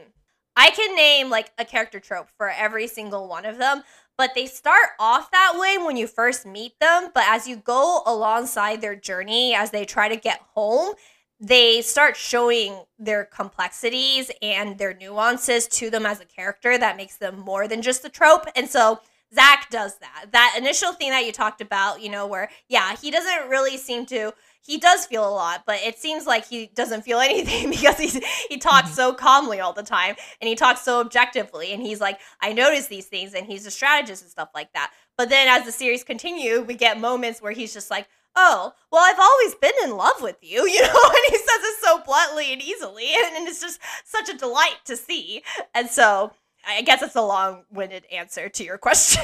I 0.55 0.69
can 0.71 0.95
name 0.95 1.29
like 1.29 1.51
a 1.57 1.65
character 1.65 1.99
trope 1.99 2.29
for 2.37 2.49
every 2.49 2.87
single 2.87 3.27
one 3.27 3.45
of 3.45 3.57
them 3.57 3.83
but 4.17 4.31
they 4.35 4.45
start 4.45 4.89
off 4.99 5.31
that 5.31 5.53
way 5.57 5.77
when 5.77 5.97
you 5.97 6.07
first 6.07 6.45
meet 6.45 6.79
them. 6.79 7.09
But 7.13 7.23
as 7.27 7.47
you 7.47 7.55
go 7.55 8.03
alongside 8.05 8.81
their 8.81 8.95
journey, 8.95 9.55
as 9.55 9.71
they 9.71 9.85
try 9.85 10.09
to 10.09 10.15
get 10.15 10.41
home, 10.53 10.93
they 11.39 11.81
start 11.81 12.15
showing 12.15 12.83
their 12.99 13.25
complexities 13.25 14.29
and 14.41 14.77
their 14.77 14.93
nuances 14.93 15.67
to 15.67 15.89
them 15.89 16.05
as 16.05 16.19
a 16.19 16.25
character 16.25 16.77
that 16.77 16.97
makes 16.97 17.17
them 17.17 17.39
more 17.39 17.67
than 17.67 17.81
just 17.81 18.05
a 18.05 18.09
trope. 18.09 18.45
And 18.55 18.69
so 18.69 18.99
Zach 19.33 19.67
does 19.71 19.97
that. 19.99 20.27
That 20.31 20.55
initial 20.57 20.93
thing 20.93 21.09
that 21.09 21.25
you 21.25 21.31
talked 21.31 21.61
about, 21.61 22.01
you 22.01 22.09
know, 22.09 22.27
where, 22.27 22.49
yeah, 22.67 22.95
he 22.95 23.09
doesn't 23.09 23.49
really 23.49 23.77
seem 23.77 24.05
to 24.07 24.33
he 24.61 24.77
does 24.77 25.05
feel 25.05 25.27
a 25.27 25.33
lot, 25.33 25.63
but 25.65 25.79
it 25.81 25.97
seems 25.97 26.25
like 26.25 26.47
he 26.47 26.67
doesn't 26.73 27.01
feel 27.03 27.19
anything 27.19 27.69
because 27.69 27.97
he's 27.97 28.19
he 28.49 28.57
talks 28.57 28.89
mm-hmm. 28.89 28.95
so 28.95 29.13
calmly 29.13 29.59
all 29.59 29.73
the 29.73 29.83
time 29.83 30.15
and 30.39 30.47
he 30.47 30.55
talks 30.55 30.81
so 30.81 30.99
objectively 30.99 31.73
and 31.73 31.81
he's 31.81 32.01
like, 32.01 32.19
I 32.41 32.53
notice 32.53 32.87
these 32.87 33.05
things 33.05 33.33
and 33.33 33.45
he's 33.45 33.65
a 33.65 33.71
strategist 33.71 34.21
and 34.21 34.31
stuff 34.31 34.49
like 34.53 34.73
that. 34.73 34.91
But 35.17 35.29
then 35.29 35.47
as 35.47 35.65
the 35.65 35.71
series 35.71 36.03
continue, 36.03 36.61
we 36.61 36.75
get 36.75 36.99
moments 36.99 37.41
where 37.41 37.51
he's 37.51 37.73
just 37.73 37.91
like, 37.91 38.07
Oh, 38.33 38.71
well, 38.91 39.03
I've 39.03 39.19
always 39.19 39.55
been 39.55 39.73
in 39.83 39.97
love 39.97 40.21
with 40.21 40.37
you, 40.41 40.65
you 40.67 40.81
know, 40.81 40.87
and 40.87 41.23
he 41.27 41.35
says 41.35 41.47
it 41.47 41.77
so 41.81 42.01
bluntly 42.05 42.53
and 42.53 42.61
easily, 42.61 43.09
and, 43.13 43.35
and 43.35 43.47
it's 43.47 43.59
just 43.59 43.81
such 44.05 44.29
a 44.29 44.37
delight 44.37 44.77
to 44.85 44.95
see. 44.95 45.43
And 45.75 45.89
so 45.89 46.31
I 46.65 46.81
guess 46.81 47.01
it's 47.01 47.15
a 47.15 47.21
long 47.21 47.65
winded 47.71 48.05
answer 48.11 48.47
to 48.47 48.63
your 48.63 48.77
question. 48.79 49.23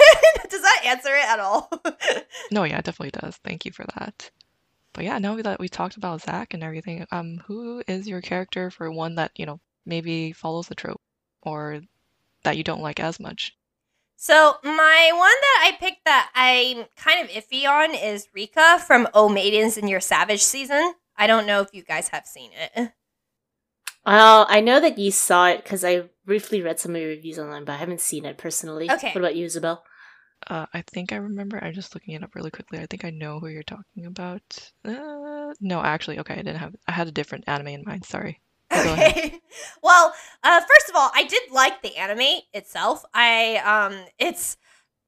does 0.50 0.62
that 0.62 0.82
answer 0.86 1.16
it 1.16 1.26
at 1.26 1.40
all? 1.40 1.70
no, 2.52 2.64
yeah, 2.64 2.80
it 2.80 2.86
definitely 2.86 3.18
does. 3.18 3.38
Thank 3.38 3.66
you 3.66 3.72
for 3.72 3.86
that. 3.98 4.30
But 4.98 5.06
yeah, 5.06 5.20
now 5.20 5.40
that 5.40 5.60
we 5.60 5.70
talked 5.70 5.96
about 5.96 6.24
Zach 6.24 6.56
and 6.56 6.64
everything, 6.64 7.06
um, 7.12 7.38
who 7.46 7.84
is 7.88 8.08
your 8.08 8.20
character 8.20 8.72
for 8.72 8.92
one 8.92 9.14
that, 9.14 9.30
you 9.36 9.46
know, 9.46 9.60
maybe 9.86 10.32
follows 10.32 10.68
the 10.68 10.74
trope 10.74 11.00
or 11.44 11.82
that 12.44 12.58
you 12.58 12.64
don't 12.64 12.82
like 12.82 13.00
as 13.00 13.20
much? 13.20 13.56
So 14.16 14.56
my 14.64 15.12
one 15.14 15.22
that 15.22 15.64
I 15.68 15.78
picked 15.80 16.04
that 16.06 16.32
I'm 16.34 16.86
kind 16.96 17.24
of 17.24 17.30
iffy 17.30 17.68
on 17.68 17.94
is 17.94 18.28
Rika 18.34 18.80
from 18.88 19.08
Oh 19.14 19.30
Maidens 19.30 19.78
in 19.78 19.88
Your 19.88 20.00
Savage 20.00 20.42
season. 20.42 20.96
I 21.16 21.28
don't 21.28 21.46
know 21.46 21.62
if 21.62 21.70
you 21.74 21.84
guys 21.84 22.08
have 22.08 22.26
seen 22.26 22.50
it. 22.60 22.92
Uh, 24.04 24.46
I 24.50 24.62
know 24.62 24.80
that 24.80 24.98
you 24.98 25.12
saw 25.12 25.50
it 25.50 25.64
because 25.64 25.84
I 25.84 26.10
briefly 26.26 26.64
read 26.64 26.80
some 26.80 26.96
of 26.96 27.02
your 27.02 27.12
reviews 27.12 27.38
online, 27.38 27.66
but 27.66 27.74
I 27.74 27.78
haven't 27.78 28.02
seen 28.02 28.26
it 28.26 28.40
personally. 28.40 28.90
Okay. 28.90 29.12
What 29.12 29.22
about 29.22 29.36
you, 29.36 29.46
Isabel? 29.46 29.84
Uh, 30.46 30.66
I 30.74 30.82
think 30.84 31.12
I 31.12 31.18
remember. 31.18 31.64
I'm 31.64 31.74
just 31.74 31.96
looking 31.96 32.14
it 32.14 32.24
up 32.24 32.36
really 32.36 32.52
quickly. 32.52 32.80
I 32.80 32.86
think 32.86 33.04
I 33.04 33.10
know 33.10 33.40
who 33.40 33.48
you're 33.48 33.64
talking 33.64 34.06
about. 34.06 34.42
Uh, 34.86 35.54
no, 35.60 35.82
actually, 35.82 36.20
okay, 36.20 36.36
I 36.36 36.38
didn't 36.38 36.58
have. 36.58 36.76
I 36.88 36.92
had 36.92 37.08
a 37.08 37.12
different 37.12 37.46
anime 37.48 37.68
in 37.68 37.84
mind. 37.86 38.06
Sorry. 38.06 38.40
Okay. 38.72 39.40
well, 39.84 40.14
uh, 40.44 40.62
first 40.62 40.90
of 40.90 40.96
all, 40.96 41.12
I 41.16 41.24
did 41.24 41.42
like 41.52 41.82
the 41.82 41.96
anime 41.98 42.42
itself. 42.54 43.04
I 43.14 43.58
um, 43.58 44.06
it's 44.20 44.58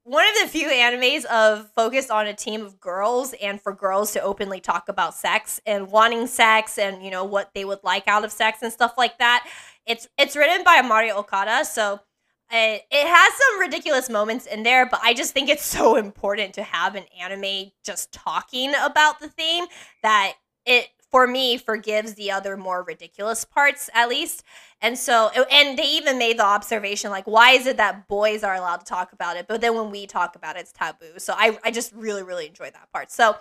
one 0.03 0.25
of 0.27 0.33
the 0.41 0.47
few 0.47 0.69
animes 0.69 1.25
of 1.25 1.69
focused 1.75 2.09
on 2.09 2.25
a 2.25 2.33
team 2.33 2.65
of 2.65 2.79
girls 2.79 3.33
and 3.41 3.61
for 3.61 3.73
girls 3.73 4.11
to 4.13 4.21
openly 4.21 4.59
talk 4.59 4.89
about 4.89 5.13
sex 5.13 5.61
and 5.65 5.91
wanting 5.91 6.25
sex 6.25 6.79
and 6.79 7.03
you 7.03 7.11
know 7.11 7.23
what 7.23 7.51
they 7.53 7.65
would 7.65 7.83
like 7.83 8.07
out 8.07 8.25
of 8.25 8.31
sex 8.31 8.59
and 8.61 8.73
stuff 8.73 8.95
like 8.97 9.17
that. 9.19 9.47
It's 9.85 10.07
it's 10.17 10.35
written 10.35 10.63
by 10.63 10.81
Mari 10.81 11.11
Okada, 11.11 11.65
so 11.65 11.99
it, 12.51 12.83
it 12.91 13.07
has 13.07 13.33
some 13.33 13.59
ridiculous 13.59 14.09
moments 14.09 14.45
in 14.45 14.63
there, 14.63 14.85
but 14.85 14.99
I 15.03 15.13
just 15.13 15.33
think 15.33 15.49
it's 15.49 15.65
so 15.65 15.95
important 15.97 16.53
to 16.55 16.63
have 16.63 16.95
an 16.95 17.05
anime 17.19 17.71
just 17.83 18.11
talking 18.11 18.73
about 18.81 19.19
the 19.19 19.29
theme 19.29 19.65
that 20.03 20.33
it 20.65 20.89
for 21.11 21.25
me 21.25 21.57
forgives 21.57 22.13
the 22.13 22.29
other 22.29 22.55
more 22.55 22.83
ridiculous 22.83 23.43
parts 23.43 23.89
at 23.93 24.09
least. 24.09 24.43
And 24.81 24.97
so 24.97 25.29
and 25.51 25.77
they 25.77 25.87
even 25.87 26.17
made 26.17 26.37
the 26.37 26.45
observation 26.45 27.11
like 27.11 27.25
why 27.25 27.51
is 27.51 27.65
it 27.65 27.77
that 27.77 28.07
boys 28.07 28.43
are 28.43 28.55
allowed 28.55 28.77
to 28.77 28.85
talk 28.85 29.11
about 29.11 29.35
it 29.35 29.47
but 29.47 29.59
then 29.59 29.75
when 29.75 29.89
we 29.91 30.05
talk 30.05 30.35
about 30.35 30.55
it 30.55 30.59
it's 30.59 30.71
taboo. 30.71 31.17
So 31.17 31.33
i, 31.35 31.57
I 31.63 31.71
just 31.71 31.93
really 31.93 32.23
really 32.23 32.47
enjoy 32.47 32.69
that 32.71 32.91
part. 32.93 33.11
So 33.11 33.35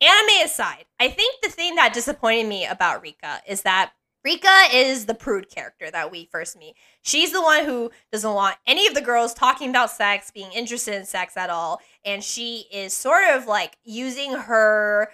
anime 0.00 0.44
aside 0.44 0.84
i 0.98 1.08
think 1.08 1.40
the 1.42 1.48
thing 1.48 1.76
that 1.76 1.92
disappointed 1.92 2.48
me 2.48 2.66
about 2.66 3.02
rika 3.02 3.40
is 3.46 3.62
that 3.62 3.92
Rika 4.24 4.68
is 4.72 5.06
the 5.06 5.14
prude 5.14 5.50
character 5.50 5.90
that 5.90 6.10
we 6.10 6.28
first 6.30 6.58
meet. 6.58 6.74
She's 7.02 7.32
the 7.32 7.42
one 7.42 7.64
who 7.64 7.90
doesn't 8.12 8.34
want 8.34 8.56
any 8.66 8.86
of 8.86 8.94
the 8.94 9.00
girls 9.00 9.34
talking 9.34 9.70
about 9.70 9.90
sex, 9.90 10.30
being 10.30 10.52
interested 10.52 10.94
in 10.94 11.04
sex 11.04 11.36
at 11.36 11.50
all. 11.50 11.80
And 12.04 12.22
she 12.22 12.66
is 12.72 12.92
sort 12.92 13.24
of 13.30 13.46
like 13.46 13.76
using 13.84 14.32
her 14.32 15.10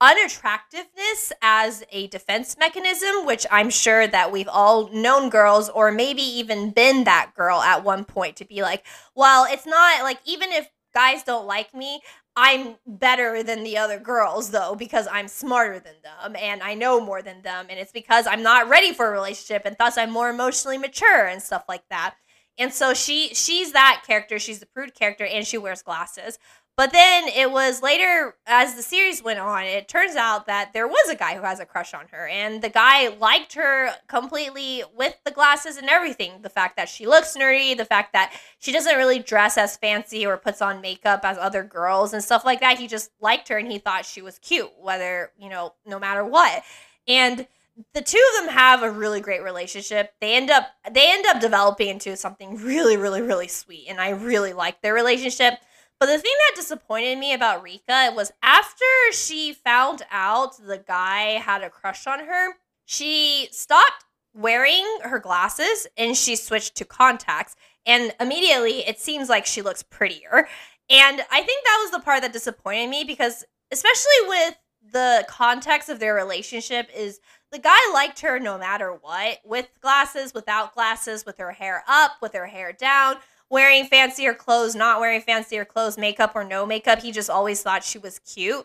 unattractiveness 0.00 1.32
as 1.42 1.84
a 1.90 2.06
defense 2.08 2.56
mechanism, 2.58 3.26
which 3.26 3.46
I'm 3.50 3.70
sure 3.70 4.06
that 4.06 4.32
we've 4.32 4.48
all 4.48 4.90
known 4.92 5.28
girls 5.28 5.68
or 5.68 5.92
maybe 5.92 6.22
even 6.22 6.70
been 6.70 7.04
that 7.04 7.32
girl 7.36 7.60
at 7.60 7.84
one 7.84 8.04
point 8.04 8.36
to 8.36 8.44
be 8.44 8.62
like, 8.62 8.84
well, 9.14 9.46
it's 9.48 9.66
not 9.66 10.02
like 10.02 10.18
even 10.24 10.50
if 10.52 10.70
guys 10.94 11.22
don't 11.22 11.46
like 11.46 11.74
me, 11.74 12.00
I'm 12.36 12.76
better 12.86 13.42
than 13.42 13.64
the 13.64 13.76
other 13.76 13.98
girls 13.98 14.50
though 14.50 14.74
because 14.74 15.08
I'm 15.10 15.28
smarter 15.28 15.80
than 15.80 15.94
them 16.02 16.36
and 16.36 16.62
I 16.62 16.74
know 16.74 17.00
more 17.00 17.22
than 17.22 17.42
them 17.42 17.66
and 17.68 17.78
it's 17.78 17.92
because 17.92 18.26
I'm 18.26 18.42
not 18.42 18.68
ready 18.68 18.92
for 18.92 19.08
a 19.08 19.10
relationship 19.10 19.62
and 19.64 19.76
thus 19.78 19.98
I'm 19.98 20.10
more 20.10 20.30
emotionally 20.30 20.78
mature 20.78 21.26
and 21.26 21.42
stuff 21.42 21.64
like 21.68 21.82
that. 21.90 22.14
And 22.58 22.72
so 22.72 22.94
she 22.94 23.34
she's 23.34 23.72
that 23.72 24.02
character, 24.06 24.38
she's 24.38 24.60
the 24.60 24.66
prude 24.66 24.94
character 24.94 25.24
and 25.26 25.46
she 25.46 25.58
wears 25.58 25.82
glasses. 25.82 26.38
But 26.76 26.92
then 26.92 27.28
it 27.28 27.50
was 27.50 27.82
later, 27.82 28.36
as 28.46 28.74
the 28.74 28.82
series 28.82 29.22
went 29.22 29.38
on, 29.38 29.64
it 29.64 29.86
turns 29.86 30.16
out 30.16 30.46
that 30.46 30.72
there 30.72 30.88
was 30.88 31.10
a 31.10 31.14
guy 31.14 31.36
who 31.36 31.42
has 31.42 31.60
a 31.60 31.66
crush 31.66 31.92
on 31.92 32.06
her. 32.10 32.26
And 32.26 32.62
the 32.62 32.70
guy 32.70 33.08
liked 33.08 33.52
her 33.52 33.90
completely 34.08 34.82
with 34.96 35.18
the 35.24 35.30
glasses 35.30 35.76
and 35.76 35.90
everything. 35.90 36.40
The 36.40 36.48
fact 36.48 36.76
that 36.76 36.88
she 36.88 37.06
looks 37.06 37.36
nerdy, 37.36 37.76
the 37.76 37.84
fact 37.84 38.14
that 38.14 38.32
she 38.58 38.72
doesn't 38.72 38.96
really 38.96 39.18
dress 39.18 39.58
as 39.58 39.76
fancy 39.76 40.24
or 40.24 40.38
puts 40.38 40.62
on 40.62 40.80
makeup 40.80 41.20
as 41.22 41.36
other 41.36 41.62
girls 41.62 42.14
and 42.14 42.24
stuff 42.24 42.46
like 42.46 42.60
that. 42.60 42.78
He 42.78 42.86
just 42.86 43.10
liked 43.20 43.48
her 43.48 43.58
and 43.58 43.70
he 43.70 43.78
thought 43.78 44.06
she 44.06 44.22
was 44.22 44.38
cute, 44.38 44.72
whether, 44.80 45.32
you 45.38 45.50
know, 45.50 45.74
no 45.84 45.98
matter 45.98 46.24
what. 46.24 46.62
And 47.06 47.46
the 47.92 48.02
two 48.02 48.22
of 48.32 48.44
them 48.44 48.54
have 48.54 48.82
a 48.82 48.90
really 48.90 49.20
great 49.20 49.42
relationship. 49.42 50.14
They 50.20 50.34
end 50.34 50.50
up 50.50 50.68
they 50.90 51.10
end 51.12 51.26
up 51.26 51.40
developing 51.40 51.88
into 51.88 52.16
something 52.16 52.56
really 52.56 52.96
really 52.96 53.22
really 53.22 53.48
sweet 53.48 53.86
and 53.88 54.00
I 54.00 54.10
really 54.10 54.52
like 54.52 54.80
their 54.82 54.94
relationship. 54.94 55.54
But 56.00 56.06
the 56.06 56.18
thing 56.18 56.32
that 56.48 56.56
disappointed 56.56 57.18
me 57.18 57.34
about 57.34 57.62
Rika 57.62 58.10
was 58.16 58.32
after 58.42 58.86
she 59.12 59.52
found 59.52 60.00
out 60.10 60.56
the 60.56 60.78
guy 60.78 61.32
had 61.32 61.62
a 61.62 61.68
crush 61.68 62.06
on 62.06 62.20
her, 62.20 62.54
she 62.86 63.48
stopped 63.52 64.06
wearing 64.32 64.86
her 65.02 65.18
glasses 65.18 65.86
and 65.98 66.16
she 66.16 66.36
switched 66.36 66.74
to 66.76 66.86
contacts. 66.86 67.54
And 67.84 68.14
immediately 68.18 68.78
it 68.88 68.98
seems 68.98 69.28
like 69.28 69.44
she 69.44 69.60
looks 69.60 69.82
prettier. 69.82 70.48
And 70.88 71.20
I 71.30 71.42
think 71.42 71.64
that 71.64 71.78
was 71.82 71.90
the 71.90 72.00
part 72.00 72.22
that 72.22 72.32
disappointed 72.32 72.88
me 72.88 73.04
because, 73.04 73.44
especially 73.70 74.26
with 74.26 74.56
the 74.92 75.26
context 75.28 75.90
of 75.90 76.00
their 76.00 76.14
relationship, 76.14 76.88
is 76.96 77.20
the 77.52 77.58
guy 77.58 77.78
liked 77.92 78.20
her 78.20 78.38
no 78.40 78.56
matter 78.56 78.90
what, 78.92 79.38
with 79.44 79.68
glasses, 79.82 80.32
without 80.32 80.74
glasses, 80.74 81.26
with 81.26 81.36
her 81.36 81.52
hair 81.52 81.84
up, 81.86 82.12
with 82.22 82.32
her 82.32 82.46
hair 82.46 82.72
down 82.72 83.16
wearing 83.50 83.84
fancier 83.84 84.32
clothes, 84.32 84.74
not 84.74 85.00
wearing 85.00 85.20
fancier 85.20 85.64
clothes, 85.64 85.98
makeup 85.98 86.32
or 86.34 86.44
no 86.44 86.64
makeup. 86.64 87.00
He 87.00 87.12
just 87.12 87.28
always 87.28 87.62
thought 87.62 87.84
she 87.84 87.98
was 87.98 88.20
cute. 88.20 88.64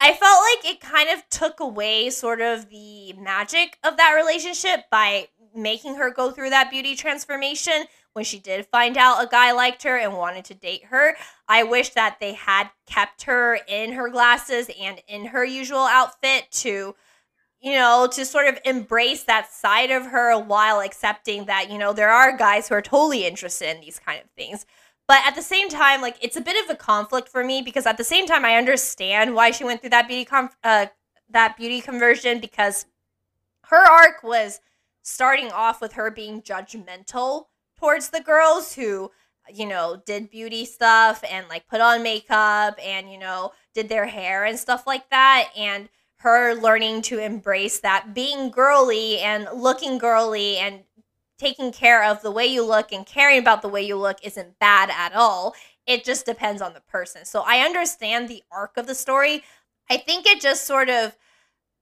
I 0.00 0.12
felt 0.12 0.40
like 0.42 0.74
it 0.74 0.80
kind 0.80 1.08
of 1.10 1.28
took 1.30 1.60
away 1.60 2.10
sort 2.10 2.40
of 2.40 2.68
the 2.68 3.12
magic 3.12 3.78
of 3.84 3.96
that 3.96 4.14
relationship 4.14 4.84
by 4.90 5.28
making 5.54 5.96
her 5.96 6.10
go 6.10 6.30
through 6.30 6.50
that 6.50 6.70
beauty 6.70 6.96
transformation 6.96 7.84
when 8.12 8.24
she 8.24 8.38
did 8.38 8.66
find 8.66 8.96
out 8.96 9.22
a 9.22 9.28
guy 9.28 9.52
liked 9.52 9.82
her 9.84 9.96
and 9.96 10.14
wanted 10.14 10.44
to 10.46 10.54
date 10.54 10.84
her. 10.86 11.16
I 11.48 11.62
wish 11.62 11.90
that 11.90 12.18
they 12.20 12.34
had 12.34 12.70
kept 12.86 13.24
her 13.24 13.58
in 13.68 13.92
her 13.92 14.08
glasses 14.08 14.70
and 14.80 15.00
in 15.06 15.26
her 15.26 15.44
usual 15.44 15.80
outfit 15.80 16.50
to 16.52 16.94
you 17.64 17.72
know, 17.72 18.06
to 18.12 18.26
sort 18.26 18.46
of 18.46 18.58
embrace 18.66 19.22
that 19.22 19.50
side 19.50 19.90
of 19.90 20.04
her 20.04 20.38
while 20.38 20.80
accepting 20.80 21.46
that, 21.46 21.70
you 21.70 21.78
know, 21.78 21.94
there 21.94 22.10
are 22.10 22.36
guys 22.36 22.68
who 22.68 22.74
are 22.74 22.82
totally 22.82 23.26
interested 23.26 23.74
in 23.74 23.80
these 23.80 23.98
kind 23.98 24.20
of 24.22 24.28
things. 24.36 24.66
But 25.08 25.22
at 25.26 25.34
the 25.34 25.40
same 25.40 25.70
time, 25.70 26.02
like 26.02 26.18
it's 26.20 26.36
a 26.36 26.42
bit 26.42 26.62
of 26.62 26.68
a 26.68 26.76
conflict 26.76 27.26
for 27.26 27.42
me 27.42 27.62
because 27.62 27.86
at 27.86 27.96
the 27.96 28.04
same 28.04 28.26
time 28.26 28.44
I 28.44 28.56
understand 28.56 29.34
why 29.34 29.50
she 29.50 29.64
went 29.64 29.80
through 29.80 29.90
that 29.90 30.08
beauty 30.08 30.28
uh, 30.62 30.86
that 31.30 31.56
beauty 31.56 31.80
conversion 31.80 32.38
because 32.38 32.84
her 33.68 33.90
arc 33.90 34.22
was 34.22 34.60
starting 35.00 35.50
off 35.50 35.80
with 35.80 35.94
her 35.94 36.10
being 36.10 36.42
judgmental 36.42 37.46
towards 37.78 38.10
the 38.10 38.20
girls 38.20 38.74
who 38.74 39.10
you 39.52 39.66
know 39.66 40.02
did 40.06 40.30
beauty 40.30 40.66
stuff 40.66 41.24
and 41.30 41.46
like 41.48 41.66
put 41.66 41.80
on 41.80 42.02
makeup 42.02 42.78
and 42.82 43.10
you 43.10 43.18
know 43.18 43.52
did 43.74 43.88
their 43.88 44.06
hair 44.06 44.44
and 44.44 44.58
stuff 44.58 44.86
like 44.86 45.08
that 45.10 45.48
and 45.56 45.88
her 46.24 46.54
learning 46.54 47.02
to 47.02 47.18
embrace 47.18 47.80
that 47.80 48.14
being 48.14 48.50
girly 48.50 49.18
and 49.18 49.46
looking 49.54 49.98
girly 49.98 50.56
and 50.56 50.80
taking 51.38 51.70
care 51.70 52.02
of 52.02 52.22
the 52.22 52.30
way 52.30 52.46
you 52.46 52.64
look 52.64 52.92
and 52.92 53.04
caring 53.04 53.38
about 53.38 53.60
the 53.60 53.68
way 53.68 53.82
you 53.82 53.94
look 53.94 54.16
isn't 54.22 54.58
bad 54.58 54.88
at 54.88 55.14
all. 55.14 55.54
It 55.86 56.02
just 56.02 56.24
depends 56.24 56.62
on 56.62 56.72
the 56.72 56.80
person. 56.80 57.26
So 57.26 57.44
I 57.46 57.58
understand 57.58 58.30
the 58.30 58.42
arc 58.50 58.78
of 58.78 58.86
the 58.86 58.94
story. 58.94 59.44
I 59.90 59.98
think 59.98 60.24
it 60.26 60.40
just 60.40 60.66
sort 60.66 60.88
of 60.88 61.14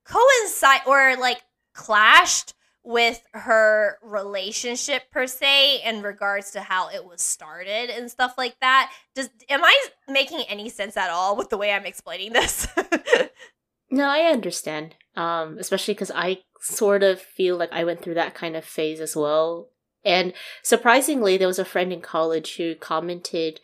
coincide 0.03 0.81
or 0.85 1.15
like 1.15 1.41
clashed 1.73 2.53
with 2.83 3.25
her 3.31 3.97
relationship 4.03 5.09
per 5.09 5.25
se 5.25 5.83
in 5.85 6.01
regards 6.01 6.51
to 6.51 6.59
how 6.59 6.89
it 6.89 7.05
was 7.05 7.21
started 7.21 7.89
and 7.89 8.11
stuff 8.11 8.33
like 8.37 8.59
that. 8.59 8.91
Does 9.15 9.29
am 9.49 9.63
I 9.63 9.87
making 10.09 10.43
any 10.49 10.67
sense 10.67 10.97
at 10.97 11.09
all 11.09 11.37
with 11.37 11.49
the 11.49 11.57
way 11.57 11.71
I'm 11.71 11.85
explaining 11.85 12.33
this? 12.33 12.67
no, 13.93 14.07
I 14.07 14.31
understand. 14.31 14.95
Um, 15.15 15.57
especially 15.59 15.93
because 15.93 16.11
I 16.15 16.39
sort 16.59 17.03
of 17.03 17.21
feel 17.21 17.57
like 17.57 17.71
I 17.71 17.83
went 17.83 18.01
through 18.01 18.15
that 18.15 18.33
kind 18.33 18.55
of 18.55 18.65
phase 18.65 18.99
as 18.99 19.15
well. 19.15 19.69
And 20.03 20.33
surprisingly, 20.63 21.37
there 21.37 21.47
was 21.47 21.59
a 21.59 21.65
friend 21.65 21.93
in 21.93 22.01
college 22.01 22.55
who 22.55 22.73
commented 22.73 23.59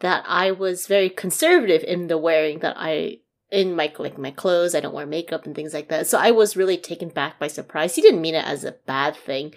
that 0.00 0.24
I 0.28 0.50
was 0.50 0.86
very 0.86 1.08
conservative 1.08 1.82
in 1.84 2.08
the 2.08 2.18
wearing 2.18 2.58
that 2.58 2.74
I 2.76 3.20
in 3.50 3.74
my 3.74 3.90
like 3.98 4.18
my 4.18 4.30
clothes. 4.30 4.74
I 4.74 4.80
don't 4.80 4.94
wear 4.94 5.06
makeup 5.06 5.46
and 5.46 5.54
things 5.54 5.72
like 5.72 5.88
that. 5.88 6.06
So 6.06 6.18
I 6.18 6.32
was 6.32 6.56
really 6.56 6.76
taken 6.76 7.08
back 7.08 7.38
by 7.38 7.48
surprise. 7.48 7.94
He 7.94 8.02
didn't 8.02 8.20
mean 8.20 8.34
it 8.34 8.46
as 8.46 8.64
a 8.64 8.76
bad 8.86 9.16
thing, 9.16 9.54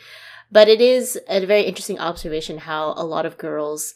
but 0.49 0.69
it 0.69 0.79
is 0.79 1.19
a 1.27 1.45
very 1.45 1.63
interesting 1.63 1.99
observation 1.99 2.59
how 2.59 2.93
a 2.95 3.03
lot 3.03 3.25
of 3.25 3.37
girls 3.37 3.95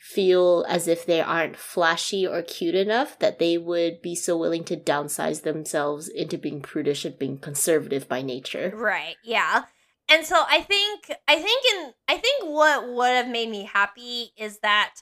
feel 0.00 0.64
as 0.66 0.88
if 0.88 1.04
they 1.04 1.20
aren't 1.20 1.58
flashy 1.58 2.26
or 2.26 2.40
cute 2.40 2.74
enough 2.74 3.18
that 3.18 3.38
they 3.38 3.58
would 3.58 4.00
be 4.00 4.14
so 4.14 4.34
willing 4.34 4.64
to 4.64 4.74
downsize 4.74 5.42
themselves 5.42 6.08
into 6.08 6.38
being 6.38 6.62
prudish 6.62 7.04
and 7.04 7.18
being 7.18 7.36
conservative 7.36 8.08
by 8.08 8.22
nature. 8.22 8.72
Right. 8.74 9.16
Yeah. 9.22 9.64
And 10.08 10.24
so 10.24 10.42
I 10.48 10.62
think 10.62 11.12
I 11.28 11.36
think 11.36 11.64
in 11.74 11.92
I 12.08 12.16
think 12.16 12.44
what 12.44 12.88
would 12.88 13.10
have 13.10 13.28
made 13.28 13.50
me 13.50 13.64
happy 13.64 14.32
is 14.38 14.60
that 14.60 14.94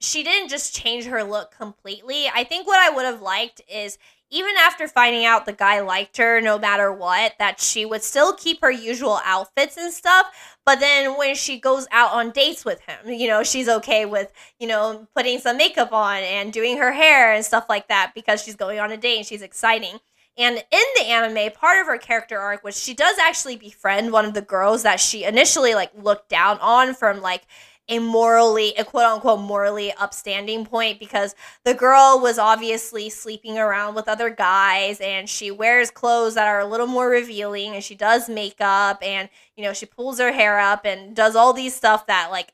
she 0.00 0.22
didn't 0.22 0.48
just 0.48 0.74
change 0.74 1.04
her 1.04 1.22
look 1.22 1.54
completely. 1.54 2.26
I 2.34 2.42
think 2.42 2.66
what 2.66 2.80
I 2.80 2.94
would 2.94 3.04
have 3.04 3.20
liked 3.20 3.60
is 3.70 3.98
even 4.30 4.54
after 4.58 4.86
finding 4.88 5.24
out 5.24 5.46
the 5.46 5.52
guy 5.52 5.80
liked 5.80 6.16
her 6.18 6.40
no 6.40 6.58
matter 6.58 6.92
what, 6.92 7.34
that 7.38 7.60
she 7.60 7.86
would 7.86 8.02
still 8.02 8.34
keep 8.34 8.60
her 8.60 8.70
usual 8.70 9.20
outfits 9.24 9.76
and 9.76 9.92
stuff. 9.92 10.26
But 10.66 10.80
then 10.80 11.16
when 11.16 11.34
she 11.34 11.58
goes 11.58 11.86
out 11.90 12.12
on 12.12 12.30
dates 12.30 12.64
with 12.64 12.80
him, 12.82 13.10
you 13.10 13.26
know, 13.26 13.42
she's 13.42 13.68
okay 13.68 14.04
with, 14.04 14.30
you 14.58 14.66
know, 14.66 15.06
putting 15.16 15.38
some 15.38 15.56
makeup 15.56 15.92
on 15.92 16.18
and 16.18 16.52
doing 16.52 16.76
her 16.76 16.92
hair 16.92 17.32
and 17.32 17.44
stuff 17.44 17.66
like 17.68 17.88
that 17.88 18.12
because 18.14 18.42
she's 18.42 18.56
going 18.56 18.78
on 18.78 18.92
a 18.92 18.96
date 18.96 19.18
and 19.18 19.26
she's 19.26 19.42
exciting. 19.42 19.98
And 20.36 20.56
in 20.56 20.84
the 20.96 21.06
anime, 21.06 21.52
part 21.52 21.80
of 21.80 21.88
her 21.88 21.98
character 21.98 22.38
arc 22.38 22.62
was 22.62 22.80
she 22.80 22.94
does 22.94 23.18
actually 23.18 23.56
befriend 23.56 24.12
one 24.12 24.24
of 24.24 24.34
the 24.34 24.40
girls 24.40 24.84
that 24.84 25.00
she 25.00 25.24
initially 25.24 25.74
like 25.74 25.90
looked 25.96 26.28
down 26.28 26.58
on 26.60 26.94
from 26.94 27.20
like 27.20 27.42
a 27.88 27.98
morally, 27.98 28.74
a 28.76 28.84
quote 28.84 29.04
unquote 29.04 29.40
morally 29.40 29.92
upstanding 29.94 30.66
point 30.66 30.98
because 31.00 31.34
the 31.64 31.74
girl 31.74 32.20
was 32.22 32.38
obviously 32.38 33.08
sleeping 33.08 33.58
around 33.58 33.94
with 33.94 34.08
other 34.08 34.30
guys 34.30 35.00
and 35.00 35.28
she 35.28 35.50
wears 35.50 35.90
clothes 35.90 36.34
that 36.34 36.46
are 36.46 36.60
a 36.60 36.66
little 36.66 36.86
more 36.86 37.08
revealing 37.08 37.74
and 37.74 37.82
she 37.82 37.94
does 37.94 38.28
makeup 38.28 39.02
and, 39.02 39.28
you 39.56 39.64
know, 39.64 39.72
she 39.72 39.86
pulls 39.86 40.18
her 40.18 40.32
hair 40.32 40.58
up 40.58 40.84
and 40.84 41.16
does 41.16 41.34
all 41.34 41.52
these 41.52 41.74
stuff 41.74 42.06
that 42.06 42.30
like 42.30 42.52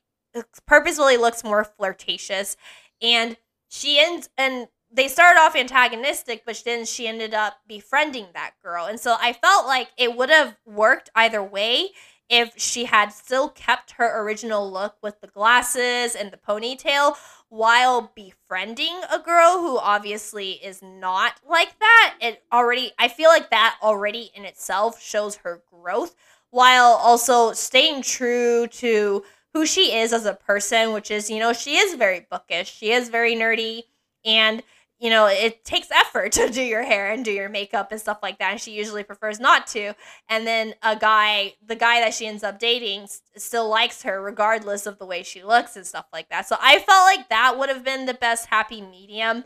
purposefully 0.67 1.17
looks 1.17 1.43
more 1.43 1.65
flirtatious. 1.65 2.57
And 3.03 3.37
she 3.69 3.99
ends, 3.99 4.29
and 4.39 4.69
they 4.93 5.09
started 5.09 5.41
off 5.41 5.57
antagonistic, 5.57 6.45
but 6.47 6.63
then 6.65 6.85
she 6.85 7.09
ended 7.09 7.35
up 7.35 7.59
befriending 7.67 8.27
that 8.35 8.53
girl. 8.63 8.87
And 8.87 9.01
so 9.01 9.17
I 9.21 9.33
felt 9.33 9.67
like 9.67 9.89
it 9.99 10.17
would 10.17 10.31
have 10.31 10.57
worked 10.65 11.11
either 11.17 11.43
way 11.43 11.91
if 12.29 12.55
she 12.57 12.87
had 12.87 13.13
still 13.13 13.49
kept 13.49 13.93
her 13.93 14.23
original 14.23 14.71
look 14.71 14.97
with 15.03 15.21
the 15.21 15.27
glasses 15.27 16.15
and 16.15 16.31
the 16.31 16.37
ponytail 16.37 17.17
while 17.49 18.13
befriending 18.15 19.01
a 19.13 19.19
girl 19.19 19.59
who 19.59 19.79
obviously 19.79 20.53
is 20.53 20.83
not 20.83 21.35
like 21.49 21.79
that. 21.79 22.17
It 22.21 22.43
already, 22.53 22.93
I 22.99 23.09
feel 23.09 23.29
like 23.29 23.51
that 23.51 23.77
already 23.83 24.31
in 24.35 24.45
itself 24.45 25.01
shows 25.01 25.37
her 25.37 25.63
growth 25.71 26.17
while 26.51 26.93
also 26.93 27.53
staying 27.53 28.03
true 28.03 28.67
to 28.69 29.25
who 29.53 29.67
she 29.67 29.95
is 29.97 30.13
as 30.13 30.27
a 30.27 30.35
person, 30.35 30.93
which 30.93 31.11
is, 31.11 31.31
you 31.31 31.39
know, 31.39 31.53
she 31.53 31.77
is 31.77 31.95
very 31.95 32.27
bookish, 32.31 32.73
she 32.73 32.91
is 32.91 33.09
very 33.09 33.37
nerdy, 33.37 33.83
and 34.25 34.63
you 35.05 35.11
know, 35.11 35.27
it 35.27 35.67
takes 35.67 35.91
effort 35.91 36.33
to 36.33 36.49
do 36.49 36.63
your 36.63 36.83
hair 36.83 37.11
and 37.11 37.27
do 37.27 37.31
your 37.31 37.51
makeup 37.51 37.93
and 37.93 38.01
stuff 38.01 38.21
like 38.23 38.39
that. 38.39 38.53
And 38.53 38.59
she 38.59 38.71
usually 38.71 39.03
prefers 39.03 39.39
not 39.39 39.67
to. 39.67 39.93
And 40.31 40.47
then 40.47 40.73
a 40.83 40.97
guy, 40.97 41.57
the 41.63 41.77
guy 41.77 42.01
that 42.01 42.15
she 42.15 42.27
ends 42.27 42.43
up 42.43 42.59
dating, 42.59 43.09
still 43.37 43.69
likes 43.69 44.03
her 44.05 44.23
regardless 44.23 44.87
of 44.87 44.99
the 44.99 45.05
way 45.05 45.23
she 45.23 45.45
looks 45.45 45.77
and 45.77 45.87
stuff 45.87 46.07
like 46.11 46.31
that. 46.31 46.49
So 46.49 46.57
I 46.59 46.79
felt 46.79 47.05
like 47.05 47.29
that 47.29 47.59
would 47.59 47.69
have 47.69 47.85
been 47.85 48.07
the 48.07 48.15
best 48.15 48.47
happy 48.47 48.81
medium. 48.81 49.45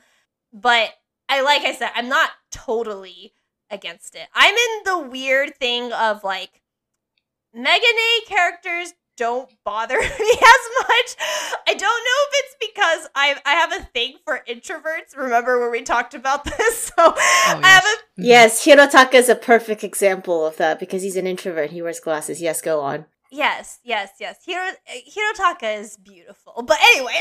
But 0.53 0.91
I, 1.29 1.41
like 1.41 1.63
I 1.63 1.75
said, 1.75 1.91
I'm 1.97 2.09
not 2.09 2.31
totally 2.53 3.33
against 3.69 4.15
it. 4.15 4.29
I'm 4.37 4.55
in 4.55 4.85
the 4.85 5.09
weird 5.11 5.57
thing 5.57 5.93
of 5.93 6.23
like, 6.23 6.63
Megane 7.53 8.27
characters 8.29 8.93
don't 9.19 9.53
bother 9.65 9.99
me 10.01 10.07
as 10.07 10.11
much. 10.17 11.17
I 11.67 11.75
don't 11.75 11.81
know 11.81 12.21
if 12.27 12.33
it's 12.33 12.57
because 12.61 13.09
I 13.15 13.37
I 13.45 13.53
have 13.53 13.73
a 13.73 13.85
thing 13.93 14.15
for 14.25 14.41
introverts. 14.49 15.17
Remember 15.17 15.61
when 15.61 15.71
we 15.73 15.83
talked 15.83 16.15
about 16.15 16.45
this? 16.59 16.85
So 16.85 16.95
oh, 16.97 17.15
yes. 17.17 17.61
I 17.63 17.69
have 17.69 17.85
a 17.85 17.87
mm-hmm. 17.87 18.25
Yes, 18.25 18.65
Hirotaka 18.65 19.15
is 19.15 19.29
a 19.29 19.35
perfect 19.35 19.85
example 19.85 20.47
of 20.47 20.57
that 20.57 20.79
because 20.79 21.03
he's 21.03 21.17
an 21.17 21.27
introvert. 21.27 21.71
He 21.71 21.83
wears 21.83 22.01
glasses. 22.01 22.41
Yes, 22.41 22.63
go 22.63 22.81
on. 22.81 23.05
Yes, 23.31 23.81
yes, 23.85 24.13
yes. 24.19 24.39
Hiro 24.47 24.71
Hirotaka 24.89 25.79
is 25.81 25.99
beautiful. 25.99 26.63
But 26.63 26.79
anyway. 26.95 27.13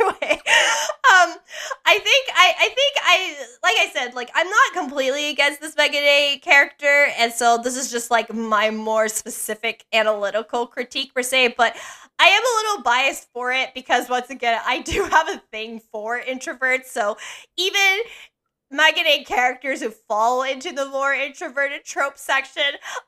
anyway, 0.00 0.40
um, 1.12 1.36
I 1.84 1.98
think 1.98 2.28
I 2.34 2.54
I 2.58 2.68
think 2.68 2.96
I 3.02 3.36
like 3.62 3.74
I 3.78 3.90
said 3.92 4.14
like 4.14 4.30
I'm 4.34 4.48
not 4.48 4.72
completely 4.74 5.30
against 5.30 5.60
this 5.60 5.74
Megane 5.74 6.40
character, 6.42 7.08
and 7.18 7.32
so 7.32 7.58
this 7.62 7.76
is 7.76 7.90
just 7.90 8.10
like 8.10 8.32
my 8.32 8.70
more 8.70 9.08
specific 9.08 9.84
analytical 9.92 10.66
critique 10.66 11.14
per 11.14 11.22
se. 11.22 11.54
But 11.56 11.76
I 12.18 12.26
am 12.26 12.42
a 12.42 12.68
little 12.68 12.82
biased 12.84 13.28
for 13.32 13.52
it 13.52 13.74
because 13.74 14.08
once 14.08 14.30
again 14.30 14.60
I 14.64 14.80
do 14.80 15.04
have 15.10 15.28
a 15.28 15.42
thing 15.50 15.80
for 15.92 16.20
introverts. 16.20 16.86
So 16.86 17.16
even 17.56 18.00
Megane 18.72 19.26
characters 19.26 19.82
who 19.82 19.90
fall 19.90 20.42
into 20.42 20.72
the 20.72 20.86
more 20.86 21.12
introverted 21.12 21.84
trope 21.84 22.16
section, 22.16 22.62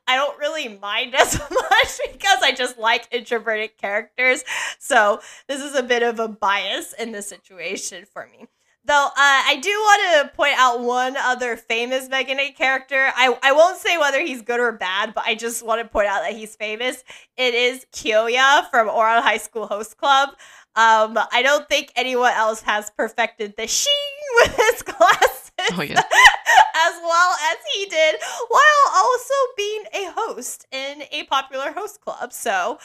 I 0.07 0.15
don't 0.15 0.37
really 0.37 0.67
mind 0.67 1.15
as 1.15 1.39
much 1.51 1.99
because 2.11 2.39
I 2.43 2.53
just 2.55 2.77
like 2.77 3.07
introverted 3.11 3.77
characters. 3.77 4.43
So 4.79 5.21
this 5.47 5.61
is 5.61 5.75
a 5.75 5.83
bit 5.83 6.03
of 6.03 6.19
a 6.19 6.27
bias 6.27 6.93
in 6.93 7.11
this 7.11 7.27
situation 7.27 8.05
for 8.05 8.27
me. 8.31 8.47
Though 8.87 9.07
uh, 9.07 9.11
I 9.17 9.57
do 9.63 9.69
want 9.69 10.29
to 10.29 10.35
point 10.35 10.53
out 10.57 10.81
one 10.81 11.17
other 11.17 11.57
famous 11.57 12.07
Megane 12.07 12.55
character. 12.55 13.11
I, 13.15 13.35
I 13.41 13.51
won't 13.51 13.79
say 13.79 13.97
whether 13.97 14.21
he's 14.21 14.43
good 14.43 14.59
or 14.59 14.71
bad, 14.73 15.15
but 15.15 15.23
I 15.25 15.33
just 15.33 15.65
want 15.65 15.81
to 15.81 15.87
point 15.87 16.07
out 16.07 16.21
that 16.21 16.33
he's 16.33 16.55
famous. 16.55 17.03
It 17.35 17.55
is 17.55 17.87
Kyoya 17.91 18.69
from 18.69 18.87
Ouran 18.87 19.23
High 19.23 19.37
School 19.37 19.65
Host 19.65 19.97
Club. 19.97 20.29
Um, 20.75 21.17
I 21.31 21.41
don't 21.41 21.67
think 21.67 21.93
anyone 21.95 22.33
else 22.33 22.61
has 22.61 22.91
perfected 22.91 23.55
the 23.57 23.65
sheen 23.65 23.91
with 24.35 24.55
his 24.55 24.83
glasses 24.83 25.44
oh, 25.73 25.81
yeah. 25.81 25.99
as 26.75 26.93
well 27.01 27.35
as 27.51 27.57
he 27.73 27.85
did, 27.85 28.15
while 28.49 28.93
also 28.93 29.33
being 29.55 29.83
a 29.93 30.11
host 30.15 30.67
in 30.71 31.03
a 31.11 31.23
popular 31.23 31.71
host 31.71 32.01
club. 32.01 32.33
So, 32.33 32.79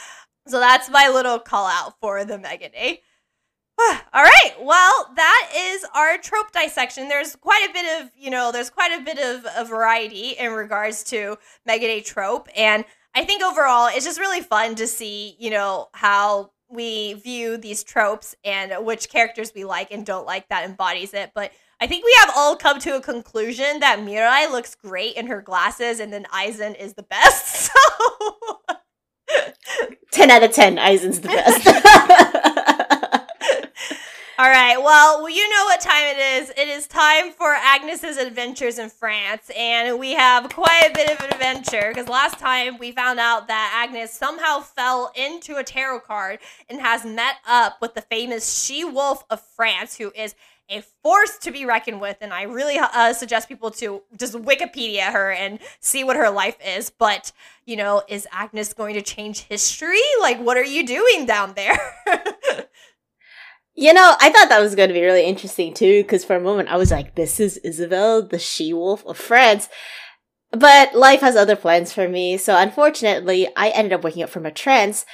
so 0.46 0.60
that's 0.60 0.90
my 0.90 1.08
little 1.08 1.38
call 1.38 1.66
out 1.66 1.94
for 2.00 2.24
the 2.24 2.38
Megane. 2.38 3.00
All 4.12 4.22
right. 4.22 4.52
Well, 4.60 5.12
that 5.16 5.52
is 5.56 5.84
our 5.94 6.18
trope 6.18 6.52
dissection. 6.52 7.08
There's 7.08 7.36
quite 7.36 7.66
a 7.68 7.72
bit 7.72 8.00
of, 8.00 8.10
you 8.16 8.30
know, 8.30 8.52
there's 8.52 8.70
quite 8.70 8.98
a 8.98 9.04
bit 9.04 9.18
of 9.18 9.46
a 9.56 9.64
variety 9.64 10.30
in 10.30 10.52
regards 10.52 11.02
to 11.04 11.38
Megane 11.68 12.04
trope. 12.04 12.48
And 12.56 12.84
I 13.14 13.24
think 13.24 13.42
overall, 13.42 13.88
it's 13.88 14.04
just 14.04 14.20
really 14.20 14.40
fun 14.40 14.74
to 14.76 14.86
see, 14.86 15.36
you 15.38 15.50
know, 15.50 15.88
how 15.92 16.52
we 16.70 17.14
view 17.14 17.56
these 17.56 17.82
tropes 17.82 18.34
and 18.44 18.84
which 18.84 19.08
characters 19.08 19.52
we 19.54 19.64
like 19.64 19.90
and 19.90 20.06
don't 20.06 20.26
like 20.26 20.48
that 20.48 20.64
embodies 20.64 21.14
it. 21.14 21.32
But 21.34 21.52
I 21.80 21.86
think 21.86 22.04
we 22.04 22.14
have 22.20 22.32
all 22.36 22.56
come 22.56 22.78
to 22.80 22.96
a 22.96 23.00
conclusion 23.00 23.80
that 23.80 23.98
Mirai 23.98 24.50
looks 24.50 24.74
great 24.74 25.16
in 25.16 25.26
her 25.26 25.40
glasses 25.40 25.98
and 25.98 26.12
then 26.12 26.24
Aizen 26.32 26.78
is 26.78 26.94
the 26.94 27.02
best. 27.02 27.70
So 29.30 29.46
10 30.10 30.30
out 30.30 30.42
of 30.42 30.50
10, 30.50 30.76
Aizen's 30.76 31.20
the 31.20 31.28
best. 31.28 31.64
All 34.40 34.48
right. 34.48 34.78
Well, 34.82 35.28
you 35.28 35.50
know 35.50 35.64
what 35.66 35.82
time 35.82 36.16
it 36.16 36.16
is. 36.16 36.48
It 36.56 36.66
is 36.66 36.86
time 36.86 37.30
for 37.30 37.52
Agnes's 37.52 38.16
adventures 38.16 38.78
in 38.78 38.88
France, 38.88 39.50
and 39.54 39.98
we 39.98 40.12
have 40.12 40.48
quite 40.48 40.88
a 40.90 40.94
bit 40.94 41.10
of 41.10 41.22
an 41.22 41.30
adventure 41.34 41.90
because 41.90 42.08
last 42.08 42.38
time 42.38 42.78
we 42.78 42.90
found 42.90 43.20
out 43.20 43.48
that 43.48 43.84
Agnes 43.86 44.14
somehow 44.14 44.60
fell 44.60 45.12
into 45.14 45.56
a 45.56 45.62
tarot 45.62 46.00
card 46.00 46.38
and 46.70 46.80
has 46.80 47.04
met 47.04 47.34
up 47.46 47.82
with 47.82 47.92
the 47.92 48.00
famous 48.00 48.64
she 48.64 48.82
wolf 48.82 49.24
of 49.28 49.42
France, 49.42 49.98
who 49.98 50.10
is 50.16 50.34
a 50.70 50.80
force 51.02 51.36
to 51.36 51.50
be 51.50 51.66
reckoned 51.66 52.00
with. 52.00 52.16
And 52.22 52.32
I 52.32 52.44
really 52.44 52.78
uh, 52.78 53.12
suggest 53.12 53.46
people 53.46 53.70
to 53.72 54.00
just 54.16 54.32
Wikipedia 54.32 55.12
her 55.12 55.32
and 55.32 55.58
see 55.80 56.02
what 56.02 56.16
her 56.16 56.30
life 56.30 56.56
is. 56.64 56.88
But 56.88 57.30
you 57.66 57.76
know, 57.76 58.02
is 58.08 58.26
Agnes 58.32 58.72
going 58.72 58.94
to 58.94 59.02
change 59.02 59.40
history? 59.40 60.00
Like, 60.22 60.40
what 60.40 60.56
are 60.56 60.64
you 60.64 60.86
doing 60.86 61.26
down 61.26 61.52
there? 61.56 61.78
You 63.80 63.94
know, 63.94 64.14
I 64.20 64.28
thought 64.28 64.50
that 64.50 64.60
was 64.60 64.74
going 64.74 64.90
to 64.90 64.94
be 64.94 65.00
really 65.00 65.24
interesting 65.24 65.72
too, 65.72 66.02
because 66.02 66.22
for 66.22 66.36
a 66.36 66.40
moment 66.40 66.68
I 66.68 66.76
was 66.76 66.90
like, 66.90 67.14
this 67.14 67.40
is 67.40 67.56
Isabelle, 67.64 68.20
the 68.20 68.38
she 68.38 68.74
wolf 68.74 69.02
of 69.06 69.16
France. 69.16 69.70
But 70.50 70.94
life 70.94 71.22
has 71.22 71.34
other 71.34 71.56
plans 71.56 71.90
for 71.90 72.06
me, 72.06 72.36
so 72.36 72.58
unfortunately, 72.58 73.48
I 73.56 73.70
ended 73.70 73.94
up 73.94 74.04
waking 74.04 74.22
up 74.22 74.28
from 74.28 74.44
a 74.44 74.50
trance, 74.50 75.06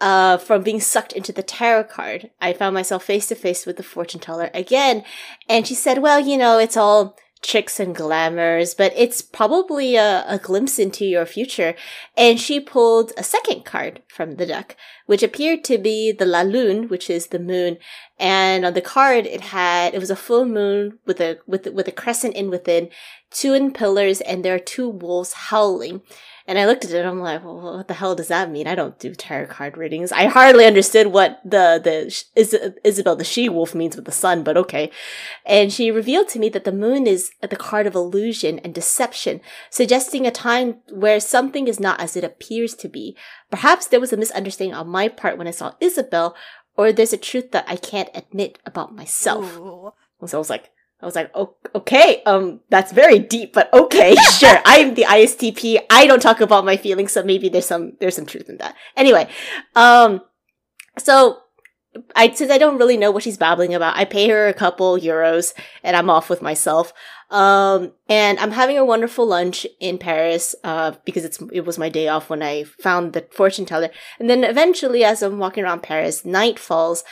uh, 0.00 0.38
from 0.38 0.62
being 0.62 0.80
sucked 0.80 1.12
into 1.12 1.32
the 1.32 1.42
tarot 1.42 1.84
card. 1.84 2.30
I 2.40 2.54
found 2.54 2.72
myself 2.72 3.04
face 3.04 3.26
to 3.26 3.34
face 3.34 3.66
with 3.66 3.76
the 3.76 3.82
fortune 3.82 4.20
teller 4.20 4.48
again, 4.54 5.04
and 5.46 5.66
she 5.66 5.74
said, 5.74 5.98
well, 5.98 6.18
you 6.18 6.38
know, 6.38 6.58
it's 6.58 6.78
all 6.78 7.18
tricks 7.44 7.78
and 7.78 7.94
glamours, 7.94 8.74
but 8.74 8.92
it's 8.96 9.20
probably 9.20 9.96
a, 9.96 10.24
a 10.26 10.38
glimpse 10.38 10.78
into 10.78 11.04
your 11.04 11.26
future. 11.26 11.74
And 12.16 12.40
she 12.40 12.58
pulled 12.58 13.12
a 13.16 13.22
second 13.22 13.64
card 13.64 14.02
from 14.08 14.36
the 14.36 14.46
deck, 14.46 14.76
which 15.06 15.22
appeared 15.22 15.62
to 15.64 15.78
be 15.78 16.10
the 16.10 16.26
La 16.26 16.42
Lune, 16.42 16.88
which 16.88 17.10
is 17.10 17.28
the 17.28 17.38
moon. 17.38 17.76
And 18.18 18.64
on 18.64 18.72
the 18.72 18.80
card, 18.80 19.26
it 19.26 19.42
had, 19.42 19.94
it 19.94 20.00
was 20.00 20.10
a 20.10 20.16
full 20.16 20.46
moon 20.46 20.98
with 21.04 21.20
a, 21.20 21.38
with, 21.46 21.66
with 21.66 21.86
a 21.86 21.92
crescent 21.92 22.34
in 22.34 22.50
within, 22.50 22.88
twin 23.30 23.72
pillars, 23.72 24.20
and 24.22 24.44
there 24.44 24.54
are 24.54 24.58
two 24.58 24.88
wolves 24.88 25.34
howling. 25.34 26.00
And 26.46 26.58
I 26.58 26.66
looked 26.66 26.84
at 26.84 26.90
it 26.90 26.98
and 26.98 27.08
I'm 27.08 27.20
like, 27.20 27.42
well, 27.42 27.76
what 27.76 27.88
the 27.88 27.94
hell 27.94 28.14
does 28.14 28.28
that 28.28 28.50
mean? 28.50 28.66
I 28.66 28.74
don't 28.74 28.98
do 28.98 29.14
tarot 29.14 29.46
card 29.46 29.78
readings. 29.78 30.12
I 30.12 30.26
hardly 30.26 30.66
understood 30.66 31.06
what 31.06 31.40
the, 31.42 31.80
the 31.82 32.06
Is- 32.38 32.74
Isabelle 32.84 33.16
the 33.16 33.24
she 33.24 33.48
wolf 33.48 33.74
means 33.74 33.96
with 33.96 34.04
the 34.04 34.12
sun, 34.12 34.42
but 34.42 34.58
okay. 34.58 34.90
And 35.46 35.72
she 35.72 35.90
revealed 35.90 36.28
to 36.30 36.38
me 36.38 36.50
that 36.50 36.64
the 36.64 36.72
moon 36.72 37.06
is 37.06 37.30
the 37.40 37.56
card 37.56 37.86
of 37.86 37.94
illusion 37.94 38.58
and 38.58 38.74
deception, 38.74 39.40
suggesting 39.70 40.26
a 40.26 40.30
time 40.30 40.80
where 40.92 41.18
something 41.18 41.66
is 41.66 41.80
not 41.80 41.98
as 41.98 42.14
it 42.14 42.24
appears 42.24 42.74
to 42.74 42.88
be. 42.88 43.16
Perhaps 43.50 43.86
there 43.86 44.00
was 44.00 44.12
a 44.12 44.16
misunderstanding 44.18 44.74
on 44.74 44.88
my 44.88 45.08
part 45.08 45.38
when 45.38 45.48
I 45.48 45.52
saw 45.52 45.72
Isabelle, 45.80 46.36
or 46.76 46.92
there's 46.92 47.14
a 47.14 47.18
truth 47.18 47.52
that 47.52 47.64
I 47.66 47.76
can't 47.76 48.10
admit 48.14 48.58
about 48.66 48.94
myself. 48.94 49.56
Ooh. 49.56 49.92
So 50.26 50.38
I 50.38 50.40
was 50.40 50.50
like, 50.50 50.70
I 51.04 51.06
was 51.06 51.14
like, 51.14 51.30
oh, 51.34 51.54
okay, 51.74 52.22
um, 52.24 52.60
that's 52.70 52.90
very 52.90 53.18
deep, 53.18 53.52
but 53.52 53.70
okay, 53.74 54.14
sure. 54.38 54.58
I'm 54.64 54.94
the 54.94 55.02
ISTP. 55.02 55.80
I 55.90 56.06
don't 56.06 56.22
talk 56.22 56.40
about 56.40 56.64
my 56.64 56.78
feelings, 56.78 57.12
so 57.12 57.22
maybe 57.22 57.50
there's 57.50 57.66
some 57.66 57.92
there's 58.00 58.16
some 58.16 58.24
truth 58.24 58.48
in 58.48 58.56
that. 58.56 58.74
Anyway, 58.96 59.28
um, 59.76 60.22
so 60.96 61.40
I 62.16 62.30
since 62.32 62.50
I 62.50 62.56
don't 62.56 62.78
really 62.78 62.96
know 62.96 63.10
what 63.10 63.22
she's 63.22 63.36
babbling 63.36 63.74
about, 63.74 63.98
I 63.98 64.06
pay 64.06 64.30
her 64.30 64.48
a 64.48 64.54
couple 64.54 64.96
euros 64.96 65.52
and 65.82 65.94
I'm 65.94 66.08
off 66.08 66.30
with 66.30 66.40
myself. 66.40 66.94
Um, 67.28 67.92
and 68.08 68.38
I'm 68.38 68.52
having 68.52 68.78
a 68.78 68.84
wonderful 68.84 69.26
lunch 69.26 69.66
in 69.80 69.98
Paris, 69.98 70.54
uh, 70.64 70.92
because 71.04 71.26
it's 71.26 71.38
it 71.52 71.66
was 71.66 71.76
my 71.76 71.90
day 71.90 72.08
off 72.08 72.30
when 72.30 72.42
I 72.42 72.64
found 72.64 73.12
the 73.12 73.28
fortune 73.30 73.66
teller. 73.66 73.90
And 74.18 74.30
then 74.30 74.42
eventually, 74.42 75.04
as 75.04 75.22
I'm 75.22 75.38
walking 75.38 75.64
around 75.64 75.82
Paris, 75.82 76.24
night 76.24 76.58
falls, 76.58 77.04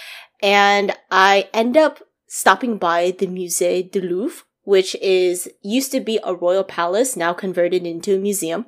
and 0.43 0.97
I 1.11 1.51
end 1.53 1.77
up 1.77 2.03
stopping 2.35 2.79
by 2.79 3.11
the 3.19 3.27
Musée 3.27 3.91
du 3.93 4.01
Louvre, 4.01 4.45
which 4.63 4.95
is 5.03 5.51
used 5.61 5.93
to 5.93 6.01
be 6.01 6.19
a 6.25 6.35
royal 6.35 6.65
palace, 6.65 7.15
now 7.15 7.35
converted 7.35 7.87
into 7.87 8.17
a 8.17 8.19
museum. 8.19 8.65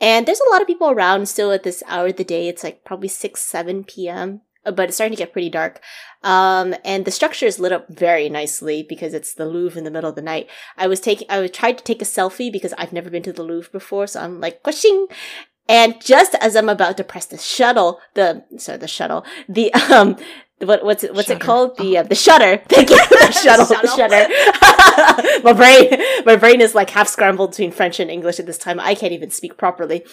And 0.00 0.26
there's 0.26 0.40
a 0.40 0.50
lot 0.50 0.60
of 0.60 0.66
people 0.66 0.90
around 0.90 1.28
still 1.28 1.52
at 1.52 1.62
this 1.62 1.84
hour 1.86 2.08
of 2.08 2.16
the 2.16 2.24
day. 2.24 2.48
It's 2.48 2.64
like 2.64 2.82
probably 2.82 3.06
6, 3.06 3.40
7 3.40 3.84
p.m., 3.84 4.40
but 4.64 4.88
it's 4.88 4.96
starting 4.96 5.16
to 5.16 5.22
get 5.22 5.32
pretty 5.32 5.50
dark. 5.50 5.80
Um, 6.24 6.74
and 6.84 7.04
the 7.04 7.12
structure 7.12 7.46
is 7.46 7.60
lit 7.60 7.70
up 7.70 7.86
very 7.88 8.28
nicely 8.28 8.82
because 8.82 9.14
it's 9.14 9.34
the 9.34 9.46
Louvre 9.46 9.78
in 9.78 9.84
the 9.84 9.90
middle 9.92 10.10
of 10.10 10.16
the 10.16 10.22
night. 10.22 10.48
I 10.76 10.88
was 10.88 10.98
taking, 10.98 11.28
I 11.30 11.46
tried 11.46 11.78
to 11.78 11.84
take 11.84 12.02
a 12.02 12.04
selfie 12.04 12.50
because 12.50 12.74
I've 12.76 12.92
never 12.92 13.08
been 13.08 13.22
to 13.22 13.32
the 13.32 13.44
Louvre 13.44 13.70
before, 13.70 14.08
so 14.08 14.20
I'm 14.20 14.40
like, 14.40 14.64
gushing. 14.64 15.06
And 15.68 16.00
just 16.00 16.34
as 16.40 16.56
I'm 16.56 16.68
about 16.68 16.96
to 16.96 17.04
press 17.04 17.26
the 17.26 17.38
shuttle, 17.38 18.00
the, 18.14 18.44
sorry, 18.56 18.78
the 18.78 18.88
shuttle, 18.88 19.24
the, 19.48 19.72
um, 19.92 20.16
what, 20.62 20.84
what's 20.84 21.04
it, 21.04 21.14
what's 21.14 21.28
Shutter. 21.28 21.42
it 21.42 21.44
called? 21.44 21.76
The, 21.78 21.98
uh, 21.98 22.02
the 22.02 22.14
shutter. 22.14 22.62
Thank 22.68 22.90
you. 22.90 22.96
the 23.08 23.32
shuttle, 23.32 23.66
the 23.66 23.88
shutter. 23.88 25.42
my 25.44 25.52
brain, 25.52 26.24
my 26.26 26.36
brain 26.36 26.60
is 26.60 26.74
like 26.74 26.90
half 26.90 27.08
scrambled 27.08 27.50
between 27.50 27.72
French 27.72 27.98
and 27.98 28.10
English 28.10 28.38
at 28.38 28.46
this 28.46 28.58
time. 28.58 28.78
I 28.78 28.94
can't 28.94 29.12
even 29.12 29.30
speak 29.30 29.56
properly. 29.56 30.04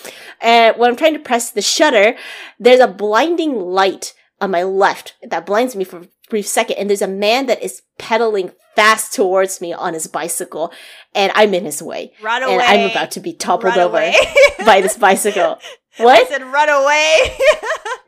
And 0.41 0.77
when 0.77 0.89
I'm 0.89 0.95
trying 0.95 1.13
to 1.13 1.19
press 1.19 1.51
the 1.51 1.61
shutter, 1.61 2.15
there's 2.59 2.79
a 2.79 2.87
blinding 2.87 3.59
light 3.59 4.13
on 4.39 4.51
my 4.51 4.63
left 4.63 5.15
that 5.21 5.45
blinds 5.45 5.75
me 5.75 5.83
for 5.83 5.97
a 5.97 6.07
brief 6.29 6.47
second. 6.47 6.77
And 6.77 6.89
there's 6.89 7.01
a 7.01 7.07
man 7.07 7.47
that 7.47 7.61
is 7.61 7.81
pedaling 7.97 8.51
fast 8.75 9.13
towards 9.13 9.59
me 9.59 9.73
on 9.73 9.93
his 9.93 10.07
bicycle. 10.07 10.71
And 11.13 11.31
I'm 11.35 11.53
in 11.53 11.65
his 11.65 11.81
way. 11.81 12.13
Run 12.21 12.43
away. 12.43 12.53
And 12.53 12.61
I'm 12.61 12.91
about 12.91 13.11
to 13.11 13.19
be 13.19 13.33
toppled 13.33 13.75
Run 13.75 13.79
over 13.79 14.11
by 14.65 14.81
this 14.81 14.97
bicycle. 14.97 15.59
I 15.99 16.03
What? 16.03 16.27
said 16.27 16.43
run 16.43 16.69
away. 16.69 17.37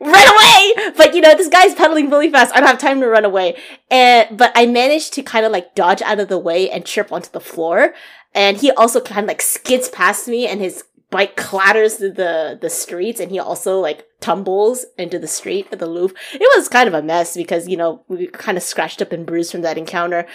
run 0.00 0.28
away! 0.28 0.92
But 0.96 1.14
you 1.14 1.20
know, 1.20 1.34
this 1.34 1.48
guy's 1.48 1.74
pedaling 1.74 2.10
really 2.10 2.30
fast. 2.30 2.54
I 2.54 2.60
don't 2.60 2.68
have 2.68 2.78
time 2.78 3.00
to 3.00 3.08
run 3.08 3.24
away. 3.24 3.56
And, 3.90 4.36
but 4.36 4.52
I 4.54 4.66
managed 4.66 5.12
to 5.14 5.22
kind 5.22 5.44
of 5.44 5.52
like 5.52 5.74
dodge 5.74 6.02
out 6.02 6.20
of 6.20 6.28
the 6.28 6.38
way 6.38 6.70
and 6.70 6.84
trip 6.84 7.12
onto 7.12 7.30
the 7.30 7.40
floor. 7.40 7.94
And 8.34 8.56
he 8.56 8.70
also 8.72 9.00
kind 9.00 9.20
of 9.24 9.28
like 9.28 9.42
skids 9.42 9.88
past 9.88 10.28
me 10.28 10.46
and 10.46 10.60
his 10.60 10.84
bike 11.10 11.34
clatters 11.36 11.96
to 11.96 12.10
the, 12.12 12.56
the 12.60 12.70
streets 12.70 13.18
and 13.18 13.32
he 13.32 13.38
also 13.40 13.80
like 13.80 14.06
tumbles 14.20 14.86
into 14.96 15.18
the 15.18 15.26
street 15.26 15.66
at 15.72 15.80
the 15.80 15.86
Louvre. 15.86 16.16
It 16.32 16.48
was 16.56 16.68
kind 16.68 16.86
of 16.86 16.94
a 16.94 17.02
mess 17.02 17.36
because, 17.36 17.66
you 17.68 17.76
know, 17.76 18.04
we 18.06 18.28
kind 18.28 18.56
of 18.56 18.62
scratched 18.62 19.02
up 19.02 19.10
and 19.10 19.26
bruised 19.26 19.50
from 19.50 19.62
that 19.62 19.76
encounter. 19.78 20.26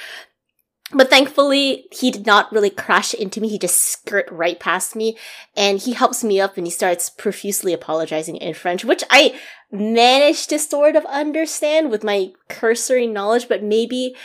But 0.91 1.09
thankfully, 1.09 1.87
he 1.91 2.11
did 2.11 2.27
not 2.27 2.51
really 2.51 2.69
crash 2.69 3.13
into 3.13 3.41
me. 3.41 3.49
He 3.49 3.57
just 3.57 3.81
skirt 3.81 4.27
right 4.31 4.59
past 4.59 4.95
me 4.95 5.17
and 5.57 5.79
he 5.79 5.93
helps 5.93 6.23
me 6.23 6.39
up 6.39 6.57
and 6.57 6.67
he 6.67 6.71
starts 6.71 7.09
profusely 7.09 7.73
apologizing 7.73 8.35
in 8.37 8.53
French, 8.53 8.85
which 8.85 9.03
I 9.09 9.39
managed 9.71 10.49
to 10.49 10.59
sort 10.59 10.95
of 10.95 11.03
understand 11.05 11.89
with 11.89 12.03
my 12.03 12.33
cursory 12.49 13.07
knowledge, 13.07 13.49
but 13.49 13.63
maybe, 13.63 14.15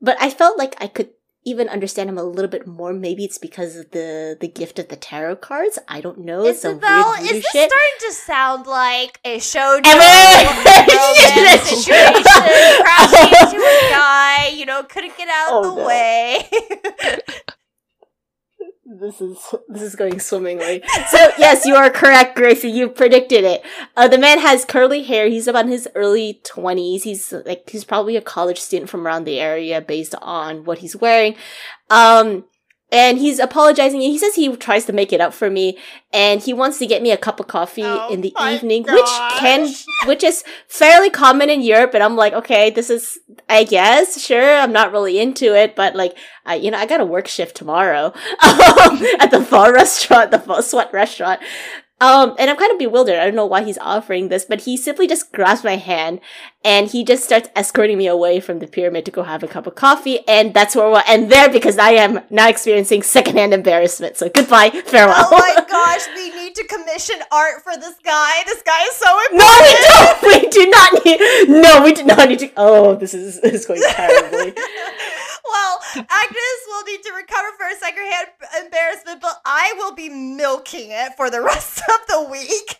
but 0.00 0.16
I 0.18 0.30
felt 0.30 0.56
like 0.56 0.74
I 0.82 0.86
could 0.86 1.10
even 1.46 1.68
understand 1.70 2.10
him 2.10 2.18
a 2.18 2.22
little 2.24 2.50
bit 2.50 2.66
more. 2.66 2.92
Maybe 2.92 3.24
it's 3.24 3.38
because 3.38 3.76
of 3.76 3.90
the 3.92 4.36
the 4.38 4.48
gift 4.48 4.78
of 4.78 4.88
the 4.88 4.96
tarot 4.96 5.36
cards. 5.36 5.78
I 5.88 6.00
don't 6.02 6.18
know. 6.18 6.44
Isabel, 6.44 7.14
is 7.14 7.30
this 7.30 7.44
shit. 7.52 7.70
starting 7.70 7.98
to 8.00 8.12
sound 8.12 8.66
like 8.66 9.20
a 9.24 9.38
romance 9.86 11.68
situation? 11.70 12.22
Crashing 12.82 13.30
into 13.30 13.56
a 13.56 13.88
guy, 13.90 14.52
you 14.54 14.66
know, 14.66 14.82
couldn't 14.82 15.16
get 15.16 15.28
out 15.28 15.48
Oh, 15.52 15.58
of 15.70 15.76
the 15.76 15.80
no. 15.82 15.86
way. 15.86 16.50
This 18.98 19.20
is 19.20 19.54
this 19.68 19.82
is 19.82 19.96
going 19.96 20.20
swimmingly. 20.20 20.82
So 21.10 21.30
yes, 21.38 21.66
you 21.66 21.74
are 21.76 21.90
correct, 21.90 22.36
Gracie. 22.36 22.70
You 22.70 22.88
predicted 22.88 23.44
it. 23.44 23.62
Uh, 23.96 24.08
the 24.08 24.18
man 24.18 24.38
has 24.40 24.64
curly 24.64 25.02
hair. 25.02 25.28
He's 25.28 25.46
about 25.46 25.66
in 25.66 25.70
his 25.70 25.88
early 25.94 26.40
twenties. 26.44 27.04
He's 27.04 27.32
like 27.44 27.68
he's 27.68 27.84
probably 27.84 28.16
a 28.16 28.22
college 28.22 28.58
student 28.58 28.90
from 28.90 29.06
around 29.06 29.24
the 29.24 29.38
area, 29.38 29.80
based 29.80 30.14
on 30.22 30.64
what 30.64 30.78
he's 30.78 30.96
wearing. 30.96 31.36
Um, 31.90 32.44
and 32.92 33.18
he's 33.18 33.38
apologizing. 33.38 34.00
He 34.00 34.18
says 34.18 34.34
he 34.36 34.54
tries 34.56 34.84
to 34.84 34.92
make 34.92 35.12
it 35.12 35.20
up 35.20 35.34
for 35.34 35.50
me, 35.50 35.76
and 36.12 36.40
he 36.40 36.52
wants 36.52 36.78
to 36.78 36.86
get 36.86 37.02
me 37.02 37.10
a 37.10 37.16
cup 37.16 37.40
of 37.40 37.48
coffee 37.48 37.82
Oh 37.84 38.12
in 38.12 38.20
the 38.20 38.34
evening, 38.40 38.84
which 38.84 39.10
can, 39.38 39.68
which 40.06 40.22
is 40.22 40.44
fairly 40.68 41.10
common 41.10 41.50
in 41.50 41.62
Europe. 41.62 41.94
And 41.94 42.02
I'm 42.02 42.16
like, 42.16 42.32
okay, 42.32 42.70
this 42.70 42.88
is, 42.88 43.18
I 43.48 43.64
guess, 43.64 44.20
sure. 44.20 44.56
I'm 44.58 44.72
not 44.72 44.92
really 44.92 45.18
into 45.18 45.54
it, 45.54 45.74
but 45.74 45.96
like, 45.96 46.16
I, 46.44 46.54
you 46.54 46.70
know, 46.70 46.78
I 46.78 46.86
got 46.86 47.00
a 47.00 47.04
work 47.04 47.26
shift 47.26 47.56
tomorrow 47.56 48.06
um, 48.42 49.02
at 49.20 49.30
the 49.30 49.44
pho 49.44 49.72
restaurant, 49.72 50.30
the 50.30 50.38
pho 50.38 50.60
sweat 50.60 50.92
restaurant. 50.92 51.40
Um, 51.98 52.34
and 52.38 52.50
I'm 52.50 52.56
kind 52.56 52.72
of 52.72 52.78
bewildered. 52.78 53.18
I 53.18 53.24
don't 53.24 53.34
know 53.34 53.46
why 53.46 53.64
he's 53.64 53.78
offering 53.78 54.28
this, 54.28 54.44
but 54.44 54.62
he 54.62 54.76
simply 54.76 55.06
just 55.06 55.32
grabs 55.32 55.64
my 55.64 55.76
hand 55.76 56.20
and 56.66 56.90
he 56.90 57.04
just 57.04 57.22
starts 57.22 57.48
escorting 57.54 57.96
me 57.96 58.08
away 58.08 58.40
from 58.40 58.58
the 58.58 58.66
pyramid 58.66 59.04
to 59.04 59.12
go 59.12 59.22
have 59.22 59.44
a 59.44 59.46
cup 59.46 59.68
of 59.68 59.76
coffee. 59.76 60.26
And 60.26 60.52
that's 60.52 60.74
where 60.74 60.90
we'll 60.90 61.00
end 61.06 61.30
there 61.30 61.48
because 61.48 61.78
I 61.78 61.90
am 61.92 62.22
now 62.28 62.48
experiencing 62.48 63.04
secondhand 63.04 63.54
embarrassment. 63.54 64.16
So 64.16 64.28
goodbye, 64.28 64.70
farewell. 64.70 65.28
Oh 65.30 65.38
my 65.38 65.64
gosh, 65.68 66.08
we 66.16 66.34
need 66.34 66.56
to 66.56 66.64
commission 66.64 67.20
art 67.30 67.62
for 67.62 67.76
this 67.76 67.94
guy. 68.02 68.42
This 68.46 68.62
guy 68.62 68.82
is 68.82 68.96
so 68.96 69.16
important. 69.30 69.38
No, 69.38 69.62
we 69.62 69.76
don't. 69.86 70.16
We 70.26 70.48
do 70.50 70.70
not 70.70 71.04
need. 71.04 71.20
No, 71.48 71.82
we 71.84 71.92
do 71.92 72.04
not 72.04 72.28
need 72.28 72.40
to. 72.40 72.50
Oh, 72.56 72.96
this 72.96 73.14
is, 73.14 73.40
this 73.40 73.52
is 73.54 73.66
going 73.66 73.82
terribly. 73.88 74.52
well, 75.44 75.80
Agnes 75.94 76.60
will 76.66 76.84
need 76.84 77.02
to 77.04 77.12
recover 77.12 77.48
for 77.56 77.64
her 77.64 77.76
secondhand 77.78 78.28
embarrassment, 78.64 79.20
but 79.20 79.40
I 79.44 79.72
will 79.76 79.94
be 79.94 80.08
milking 80.08 80.88
it 80.90 81.12
for 81.16 81.30
the 81.30 81.42
rest 81.42 81.78
of 81.78 82.06
the 82.08 82.28
week. 82.28 82.76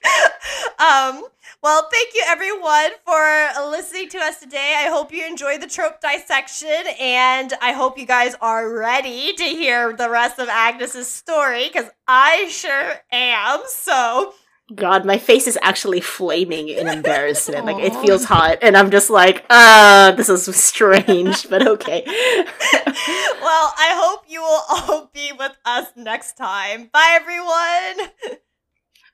Um, 0.80 1.24
well, 1.62 1.88
thank 1.90 2.14
you 2.14 2.22
everyone 2.26 2.90
for 3.04 3.48
listening 3.70 3.75
to 3.82 4.18
us 4.18 4.40
today. 4.40 4.74
I 4.78 4.88
hope 4.88 5.12
you 5.12 5.26
enjoyed 5.26 5.60
the 5.60 5.66
trope 5.66 6.00
dissection, 6.00 6.82
and 6.98 7.52
I 7.60 7.72
hope 7.72 7.98
you 7.98 8.06
guys 8.06 8.34
are 8.40 8.72
ready 8.72 9.34
to 9.34 9.44
hear 9.44 9.92
the 9.94 10.08
rest 10.08 10.38
of 10.38 10.48
Agnes's 10.48 11.08
story 11.08 11.68
because 11.68 11.90
I 12.08 12.46
sure 12.48 12.94
am. 13.12 13.60
So. 13.68 14.32
God, 14.74 15.04
my 15.04 15.18
face 15.18 15.46
is 15.46 15.58
actually 15.62 16.00
flaming 16.00 16.68
in 16.68 16.88
embarrassment. 16.88 17.66
Like 17.66 17.84
it 17.84 17.94
feels 17.96 18.24
hot, 18.24 18.58
and 18.62 18.76
I'm 18.76 18.90
just 18.90 19.10
like, 19.10 19.44
uh, 19.50 20.12
this 20.12 20.28
is 20.28 20.56
strange, 20.56 21.48
but 21.48 21.66
okay. 21.66 22.02
well, 22.06 23.74
I 23.78 23.92
hope 23.94 24.24
you 24.26 24.40
will 24.40 24.62
all 24.70 25.10
be 25.12 25.32
with 25.38 25.56
us 25.66 25.88
next 25.96 26.36
time. 26.36 26.88
Bye, 26.92 27.18
everyone. 27.20 28.40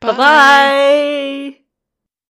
Bye 0.00 0.16
bye. 0.16 1.62